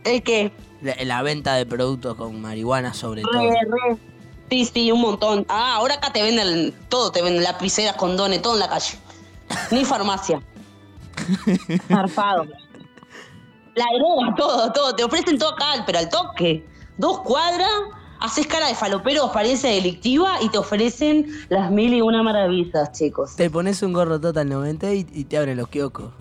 ¿El 0.10 0.24
qué? 0.24 0.52
La, 0.82 0.96
la 1.04 1.22
venta 1.22 1.56
de 1.56 1.66
productos 1.66 2.16
con 2.16 2.42
marihuana 2.42 2.94
sobre 2.94 3.22
todo. 3.22 3.34
Re. 3.34 3.98
Sí, 4.50 4.66
sí, 4.66 4.92
un 4.92 5.02
montón. 5.02 5.46
Ah, 5.48 5.76
ahora 5.76 5.96
acá 5.96 6.12
te 6.12 6.24
venden 6.24 6.74
todo, 6.90 7.12
te 7.12 7.22
venden 7.22 7.44
lapiceras, 7.44 7.96
condones, 7.96 8.42
todo 8.42 8.54
en 8.56 8.60
la 8.60 8.70
calle. 8.70 8.98
Ni 9.72 9.86
farmacia. 9.86 10.42
Zarpado. 11.88 12.46
La 13.76 13.86
droga, 13.98 14.36
todo, 14.36 14.72
todo. 14.72 14.96
Te 14.96 15.04
ofrecen 15.04 15.38
todo 15.38 15.54
acá, 15.54 15.84
pero 15.86 16.00
al 16.00 16.10
toque. 16.10 16.66
Dos 16.98 17.20
cuadras, 17.20 17.70
haces 18.20 18.48
cara 18.48 18.68
de 18.68 18.76
falopero, 18.76 19.26
apariencia 19.26 19.70
delictiva 19.70 20.38
y 20.42 20.50
te 20.50 20.58
ofrecen 20.58 21.28
las 21.50 21.72
mil 21.72 21.94
y 21.94 22.02
una 22.02 22.24
maravillas, 22.24 22.92
chicos. 22.92 23.36
Te 23.36 23.50
pones 23.50 23.84
un 23.84 23.94
gorro 23.94 24.20
total 24.20 24.50
90 24.50 24.94
y, 24.94 25.08
y 25.14 25.24
te 25.26 25.38
abren 25.38 25.58
los 25.58 25.68
kioscos. 25.70 26.12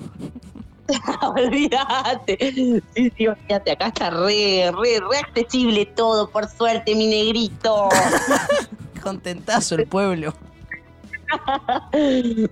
olvídate. 1.23 2.81
Sí, 2.95 3.13
sí, 3.17 3.27
olvídate. 3.27 3.73
Acá 3.73 3.89
está 3.89 4.11
re, 4.11 4.71
re, 4.71 5.01
re 5.01 5.19
accesible 5.19 5.87
todo, 5.87 6.31
por 6.31 6.49
suerte, 6.49 6.95
mi 6.95 7.07
negrito. 7.07 7.89
Contentazo 9.03 9.75
el 9.77 9.87
pueblo. 9.87 10.35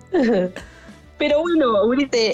Pero 1.18 1.40
bueno, 1.40 1.72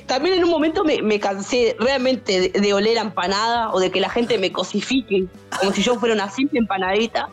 también 0.07 0.39
en 0.39 0.45
un 0.45 0.51
momento 0.51 0.83
me, 0.85 1.01
me 1.03 1.21
cansé 1.21 1.77
realmente 1.79 2.51
de, 2.51 2.61
de 2.61 2.75
oler 2.75 2.99
a 2.99 3.03
empanada 3.03 3.71
o 3.73 3.79
de 3.79 3.93
que 3.93 4.01
la 4.01 4.11
gente 4.11 4.39
me 4.39 4.51
cosifique 4.51 5.27
como 5.61 5.73
si 5.73 5.83
yo 5.83 5.95
fuera 6.01 6.17
una 6.17 6.29
simple 6.29 6.59
empanadita. 6.59 7.29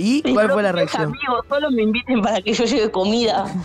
¿Y 0.00 0.22
cuál 0.32 0.50
fue 0.50 0.62
la 0.62 0.72
reacción? 0.72 1.02
amigos 1.02 1.44
solo 1.48 1.70
me 1.70 1.82
inviten 1.82 2.22
para 2.22 2.40
que 2.40 2.52
yo 2.52 2.64
lleve 2.64 2.90
comida. 2.90 3.44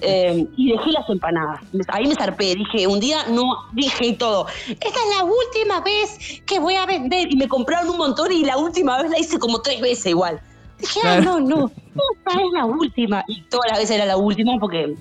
Eh, 0.00 0.46
y 0.56 0.72
dejé 0.72 0.92
las 0.92 1.08
empanadas. 1.10 1.60
Ahí 1.88 2.06
me 2.06 2.14
zarpé. 2.14 2.54
Dije, 2.54 2.86
un 2.86 3.00
día 3.00 3.18
no, 3.28 3.42
dije 3.72 4.06
y 4.06 4.12
todo. 4.14 4.46
Esta 4.66 4.88
es 4.88 5.16
la 5.18 5.24
última 5.24 5.80
vez 5.80 6.42
que 6.46 6.58
voy 6.58 6.74
a 6.74 6.86
vender. 6.86 7.30
Y 7.30 7.36
me 7.36 7.46
compraron 7.46 7.90
un 7.90 7.98
montón 7.98 8.32
y 8.32 8.44
la 8.44 8.56
última 8.56 9.00
vez 9.02 9.10
la 9.10 9.18
hice 9.18 9.38
como 9.38 9.60
tres 9.60 9.82
veces 9.82 10.06
igual. 10.06 10.40
Dije, 10.78 11.00
ah, 11.04 11.20
no, 11.20 11.38
no, 11.38 11.66
esta 11.66 12.40
es 12.40 12.52
la 12.54 12.64
última. 12.64 13.24
Y 13.28 13.42
todas 13.42 13.70
las 13.70 13.78
veces 13.78 13.96
era 13.96 14.06
la 14.06 14.16
última 14.16 14.52
porque 14.58 14.94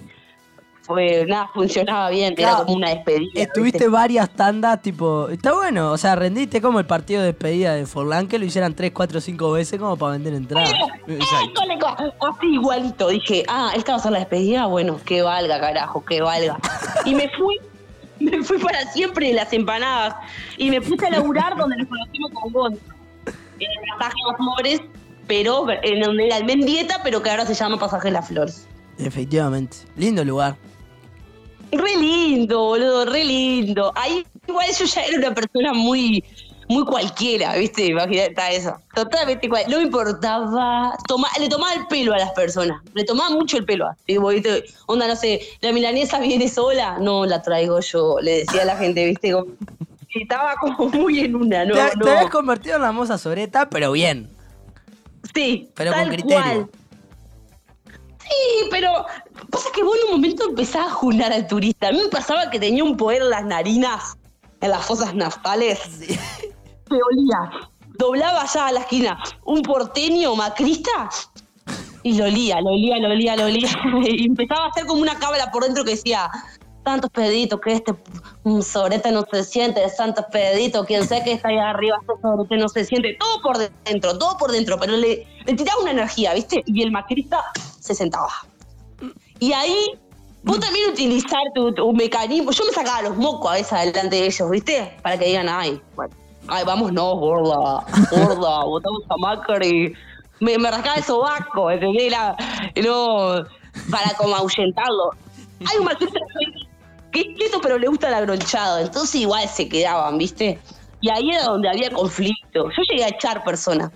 fue, 0.84 1.26
nada, 1.26 1.50
funcionaba 1.54 2.10
bien. 2.10 2.36
Era 2.38 2.58
como 2.58 2.74
una 2.74 2.90
despedida. 2.90 3.42
Estuviste 3.42 3.80
¿viste? 3.80 3.90
varias 3.90 4.30
tandas, 4.30 4.82
tipo. 4.82 5.30
Está 5.30 5.54
bueno, 5.54 5.92
o 5.92 5.98
sea, 5.98 6.16
rendiste 6.16 6.62
como 6.62 6.80
el 6.80 6.86
partido 6.86 7.22
de 7.22 7.28
despedida 7.28 7.74
de 7.74 7.86
Forlán, 7.86 8.28
que 8.28 8.38
lo 8.38 8.46
hicieran 8.46 8.74
3, 8.74 8.92
4, 8.92 9.22
5 9.22 9.52
veces 9.52 9.80
como 9.80 9.98
para 9.98 10.14
vender 10.14 10.34
entradas. 10.34 10.74
Así 10.74 12.48
igualito. 12.48 13.08
Dije, 13.08 13.44
ah, 13.48 13.72
esta 13.76 13.94
va 13.94 13.98
a 13.98 14.02
ser 14.02 14.12
la 14.12 14.20
despedida. 14.20 14.66
Bueno, 14.66 15.00
que 15.06 15.22
valga, 15.22 15.60
carajo, 15.60 16.04
que 16.04 16.22
valga. 16.22 16.60
Y 17.06 17.16
me 17.16 17.30
fui, 17.38 17.58
me 18.20 18.44
fui 18.44 18.58
para 18.60 18.86
siempre 18.92 19.28
de 19.28 19.34
las 19.34 19.52
empanadas. 19.52 20.16
Y 20.58 20.70
me 20.70 20.82
puse 20.82 21.08
a 21.08 21.10
laburar 21.10 21.58
donde 21.58 21.78
nos 21.78 21.88
conocimos 21.88 22.32
con 22.34 22.54
Gonzo. 22.54 22.82
En 23.26 23.70
el 23.70 23.98
pasaje 23.98 24.16
Las 24.28 24.38
Flores, 24.38 24.82
pero 25.28 25.66
en 25.70 26.02
donde 26.02 26.28
era 26.28 26.38
el 26.38 26.46
Mendieta, 26.46 27.00
pero 27.04 27.22
que 27.22 27.30
ahora 27.30 27.46
se 27.46 27.54
llama 27.54 27.78
Pasaje 27.78 28.12
Las 28.12 28.28
Flores. 28.28 28.68
Efectivamente. 28.98 29.78
Lindo 29.96 30.24
lugar. 30.24 30.56
Re 31.78 31.98
lindo, 32.00 32.60
boludo, 32.60 33.06
re 33.06 33.24
lindo. 33.24 33.92
Ahí 33.96 34.26
igual 34.48 34.68
yo 34.78 34.86
ya 34.86 35.02
era 35.06 35.18
una 35.18 35.34
persona 35.34 35.74
muy, 35.74 36.24
muy 36.70 36.86
cualquiera, 36.86 37.56
¿viste? 37.56 37.86
Imagínate 37.88 38.56
eso. 38.56 38.76
Totalmente 38.94 39.50
cual. 39.50 39.64
No 39.70 39.78
me 39.78 39.84
importaba. 39.84 40.96
Toma, 41.08 41.28
le 41.40 41.50
tomaba 41.50 41.74
el 41.74 41.88
pelo 41.88 42.14
a 42.14 42.20
las 42.20 42.32
personas. 42.32 42.82
Le 42.94 43.04
tomaba 43.04 43.32
mucho 43.32 43.58
el 43.58 43.66
pelo. 43.66 43.88
Tipo, 44.06 44.28
¿viste? 44.28 44.64
Onda, 44.86 45.08
no 45.08 45.16
sé, 45.16 45.42
la 45.62 45.72
milanesa 45.72 46.20
viene 46.20 46.48
sola. 46.48 46.98
No, 47.00 47.26
la 47.26 47.42
traigo 47.42 47.80
yo. 47.80 48.18
Le 48.22 48.40
decía 48.40 48.62
a 48.62 48.66
la 48.66 48.78
gente, 48.78 49.06
¿viste? 49.06 49.32
Como- 49.32 49.48
estaba 50.14 50.54
como 50.58 50.90
muy 50.90 51.22
en 51.22 51.36
una, 51.36 51.66
¿no? 51.66 51.74
te, 51.74 51.96
no. 51.98 52.06
te 52.06 52.12
habías 52.12 52.30
convertido 52.30 52.76
en 52.76 52.84
la 52.84 52.92
moza 52.92 53.18
soreta, 53.18 53.68
pero 53.70 53.92
bien. 53.94 54.30
Sí, 55.34 55.70
Pero 55.74 55.92
tal 55.92 56.04
con 56.04 56.10
criterio. 56.14 56.44
cual. 56.44 56.70
Sí, 58.24 58.68
pero 58.72 59.06
pasa 59.50 59.70
que 59.74 59.84
vos 59.84 59.96
en 59.98 60.06
un 60.06 60.12
momento 60.16 60.50
empezás 60.50 60.88
a 60.88 60.90
junar 60.90 61.34
al 61.34 61.48
turista. 61.48 61.90
A 61.90 61.92
mí 61.92 62.00
me 62.02 62.10
pasaba 62.10 62.50
que 62.50 62.60
tenía 62.60 62.84
un 62.84 62.98
poder 62.98 63.22
en 63.22 63.30
las 63.30 63.46
narinas, 63.46 64.18
en 64.62 64.72
las 64.72 64.86
fosas 64.86 65.14
nasales. 65.14 65.80
Que 66.00 66.96
olía. 66.96 67.70
Doblaba 67.98 68.42
allá 68.42 68.68
a 68.68 68.72
la 68.72 68.80
esquina 68.82 69.22
un 69.46 69.62
porteño 69.62 70.36
macrista 70.36 71.10
y 72.02 72.18
lo 72.18 72.26
olía, 72.26 72.60
lo 72.62 72.72
olía, 72.72 72.98
lo 72.98 73.10
olía, 73.10 73.36
lo 73.36 73.46
olía. 73.46 73.70
Y 74.06 74.28
empezaba 74.28 74.66
a 74.66 74.70
hacer 74.70 74.86
como 74.86 75.02
una 75.02 75.18
cábala 75.18 75.52
por 75.52 75.64
dentro 75.64 75.84
que 75.84 75.92
decía, 75.92 76.30
tantos 76.84 77.10
peditos 77.12 77.60
que 77.62 77.74
este 77.74 77.94
mm, 78.44 78.62
sobrete 78.62 79.12
no 79.12 79.26
se 79.32 79.44
siente, 79.44 79.82
tantos 79.98 80.26
peditos, 80.32 80.86
quien 80.86 81.08
sé 81.08 81.24
que 81.24 81.34
está 81.34 81.50
ahí 81.50 81.58
arriba, 81.58 81.98
este 82.02 82.14
sobrete 82.22 82.58
no 82.58 82.68
se 82.68 82.84
siente, 82.84 83.18
todo 83.20 83.42
por 83.42 83.58
dentro, 83.58 84.18
todo 84.18 84.38
por 84.38 84.52
dentro, 84.52 84.78
pero 84.80 84.98
le, 84.98 85.26
le 85.46 85.54
tiraba 85.54 85.82
una 85.82 85.92
energía, 85.92 86.34
¿viste? 86.34 86.62
Y 86.66 86.84
el 86.84 86.92
macrista 86.92 87.42
se 87.84 87.94
sentaba. 87.94 88.32
Y 89.40 89.52
ahí 89.52 89.76
vos 90.44 90.60
también 90.60 90.90
utilizar 90.92 91.42
tu, 91.54 91.74
tu 91.74 91.92
mecanismo. 91.94 92.52
Yo 92.52 92.64
me 92.66 92.72
sacaba 92.72 93.02
los 93.02 93.18
mocos 93.18 93.52
a 93.52 93.56
veces 93.56 93.94
delante 93.94 94.16
de 94.16 94.26
ellos, 94.28 94.50
¿viste? 94.50 94.98
Para 95.02 95.18
que 95.18 95.26
digan, 95.26 95.50
ay, 95.50 95.82
bueno, 95.96 96.16
ay, 96.48 96.64
vámonos, 96.64 97.20
gorda, 97.20 97.86
gorda, 98.10 98.64
votamos 98.66 99.02
a 99.10 99.18
Macri. 99.18 99.94
Me, 100.40 100.58
me 100.58 100.72
rascaba 100.72 100.96
el 100.96 101.04
sobaco, 101.04 101.70
¿entendés? 101.72 102.12
La- 102.12 102.36
no, 102.84 103.44
para 103.92 104.10
como 104.18 104.36
ahuyentarlo. 104.36 105.12
Hay 105.70 105.78
un 105.78 105.86
macrista 105.86 106.20
que 107.12 107.20
es 107.20 107.28
queso, 107.38 107.60
pero 107.62 107.78
le 107.78 107.88
gusta 107.88 108.08
el 108.08 108.14
agronchado, 108.16 108.80
entonces 108.80 109.16
igual 109.16 109.48
se 109.48 109.68
quedaban, 109.70 110.18
¿viste? 110.18 110.58
Y 111.02 111.10
ahí 111.10 111.30
era 111.32 111.44
donde 111.46 111.70
había 111.70 111.92
conflicto. 111.92 112.70
Yo 112.70 112.84
llegué 112.90 113.04
a 113.04 113.10
echar 113.10 113.44
personas. 113.44 113.92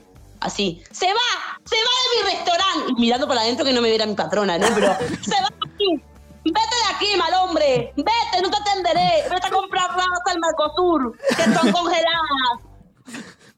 Así, 0.48 0.82
se 0.92 1.08
va, 1.08 1.60
se 1.66 1.76
va 1.76 1.82
de 1.82 2.16
mi 2.24 2.32
restaurante. 2.36 2.92
Y 2.98 3.02
mirando 3.02 3.28
para 3.28 3.42
adentro 3.42 3.66
que 3.66 3.74
no 3.74 3.82
me 3.82 3.90
viera 3.90 4.06
mi 4.06 4.16
patrona, 4.16 4.58
¿no? 4.58 4.68
Pero, 4.74 4.88
se 5.22 5.32
va 5.42 5.50
de 5.50 5.72
aquí. 5.74 6.04
Vete 6.46 6.60
de 6.60 6.96
aquí, 6.96 7.18
mal 7.18 7.34
hombre. 7.44 7.94
Vete, 7.98 8.42
no 8.42 8.50
te 8.50 8.58
atenderé. 8.58 9.24
Vete 9.30 9.48
a 9.48 9.52
comprar 9.52 9.90
ramas 9.90 10.20
al 10.26 10.40
Mercosur, 10.40 11.18
que 11.36 11.44
son 11.44 11.72
congeladas. 11.74 12.60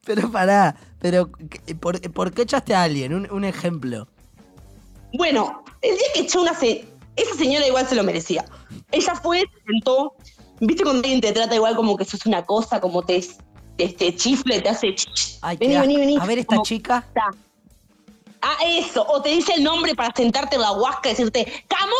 Pero 0.05 0.31
pará, 0.31 0.75
pero 0.99 1.29
¿qué- 1.31 1.75
¿por, 1.75 2.01
por 2.11 2.33
qué 2.33 2.41
echaste 2.41 2.73
a 2.73 2.81
alguien? 2.83 3.13
Un, 3.13 3.31
un 3.31 3.43
ejemplo. 3.45 4.07
Bueno, 5.13 5.63
el 5.81 5.95
día 5.95 6.07
que 6.13 6.21
echó 6.21 6.41
una 6.41 6.53
se 6.55 6.87
esa 7.15 7.35
señora 7.35 7.67
igual 7.67 7.87
se 7.87 7.95
lo 7.95 8.03
merecía. 8.03 8.45
Ella 8.91 9.13
fue, 9.15 9.41
se 9.41 9.63
sentó, 9.67 10.15
viste 10.59 10.83
cuando 10.83 11.01
alguien 11.03 11.21
te 11.21 11.31
trata 11.33 11.53
igual 11.53 11.75
como 11.75 11.95
que 11.97 12.05
sos 12.05 12.25
una 12.25 12.43
cosa, 12.45 12.79
como 12.81 13.03
te 13.03 13.17
este 13.85 14.15
chifle, 14.15 14.61
te 14.61 14.69
hace. 14.69 14.95
Ay, 15.41 15.57
vení, 15.57 15.75
vení, 15.77 15.97
vení. 15.97 16.17
A 16.19 16.25
ver 16.25 16.39
esta 16.39 16.55
Como- 16.55 16.63
chica. 16.63 17.03
Está. 17.07 17.31
Ah, 18.41 18.55
eso. 18.65 19.05
O 19.09 19.21
te 19.21 19.29
dice 19.29 19.53
el 19.55 19.63
nombre 19.63 19.95
para 19.95 20.13
sentarte 20.15 20.55
en 20.55 20.61
la 20.61 20.71
huasca 20.71 21.09
y 21.09 21.11
decirte, 21.11 21.65
¡Camu! 21.67 21.91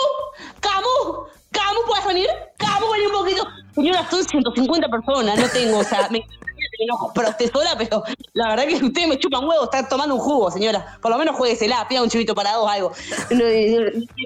¡Camu! 0.61 1.25
¿Camu 1.51 1.79
puedes 1.85 2.05
venir? 2.05 2.27
¡Camu, 2.57 2.91
vení 2.91 3.05
un 3.07 3.11
poquito! 3.11 3.47
Señora, 3.75 4.09
son 4.09 4.23
150 4.23 4.87
personas, 4.87 5.37
no 5.37 5.49
tengo, 5.49 5.79
o 5.79 5.83
sea, 5.83 6.07
me 6.09 6.25
enojo, 6.79 7.11
pero 7.13 7.29
esté 7.29 7.49
sola, 7.49 7.75
pero 7.77 8.03
la 8.33 8.49
verdad 8.49 8.67
que 8.67 8.85
ustedes 8.85 9.07
me 9.07 9.19
chupan 9.19 9.45
huevo, 9.45 9.65
están 9.65 9.89
tomando 9.89 10.15
un 10.15 10.21
jugo, 10.21 10.49
señora. 10.49 10.97
Por 11.01 11.11
lo 11.11 11.17
menos 11.17 11.35
jueguesela, 11.35 11.85
pida 11.89 12.01
un 12.01 12.09
chivito 12.09 12.33
para 12.33 12.53
dos, 12.53 12.69
algo. 12.69 12.91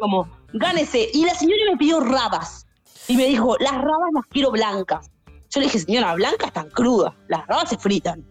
Como, 0.02 0.28
gánese. 0.54 1.10
Y 1.14 1.26
la 1.26 1.34
señora 1.34 1.62
me 1.72 1.78
pidió 1.78 2.00
rabas. 2.00 2.66
Y 3.08 3.18
me 3.18 3.26
dijo, 3.26 3.58
las 3.60 3.74
rabas 3.74 4.10
las 4.14 4.26
quiero 4.30 4.52
blancas. 4.52 5.10
Yo 5.54 5.60
le 5.60 5.66
dije, 5.68 5.80
señora, 5.80 6.14
blancas 6.16 6.48
están 6.48 6.70
crudas. 6.70 7.14
Las 7.28 7.46
rabas 7.48 7.70
se 7.70 7.78
fritan. 7.78 8.24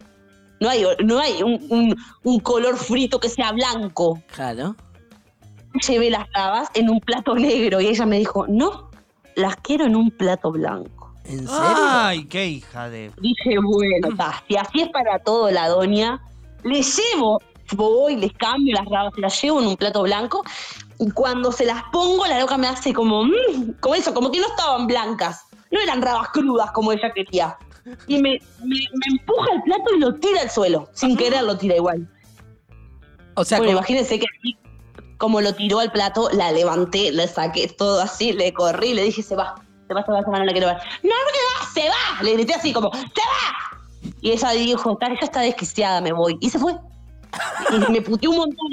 No 0.59 0.69
hay, 0.69 0.83
no 1.03 1.19
hay 1.19 1.43
un, 1.43 1.65
un- 1.69 1.95
un 2.23 2.39
color 2.39 2.77
frito 2.77 3.19
que 3.19 3.29
sea 3.29 3.51
blanco. 3.51 4.21
Claro. 4.33 4.75
Llevé 5.87 6.09
las 6.09 6.27
rabas 6.33 6.69
en 6.75 6.89
un 6.89 6.99
plato 6.99 7.35
negro 7.35 7.81
y 7.81 7.87
ella 7.87 8.05
me 8.05 8.19
dijo, 8.19 8.45
no, 8.47 8.89
las 9.35 9.55
quiero 9.57 9.85
en 9.85 9.95
un 9.95 10.11
plato 10.11 10.51
blanco. 10.51 11.13
¿En 11.25 11.39
serio? 11.47 11.47
Ay, 11.49 12.25
qué 12.25 12.45
hija 12.47 12.89
de. 12.89 13.11
Dije, 13.21 13.57
bueno, 13.59 14.15
ta, 14.17 14.43
si 14.47 14.57
así 14.57 14.81
es 14.81 14.89
para 14.89 15.19
todo 15.19 15.49
la 15.49 15.69
doña, 15.69 16.21
le 16.63 16.83
llevo, 16.83 17.41
voy, 17.75 18.17
les 18.17 18.33
cambio 18.33 18.75
las 18.75 18.85
rabas, 18.85 19.13
las 19.17 19.41
llevo 19.41 19.61
en 19.61 19.67
un 19.67 19.77
plato 19.77 20.03
blanco 20.03 20.43
y 20.99 21.09
cuando 21.11 21.51
se 21.51 21.65
las 21.65 21.81
pongo 21.91 22.25
la 22.27 22.39
loca 22.39 22.57
me 22.57 22.67
hace 22.67 22.93
como, 22.93 23.23
mm, 23.23 23.75
como 23.79 23.95
eso, 23.95 24.13
como 24.13 24.31
que 24.31 24.39
no 24.41 24.47
estaban 24.47 24.85
blancas, 24.85 25.45
no 25.73 25.81
eran 25.81 26.01
rabas 26.01 26.29
crudas 26.29 26.71
como 26.71 26.91
ella 26.93 27.11
quería. 27.13 27.57
Y 28.07 28.15
me, 28.21 28.39
me, 28.63 28.75
me 28.93 29.05
empuja 29.19 29.51
el 29.55 29.61
plato 29.63 29.83
y 29.95 29.99
lo 29.99 30.13
tira 30.15 30.41
al 30.41 30.49
suelo, 30.49 30.87
sin 30.93 31.17
querer 31.17 31.43
lo 31.43 31.57
tira 31.57 31.75
igual. 31.75 32.07
O 33.35 33.43
sea, 33.43 33.57
bueno, 33.57 33.71
como- 33.73 33.79
imagínense 33.79 34.19
que 34.19 34.25
así, 34.39 34.57
como 35.17 35.41
lo 35.41 35.53
tiró 35.53 35.79
al 35.79 35.91
plato, 35.91 36.29
la 36.31 36.51
levanté, 36.51 37.11
le 37.11 37.27
saqué 37.27 37.67
todo 37.67 37.99
así, 38.01 38.31
le 38.33 38.53
corrí, 38.53 38.93
le 38.93 39.03
dije, 39.03 39.21
se 39.23 39.35
va, 39.35 39.55
se 39.87 39.93
va, 39.93 40.05
se 40.05 40.11
va, 40.11 40.21
se 40.23 40.29
va, 40.31 40.39
no 40.39 40.45
la 40.45 40.51
quiero 40.53 40.67
ver. 40.67 40.77
No, 41.03 41.09
no 41.09 41.31
que 41.33 41.39
va, 41.49 41.67
se 41.73 41.89
va, 41.89 42.23
le 42.23 42.33
grité 42.33 42.53
así 42.53 42.71
como, 42.71 42.91
se 42.93 42.99
va. 43.01 44.11
Y 44.21 44.31
ella 44.31 44.51
dijo, 44.51 44.95
"Ta, 44.97 45.07
ella 45.07 45.17
está 45.21 45.41
desquiciada, 45.41 45.99
me 46.01 46.11
voy. 46.13 46.37
Y 46.41 46.49
se 46.49 46.59
fue. 46.59 46.75
Me 47.89 48.01
puteó 48.01 48.31
un 48.31 48.37
montón 48.37 48.67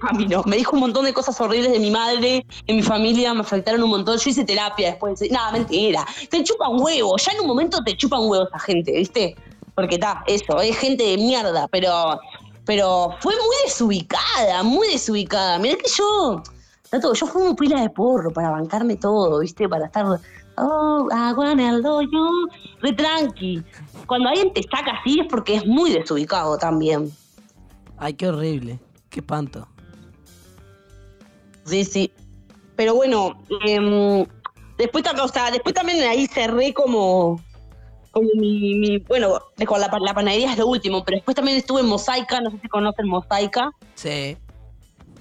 camino. 0.00 0.42
Me 0.46 0.56
dijo 0.56 0.74
un 0.74 0.80
montón 0.80 1.04
de 1.04 1.12
cosas 1.12 1.40
horribles 1.40 1.72
de 1.72 1.78
mi 1.78 1.90
madre, 1.90 2.44
de 2.66 2.74
mi 2.74 2.82
familia, 2.82 3.32
me 3.34 3.40
afectaron 3.40 3.82
un 3.82 3.90
montón. 3.90 4.18
Yo 4.18 4.30
hice 4.30 4.44
terapia 4.44 4.90
después. 4.90 5.20
Nada, 5.30 5.52
mentira. 5.52 6.06
Te 6.30 6.42
chupan 6.44 6.80
huevos. 6.80 7.24
Ya 7.24 7.32
en 7.32 7.40
un 7.40 7.46
momento 7.46 7.82
te 7.84 7.96
chupan 7.96 8.20
huevos 8.22 8.48
esa 8.48 8.58
gente, 8.58 8.92
¿viste? 8.92 9.36
Porque 9.74 9.94
está, 9.94 10.22
eso, 10.26 10.60
es 10.60 10.76
gente 10.76 11.02
de 11.02 11.16
mierda, 11.16 11.66
pero, 11.68 12.20
pero 12.66 13.14
fue 13.20 13.34
muy 13.34 13.56
desubicada, 13.64 14.62
muy 14.62 14.88
desubicada. 14.88 15.58
Mirá 15.58 15.76
que 15.76 15.88
yo, 15.96 16.42
Tato, 16.90 17.14
yo 17.14 17.26
fumo 17.26 17.56
pila 17.56 17.80
de 17.80 17.88
porro 17.88 18.30
para 18.30 18.50
bancarme 18.50 18.96
todo, 18.96 19.38
¿viste? 19.38 19.66
Para 19.66 19.86
estar, 19.86 20.04
oh, 20.58 21.08
agua 21.10 21.52
en 21.52 21.60
el 21.60 21.82
doyo, 21.82 22.28
re 22.82 22.92
tranqui. 22.92 23.62
Cuando 24.06 24.28
alguien 24.28 24.52
te 24.52 24.62
saca 24.62 24.92
así 25.00 25.20
es 25.20 25.26
porque 25.30 25.54
es 25.54 25.66
muy 25.66 25.90
desubicado 25.90 26.58
también. 26.58 27.10
Ay, 28.02 28.14
qué 28.14 28.26
horrible. 28.28 28.80
Qué 29.10 29.20
espanto. 29.20 29.68
Sí, 31.64 31.84
sí. 31.84 32.12
Pero 32.74 32.96
bueno, 32.96 33.40
em, 33.64 34.26
después, 34.76 35.04
o 35.22 35.28
sea, 35.28 35.52
después 35.52 35.72
también 35.72 36.02
ahí 36.08 36.26
cerré 36.26 36.74
como, 36.74 37.40
como 38.10 38.28
mi, 38.34 38.74
mi- 38.74 38.98
bueno, 38.98 39.38
con 39.66 39.80
la, 39.80 39.88
pa- 39.88 40.00
la 40.00 40.14
panadería 40.14 40.50
es 40.50 40.58
lo 40.58 40.66
último, 40.66 41.04
pero 41.04 41.16
después 41.18 41.36
también 41.36 41.58
estuve 41.58 41.82
en 41.82 41.86
Mosaica, 41.86 42.40
no 42.40 42.50
sé 42.50 42.58
si 42.60 42.68
conocen 42.68 43.06
Mosaica, 43.06 43.70
Sí. 43.94 44.36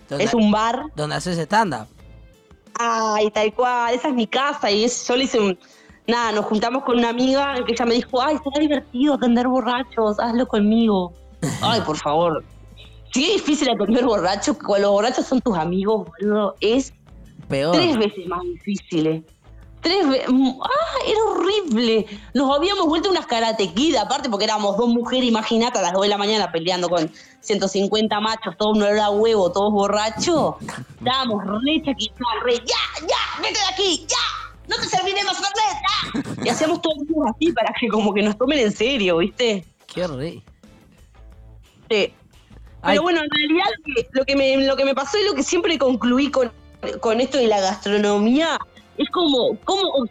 ¿Dónde, 0.09 0.23
es 0.25 0.33
un 0.33 0.51
bar. 0.51 0.81
¿Dónde 0.95 1.15
haces 1.17 1.37
stand-up? 1.37 1.85
Ay, 2.79 3.29
tal 3.29 3.53
cual, 3.53 3.93
esa 3.93 4.07
es 4.07 4.15
mi 4.15 4.25
casa 4.25 4.71
y 4.71 4.85
es, 4.85 5.07
yo 5.07 5.15
le 5.15 5.25
hice 5.25 5.39
un, 5.39 5.59
nada, 6.07 6.31
nos 6.31 6.45
juntamos 6.45 6.83
con 6.83 6.97
una 6.97 7.09
amiga 7.09 7.53
que 7.63 7.73
ella 7.73 7.85
me 7.85 7.93
dijo, 7.93 8.19
ay, 8.23 8.37
será 8.43 8.59
divertido 8.59 9.13
atender 9.13 9.47
borrachos, 9.47 10.19
hazlo 10.19 10.47
conmigo. 10.47 11.13
Ay, 11.61 11.81
por 11.81 11.97
favor. 11.97 12.43
Sí 13.13 13.25
es 13.31 13.33
difícil 13.45 13.69
atender 13.69 14.05
borrachos, 14.05 14.57
cuando 14.57 14.87
los 14.87 14.91
borrachos 14.95 15.25
son 15.25 15.41
tus 15.41 15.57
amigos, 15.57 16.07
boludo, 16.19 16.55
es 16.61 16.93
Peor. 17.49 17.75
Tres 17.75 17.97
veces 17.97 18.25
más 18.27 18.41
difícil. 18.43 19.07
eh. 19.07 19.23
Tres 19.81 20.07
veces. 20.07 20.27
¡Ah! 20.29 20.97
Era 21.07 21.19
horrible. 21.25 22.05
Nos 22.33 22.55
habíamos 22.55 22.85
vuelto 22.85 23.09
unas 23.09 23.25
karatequidas, 23.25 24.05
aparte 24.05 24.29
porque 24.29 24.45
éramos 24.45 24.77
dos 24.77 24.87
mujeres, 24.87 25.25
imagínate, 25.27 25.79
a 25.79 25.81
las 25.81 25.91
2 25.93 26.03
de 26.03 26.07
la 26.07 26.17
mañana 26.17 26.51
peleando 26.51 26.87
con 26.87 27.11
150 27.41 28.19
machos, 28.21 28.55
todos 28.57 28.77
no 28.77 28.85
era 28.85 29.09
huevo, 29.09 29.51
todos 29.51 29.73
borrachos. 29.73 30.55
Estábamos 30.99 31.43
re 31.45 31.81
chaquizadas, 31.83 32.43
re, 32.45 32.53
¡ya, 32.59 33.07
ya! 33.09 33.41
¡Vete 33.41 33.59
de 33.59 33.73
aquí! 33.73 34.05
¡ya! 34.07 34.15
¡No 34.69 34.75
te 34.77 34.83
serviré 34.87 35.23
más 35.23 35.37
Fernet! 35.37 36.33
¡ya! 36.37 36.45
Y 36.45 36.49
hacíamos 36.49 36.81
todo 36.81 36.93
así 37.27 37.51
para 37.51 37.73
que 37.77 37.87
como 37.89 38.13
que 38.13 38.21
nos 38.21 38.37
tomen 38.37 38.59
en 38.59 38.71
serio, 38.71 39.17
¿viste? 39.17 39.65
Qué 39.87 40.05
horrible. 40.05 40.43
Sí. 41.89 42.13
Ay. 42.81 42.93
Pero 42.93 43.03
bueno, 43.03 43.21
en 43.23 43.29
realidad 43.29 43.65
lo 43.77 43.93
que, 43.93 44.07
lo 44.11 44.25
que 44.25 44.35
me, 44.35 44.57
lo 44.65 44.75
que 44.75 44.85
me 44.85 44.95
pasó 44.95 45.17
y 45.17 45.25
lo 45.25 45.33
que 45.33 45.43
siempre 45.43 45.77
concluí 45.77 46.31
con, 46.31 46.51
con 46.99 47.21
esto 47.21 47.37
de 47.37 47.47
la 47.47 47.59
gastronomía 47.59 48.59
es 48.97 49.09
como, 49.09 49.57
como 49.63 50.05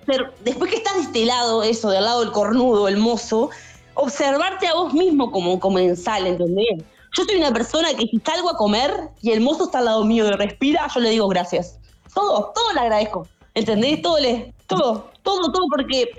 después 0.44 0.70
que 0.70 0.78
estás 0.78 0.96
de 0.96 1.02
este 1.02 1.24
lado, 1.26 1.62
eso, 1.62 1.90
del 1.90 2.04
lado 2.04 2.20
del 2.20 2.32
cornudo, 2.32 2.88
el 2.88 2.96
mozo, 2.96 3.50
observarte 3.94 4.66
a 4.66 4.74
vos 4.74 4.92
mismo 4.94 5.30
como 5.30 5.60
comensal, 5.60 6.26
¿entendés? 6.26 6.82
Yo 7.16 7.24
soy 7.24 7.36
una 7.36 7.52
persona 7.52 7.88
que 7.94 8.06
si 8.06 8.20
salgo 8.24 8.50
a 8.50 8.56
comer 8.56 8.92
y 9.20 9.32
el 9.32 9.40
mozo 9.40 9.64
está 9.64 9.78
al 9.78 9.86
lado 9.86 10.04
mío 10.04 10.26
y 10.26 10.30
respira, 10.32 10.86
yo 10.94 11.00
le 11.00 11.10
digo 11.10 11.28
gracias. 11.28 11.78
Todo, 12.14 12.52
todo 12.54 12.72
le 12.72 12.80
agradezco. 12.80 13.26
¿Entendés? 13.54 14.00
Todo 14.00 14.18
le, 14.20 14.54
todo, 14.66 15.10
todo, 15.22 15.50
todo, 15.50 15.66
porque 15.70 16.10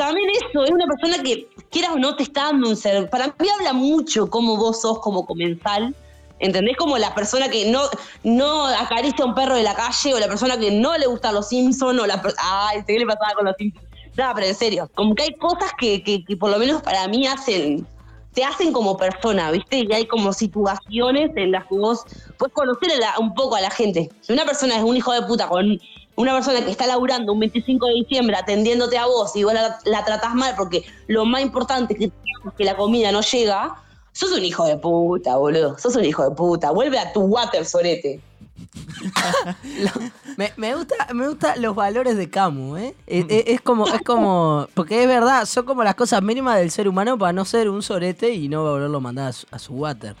también 0.00 0.30
eso, 0.30 0.64
es 0.64 0.70
una 0.70 0.86
persona 0.86 1.22
que 1.22 1.46
quieras 1.70 1.92
o 1.92 1.98
no, 1.98 2.16
te 2.16 2.22
está 2.22 2.44
dando 2.44 2.70
un 2.70 2.76
ser. 2.76 3.10
Para 3.10 3.26
mí 3.26 3.48
habla 3.54 3.74
mucho 3.74 4.30
cómo 4.30 4.56
vos 4.56 4.80
sos 4.80 4.98
como 5.00 5.26
comensal. 5.26 5.94
¿Entendés? 6.38 6.74
Como 6.78 6.96
la 6.96 7.14
persona 7.14 7.50
que 7.50 7.70
no, 7.70 7.82
no 8.24 8.64
acaricia 8.66 9.22
a 9.22 9.28
un 9.28 9.34
perro 9.34 9.56
de 9.56 9.62
la 9.62 9.74
calle, 9.74 10.14
o 10.14 10.18
la 10.18 10.26
persona 10.26 10.58
que 10.58 10.70
no 10.70 10.96
le 10.96 11.06
gustan 11.06 11.34
los 11.34 11.50
Simpsons, 11.50 12.00
o 12.00 12.06
la 12.06 12.22
Ay, 12.38 12.82
¿qué 12.86 12.98
le 12.98 13.04
pasaba 13.04 13.34
con 13.34 13.44
los 13.44 13.54
Simpsons? 13.58 13.86
No, 14.16 14.32
pero 14.34 14.46
en 14.46 14.54
serio, 14.54 14.90
como 14.94 15.14
que 15.14 15.24
hay 15.24 15.34
cosas 15.34 15.70
que, 15.78 16.02
que, 16.02 16.24
que 16.24 16.34
por 16.34 16.50
lo 16.50 16.58
menos 16.58 16.80
para 16.80 17.06
mí 17.08 17.26
hacen, 17.26 17.86
te 18.32 18.42
hacen 18.42 18.72
como 18.72 18.96
persona, 18.96 19.50
¿viste? 19.50 19.80
Y 19.80 19.92
hay 19.92 20.06
como 20.06 20.32
situaciones 20.32 21.30
en 21.36 21.52
las 21.52 21.66
que 21.66 21.74
vos 21.74 22.06
puedes 22.38 22.54
conocer 22.54 22.90
un 23.18 23.34
poco 23.34 23.56
a 23.56 23.60
la 23.60 23.70
gente. 23.70 24.08
Si 24.22 24.32
una 24.32 24.46
persona 24.46 24.78
es 24.78 24.82
un 24.82 24.96
hijo 24.96 25.12
de 25.12 25.20
puta 25.20 25.46
con 25.46 25.78
una 26.16 26.34
persona 26.34 26.64
que 26.64 26.70
está 26.70 26.86
laburando 26.86 27.32
un 27.32 27.40
25 27.40 27.86
de 27.86 27.94
diciembre 27.94 28.36
atendiéndote 28.36 28.98
a 28.98 29.06
vos 29.06 29.34
y 29.36 29.44
vos 29.44 29.54
la, 29.54 29.78
la 29.84 30.04
tratás 30.04 30.34
mal 30.34 30.54
porque 30.56 30.84
lo 31.06 31.24
más 31.24 31.40
importante 31.42 31.94
es 31.98 32.10
que, 32.56 32.64
la 32.64 32.76
comida 32.76 33.10
no 33.12 33.20
llega, 33.22 33.74
sos 34.12 34.32
un 34.32 34.44
hijo 34.44 34.64
de 34.66 34.76
puta, 34.76 35.36
boludo. 35.36 35.78
Sos 35.78 35.96
un 35.96 36.04
hijo 36.04 36.28
de 36.28 36.34
puta. 36.34 36.70
Vuelve 36.72 36.98
a 36.98 37.12
tu 37.12 37.20
water, 37.22 37.64
sorete. 37.64 38.20
Me, 40.36 40.52
me 40.56 40.74
gusta, 40.74 40.94
me 41.14 41.28
gusta 41.28 41.56
los 41.56 41.74
valores 41.74 42.16
de 42.16 42.28
Camu, 42.30 42.76
¿eh? 42.76 42.94
Es, 43.06 43.24
es- 43.28 43.44
es 43.46 43.60
como, 43.60 43.86
es 43.86 44.00
como, 44.02 44.66
porque 44.74 45.02
es 45.02 45.08
verdad, 45.08 45.44
son 45.44 45.64
como 45.66 45.82
las 45.82 45.94
cosas 45.94 46.22
mínimas 46.22 46.58
del 46.58 46.70
ser 46.70 46.88
humano 46.88 47.18
para 47.18 47.32
no 47.32 47.44
ser 47.44 47.68
un 47.68 47.82
sorete 47.82 48.30
y 48.32 48.48
no 48.48 48.62
volverlo 48.62 48.98
a 48.98 49.00
mandar 49.00 49.28
a 49.28 49.32
su, 49.32 49.46
a 49.50 49.58
su 49.58 49.74
water. 49.74 50.14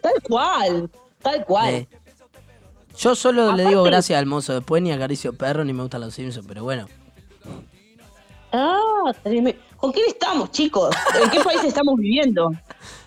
Tal 0.00 0.14
cual, 0.22 0.90
tal 1.22 1.44
cual. 1.44 1.74
Eh, 1.74 1.88
yo 2.96 3.14
solo 3.14 3.52
le 3.54 3.66
digo 3.66 3.82
gracias 3.82 4.18
al 4.18 4.26
mozo, 4.26 4.54
después 4.54 4.82
ni 4.82 4.92
acaricio 4.92 5.32
perro 5.32 5.64
ni 5.64 5.72
me 5.72 5.82
gustan 5.82 6.00
los 6.00 6.14
Simpsons, 6.14 6.46
pero 6.46 6.62
bueno. 6.62 6.88
Ah, 8.52 9.12
¿con 9.76 9.92
quién 9.92 10.06
estamos, 10.08 10.50
chicos? 10.52 10.94
¿En 11.22 11.28
qué 11.30 11.40
país 11.40 11.64
estamos 11.64 11.96
viviendo? 11.98 12.50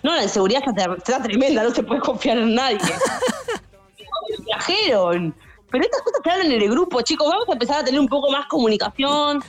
No, 0.02 0.14
la 0.14 0.24
inseguridad 0.24 0.62
está, 0.66 0.94
está 0.94 1.22
tremenda, 1.22 1.62
no 1.62 1.70
se 1.70 1.82
puede 1.82 2.00
confiar 2.00 2.38
en 2.38 2.54
nadie. 2.54 2.78
Trajeron. 4.46 5.34
Pero 5.70 5.84
estas 5.84 6.02
cosas 6.02 6.20
hablan 6.24 6.52
en 6.52 6.62
el 6.62 6.70
grupo, 6.70 7.00
chicos. 7.02 7.28
Vamos 7.28 7.48
a 7.48 7.52
empezar 7.52 7.80
a 7.80 7.84
tener 7.84 8.00
un 8.00 8.08
poco 8.08 8.30
más 8.30 8.46
comunicación, 8.46 9.42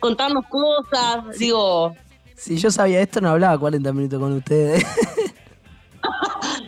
contarnos 0.00 0.44
cosas. 0.46 1.38
Digo, 1.38 1.94
Si 2.36 2.56
yo 2.58 2.70
sabía 2.70 3.00
esto, 3.00 3.20
no 3.20 3.30
hablaba 3.30 3.58
40 3.58 3.92
minutos 3.92 4.18
con 4.20 4.32
ustedes. 4.32 4.84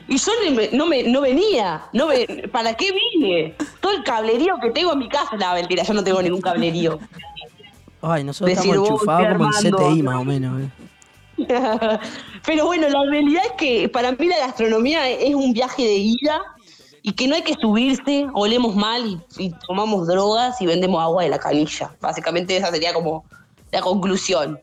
Y 0.08 0.16
yo 0.18 0.32
me- 0.54 0.68
no, 0.72 0.86
me, 0.86 1.02
no 1.04 1.20
venía. 1.20 1.82
No 1.92 2.06
ve- 2.08 2.48
¿Para 2.52 2.74
qué 2.74 2.90
vine? 2.92 3.54
Todo 3.80 3.92
el 3.92 4.04
cablerío 4.04 4.56
que 4.62 4.70
tengo 4.70 4.92
en 4.92 4.98
mi 4.98 5.08
casa. 5.08 5.36
No, 5.36 5.54
mentira, 5.54 5.82
yo 5.82 5.94
no 5.94 6.04
tengo 6.04 6.20
ningún 6.22 6.40
cablerío. 6.40 6.98
Ay, 8.02 8.22
nosotros 8.24 8.56
Decir, 8.56 8.70
estamos 8.72 8.88
"Uy, 8.90 8.94
enchufados 8.96 9.22
como 9.36 9.44
en 9.50 9.54
Armando". 9.56 9.78
CTI 9.78 10.02
más 10.02 10.16
o 10.16 10.24
menos. 10.24 10.60
¿eh? 10.62 10.68
Pero 12.46 12.66
bueno, 12.66 12.88
la 12.88 13.04
realidad 13.10 13.42
es 13.46 13.52
que 13.52 13.88
para 13.88 14.12
mí 14.12 14.26
la 14.26 14.38
gastronomía 14.38 15.08
es 15.08 15.34
un 15.34 15.52
viaje 15.52 15.82
de 15.82 15.94
ida 15.96 16.40
y 17.02 17.12
que 17.12 17.26
no 17.26 17.34
hay 17.34 17.42
que 17.42 17.54
subirse, 17.54 18.26
olemos 18.34 18.76
mal 18.76 19.20
y, 19.38 19.46
y 19.46 19.54
tomamos 19.66 20.06
drogas 20.06 20.60
y 20.60 20.66
vendemos 20.66 21.02
agua 21.02 21.22
de 21.24 21.30
la 21.30 21.38
canilla. 21.38 21.90
Básicamente 22.00 22.56
esa 22.56 22.70
sería 22.70 22.92
como 22.94 23.24
la 23.72 23.80
conclusión. 23.80 24.60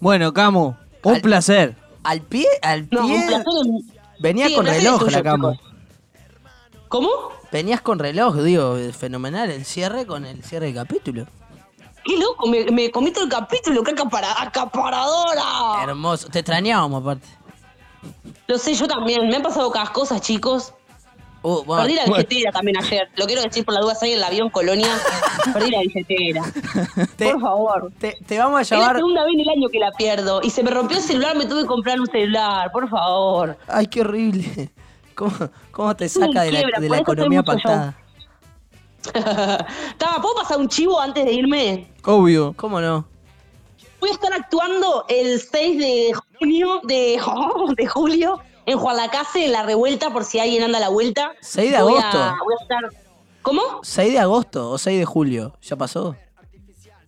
Bueno, 0.00 0.32
Camu, 0.32 0.74
un 1.02 1.14
Al- 1.14 1.20
placer. 1.20 1.76
Al 2.02 2.20
pie, 2.22 2.46
al 2.62 2.88
No, 2.90 3.06
pie. 3.06 3.14
un 3.16 3.26
placer 3.26 3.52
en- 3.66 3.99
Venías 4.20 4.48
Sí, 4.50 4.54
con 4.54 4.66
reloj 4.66 4.98
tuyo, 5.00 5.10
la 5.10 5.22
chicos. 5.32 5.58
¿Cómo? 6.88 7.08
Venías 7.50 7.80
con 7.80 7.98
reloj, 7.98 8.36
digo, 8.36 8.76
fenomenal 8.96 9.50
el 9.50 9.64
cierre 9.64 10.06
con 10.06 10.24
el 10.24 10.44
cierre 10.44 10.66
del 10.66 10.74
capítulo. 10.76 11.26
Qué 12.04 12.16
loco, 12.16 12.46
me, 12.46 12.64
me 12.70 12.90
comí 12.90 13.10
todo 13.10 13.24
el 13.24 13.30
capítulo, 13.30 13.82
qué 13.82 13.92
acapara- 13.92 14.34
acaparadora. 14.40 15.82
Hermoso. 15.82 16.28
Te 16.28 16.38
extrañábamos 16.40 17.02
aparte. 17.02 17.26
Lo 18.46 18.58
sé, 18.58 18.74
yo 18.74 18.86
también. 18.86 19.28
Me 19.28 19.36
han 19.36 19.42
pasado 19.42 19.70
cada 19.70 19.90
cosas, 19.92 20.20
chicos. 20.20 20.72
Uh, 21.42 21.64
bueno, 21.64 21.82
Perdí 21.82 21.94
la 21.94 22.02
bueno, 22.02 22.16
billetera 22.28 22.52
también 22.52 22.76
ayer. 22.76 23.08
Lo 23.16 23.26
quiero 23.26 23.42
decir 23.42 23.64
por 23.64 23.72
la 23.74 23.80
duda, 23.80 23.94
soy 23.94 24.10
en 24.10 24.18
el 24.18 24.24
avión 24.24 24.50
Colonia. 24.50 24.88
Perdí 25.54 25.70
la 25.70 25.80
billetera. 25.80 26.42
te, 27.16 27.32
Por 27.32 27.40
favor. 27.40 27.92
te, 27.98 28.18
te 28.26 28.38
vamos 28.38 28.58
a 28.58 28.62
Es 28.62 28.70
la 28.70 28.94
segunda 28.94 29.24
vez 29.24 29.34
en 29.34 29.40
el 29.40 29.48
año 29.48 29.68
que 29.70 29.78
la 29.78 29.90
pierdo. 29.92 30.40
Y 30.42 30.50
se 30.50 30.62
me 30.62 30.70
rompió 30.70 30.98
el 30.98 31.02
celular, 31.02 31.36
me 31.36 31.46
tuve 31.46 31.62
que 31.62 31.66
comprar 31.66 31.98
un 31.98 32.06
celular. 32.06 32.70
Por 32.72 32.88
favor. 32.90 33.56
Ay, 33.68 33.86
qué 33.86 34.02
horrible. 34.02 34.70
¿Cómo, 35.14 35.32
cómo 35.70 35.96
te 35.96 36.08
saca 36.08 36.42
de 36.42 36.52
la, 36.52 36.80
de 36.80 36.88
la 36.88 36.98
economía 36.98 37.42
pactada? 37.42 37.96
Tama, 39.98 40.20
¿puedo 40.20 40.34
pasar 40.34 40.58
un 40.58 40.68
chivo 40.68 41.00
antes 41.00 41.24
de 41.24 41.32
irme? 41.32 41.90
Obvio. 42.04 42.52
¿Cómo 42.56 42.80
no? 42.80 43.06
Voy 44.00 44.10
a 44.10 44.12
estar 44.12 44.32
actuando 44.32 45.04
el 45.08 45.40
6 45.40 45.78
de 45.78 46.12
junio, 46.38 46.80
de, 46.84 47.20
de 47.76 47.86
julio, 47.86 48.40
en 48.70 48.78
Juan 48.78 48.96
Lacase, 48.96 49.44
en 49.46 49.52
la 49.52 49.62
revuelta, 49.62 50.10
por 50.10 50.24
si 50.24 50.38
alguien 50.38 50.62
anda 50.62 50.78
a 50.78 50.80
la 50.80 50.88
vuelta. 50.88 51.32
6 51.40 51.70
de 51.72 51.82
Voy 51.82 51.94
a- 51.94 52.08
agosto. 52.10 52.44
voy 52.44 52.54
a 52.58 52.62
estar. 52.62 52.84
¿Cómo? 53.42 53.62
6 53.82 54.12
de 54.12 54.18
agosto 54.18 54.70
o 54.70 54.78
6 54.78 54.98
de 54.98 55.04
julio. 55.04 55.54
¿Ya 55.62 55.76
pasó? 55.76 56.14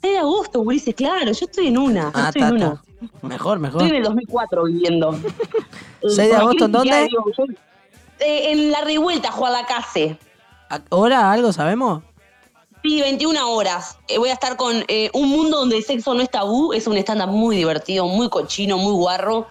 6 0.00 0.12
de 0.14 0.18
agosto, 0.18 0.60
Ulises, 0.60 0.94
claro, 0.94 1.26
yo 1.32 1.46
estoy 1.46 1.68
en 1.68 1.78
una. 1.78 2.04
yo 2.04 2.10
Ah, 2.14 2.26
estoy 2.28 2.42
está, 2.42 2.48
en 2.48 2.54
una. 2.62 2.82
está. 3.02 3.26
Mejor, 3.26 3.58
mejor. 3.58 3.82
Estoy 3.82 3.90
en 3.90 3.96
el 3.96 4.02
2004 4.04 4.64
viviendo. 4.64 5.12
6 6.02 6.16
de 6.16 6.28
Eh, 6.30 6.34
agosto, 6.36 6.64
¿en 6.66 6.72
dónde? 6.72 7.02
digo, 7.08 7.24
yo- 7.36 7.44
eh, 8.20 8.52
en 8.52 8.70
la 8.70 8.80
revuelta, 8.82 9.30
Juan 9.32 9.52
Lacase. 9.52 10.16
¿Ahora 10.90 11.30
algo 11.32 11.52
sabemos? 11.52 12.02
Sí, 12.82 13.00
21 13.00 13.48
horas. 13.52 13.98
Eh, 14.08 14.18
voy 14.18 14.30
a 14.30 14.32
estar 14.32 14.56
con 14.56 14.84
eh, 14.88 15.10
Un 15.14 15.28
Mundo 15.28 15.58
donde 15.58 15.76
el 15.76 15.84
sexo 15.84 16.14
no 16.14 16.22
es 16.22 16.30
tabú. 16.30 16.72
Es 16.72 16.86
un 16.88 16.96
stand-up 16.96 17.28
muy 17.28 17.54
divertido, 17.56 18.06
muy 18.06 18.28
cochino, 18.28 18.76
muy 18.78 18.92
guarro. 18.94 19.46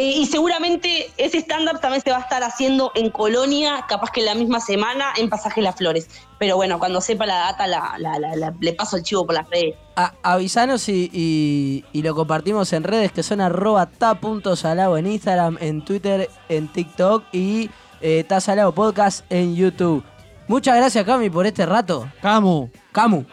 Eh, 0.00 0.12
y 0.18 0.26
seguramente 0.26 1.10
ese 1.16 1.38
stand-up 1.38 1.80
también 1.80 2.00
se 2.02 2.12
va 2.12 2.18
a 2.18 2.20
estar 2.20 2.44
haciendo 2.44 2.92
en 2.94 3.10
Colonia, 3.10 3.84
capaz 3.88 4.12
que 4.12 4.22
la 4.22 4.36
misma 4.36 4.60
semana, 4.60 5.06
en 5.16 5.28
Pasaje 5.28 5.60
Las 5.60 5.74
Flores. 5.74 6.08
Pero 6.38 6.54
bueno, 6.54 6.78
cuando 6.78 7.00
sepa 7.00 7.26
la 7.26 7.34
data, 7.38 7.66
la, 7.66 7.94
la- 7.98 8.16
la- 8.20 8.36
la- 8.36 8.54
le 8.60 8.72
paso 8.74 8.96
el 8.96 9.02
chivo 9.02 9.26
por 9.26 9.34
las 9.34 9.50
redes. 9.50 9.74
A- 9.96 10.12
avisanos 10.22 10.88
y, 10.88 11.10
y- 11.12 11.84
y 11.92 12.02
lo 12.02 12.14
compartimos 12.14 12.72
en 12.72 12.84
redes 12.84 13.10
que 13.10 13.24
son 13.24 13.40
arroba 13.40 13.86
ta.salado 13.86 14.96
en 14.96 15.08
Instagram, 15.08 15.58
en 15.60 15.84
Twitter, 15.84 16.30
en 16.48 16.68
TikTok 16.68 17.24
y 17.32 17.68
eh, 18.00 18.24
Ta 18.28 18.40
Salado 18.40 18.70
Podcast 18.72 19.24
en 19.30 19.56
YouTube. 19.56 20.04
Muchas 20.46 20.76
gracias, 20.76 21.04
Cami, 21.04 21.28
por 21.28 21.44
este 21.44 21.66
rato. 21.66 22.08
Camu. 22.22 22.70
Camu. 22.92 23.24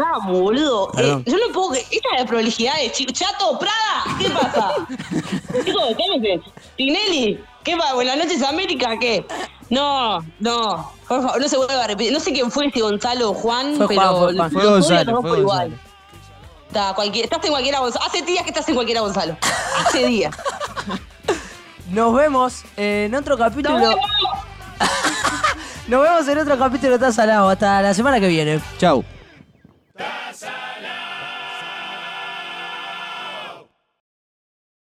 Vamos, 0.00 0.40
boludo. 0.40 0.90
Eh, 0.98 1.22
yo 1.26 1.36
no 1.36 1.52
puedo. 1.52 1.72
que- 1.72 1.80
Esta 1.80 2.08
es 2.16 2.20
la 2.20 2.26
prolijidad 2.26 2.76
de 2.76 2.90
chicos. 2.92 3.14
Chato, 3.14 3.58
Prada, 3.58 4.16
¿qué 4.18 4.30
pasa? 4.30 4.72
Chicos, 5.64 5.82
cálmense. 5.98 6.40
Tinelli, 6.76 7.38
¿qué 7.64 7.76
pasa? 7.76 7.94
Buenas 7.94 8.16
noches, 8.16 8.42
América, 8.42 8.96
¿qué? 9.00 9.26
No, 9.68 10.20
no, 10.40 10.92
por 11.06 11.22
favor, 11.22 11.40
no 11.40 11.48
se 11.48 11.56
vuelva 11.56 11.84
a 11.84 11.86
repetir. 11.86 12.12
No 12.12 12.20
sé 12.20 12.32
quién 12.32 12.50
fue, 12.50 12.70
si 12.72 12.80
Gonzalo 12.80 13.30
o 13.30 13.34
Juan, 13.34 13.76
Fue 13.76 13.88
pero 13.88 14.00
Juan, 14.00 14.18
fue 14.18 14.34
Juan. 14.36 14.50
Fue 14.50 14.66
Gonzalo, 14.66 15.20
fue 15.20 15.30
por 15.30 15.38
igual. 15.38 15.68
Gonzalo. 15.70 15.90
Está, 16.68 16.94
cualquier, 16.94 17.24
estás 17.24 17.44
en 17.44 17.50
cualquiera 17.50 17.78
Gonzalo. 17.80 18.04
Hace 18.06 18.22
días 18.22 18.42
que 18.44 18.50
estás 18.50 18.68
en 18.68 18.74
cualquiera 18.74 19.00
Gonzalo. 19.00 19.36
Hace 19.86 20.06
días. 20.06 20.34
Nos 21.90 22.14
vemos 22.14 22.62
en 22.76 23.14
otro 23.14 23.36
capítulo. 23.36 23.78
¡Nos 23.78 23.88
vemos! 23.90 24.04
Nos 25.88 26.02
vemos 26.02 26.28
en 26.28 26.38
otro 26.38 26.56
capítulo 26.58 26.92
de 26.92 26.98
Ta 27.00 27.12
Salado. 27.12 27.48
Hasta 27.48 27.82
la 27.82 27.92
semana 27.94 28.20
que 28.20 28.28
viene. 28.28 28.60
Chau. 28.78 29.04
Thy 30.00 30.32
side. 30.32 30.79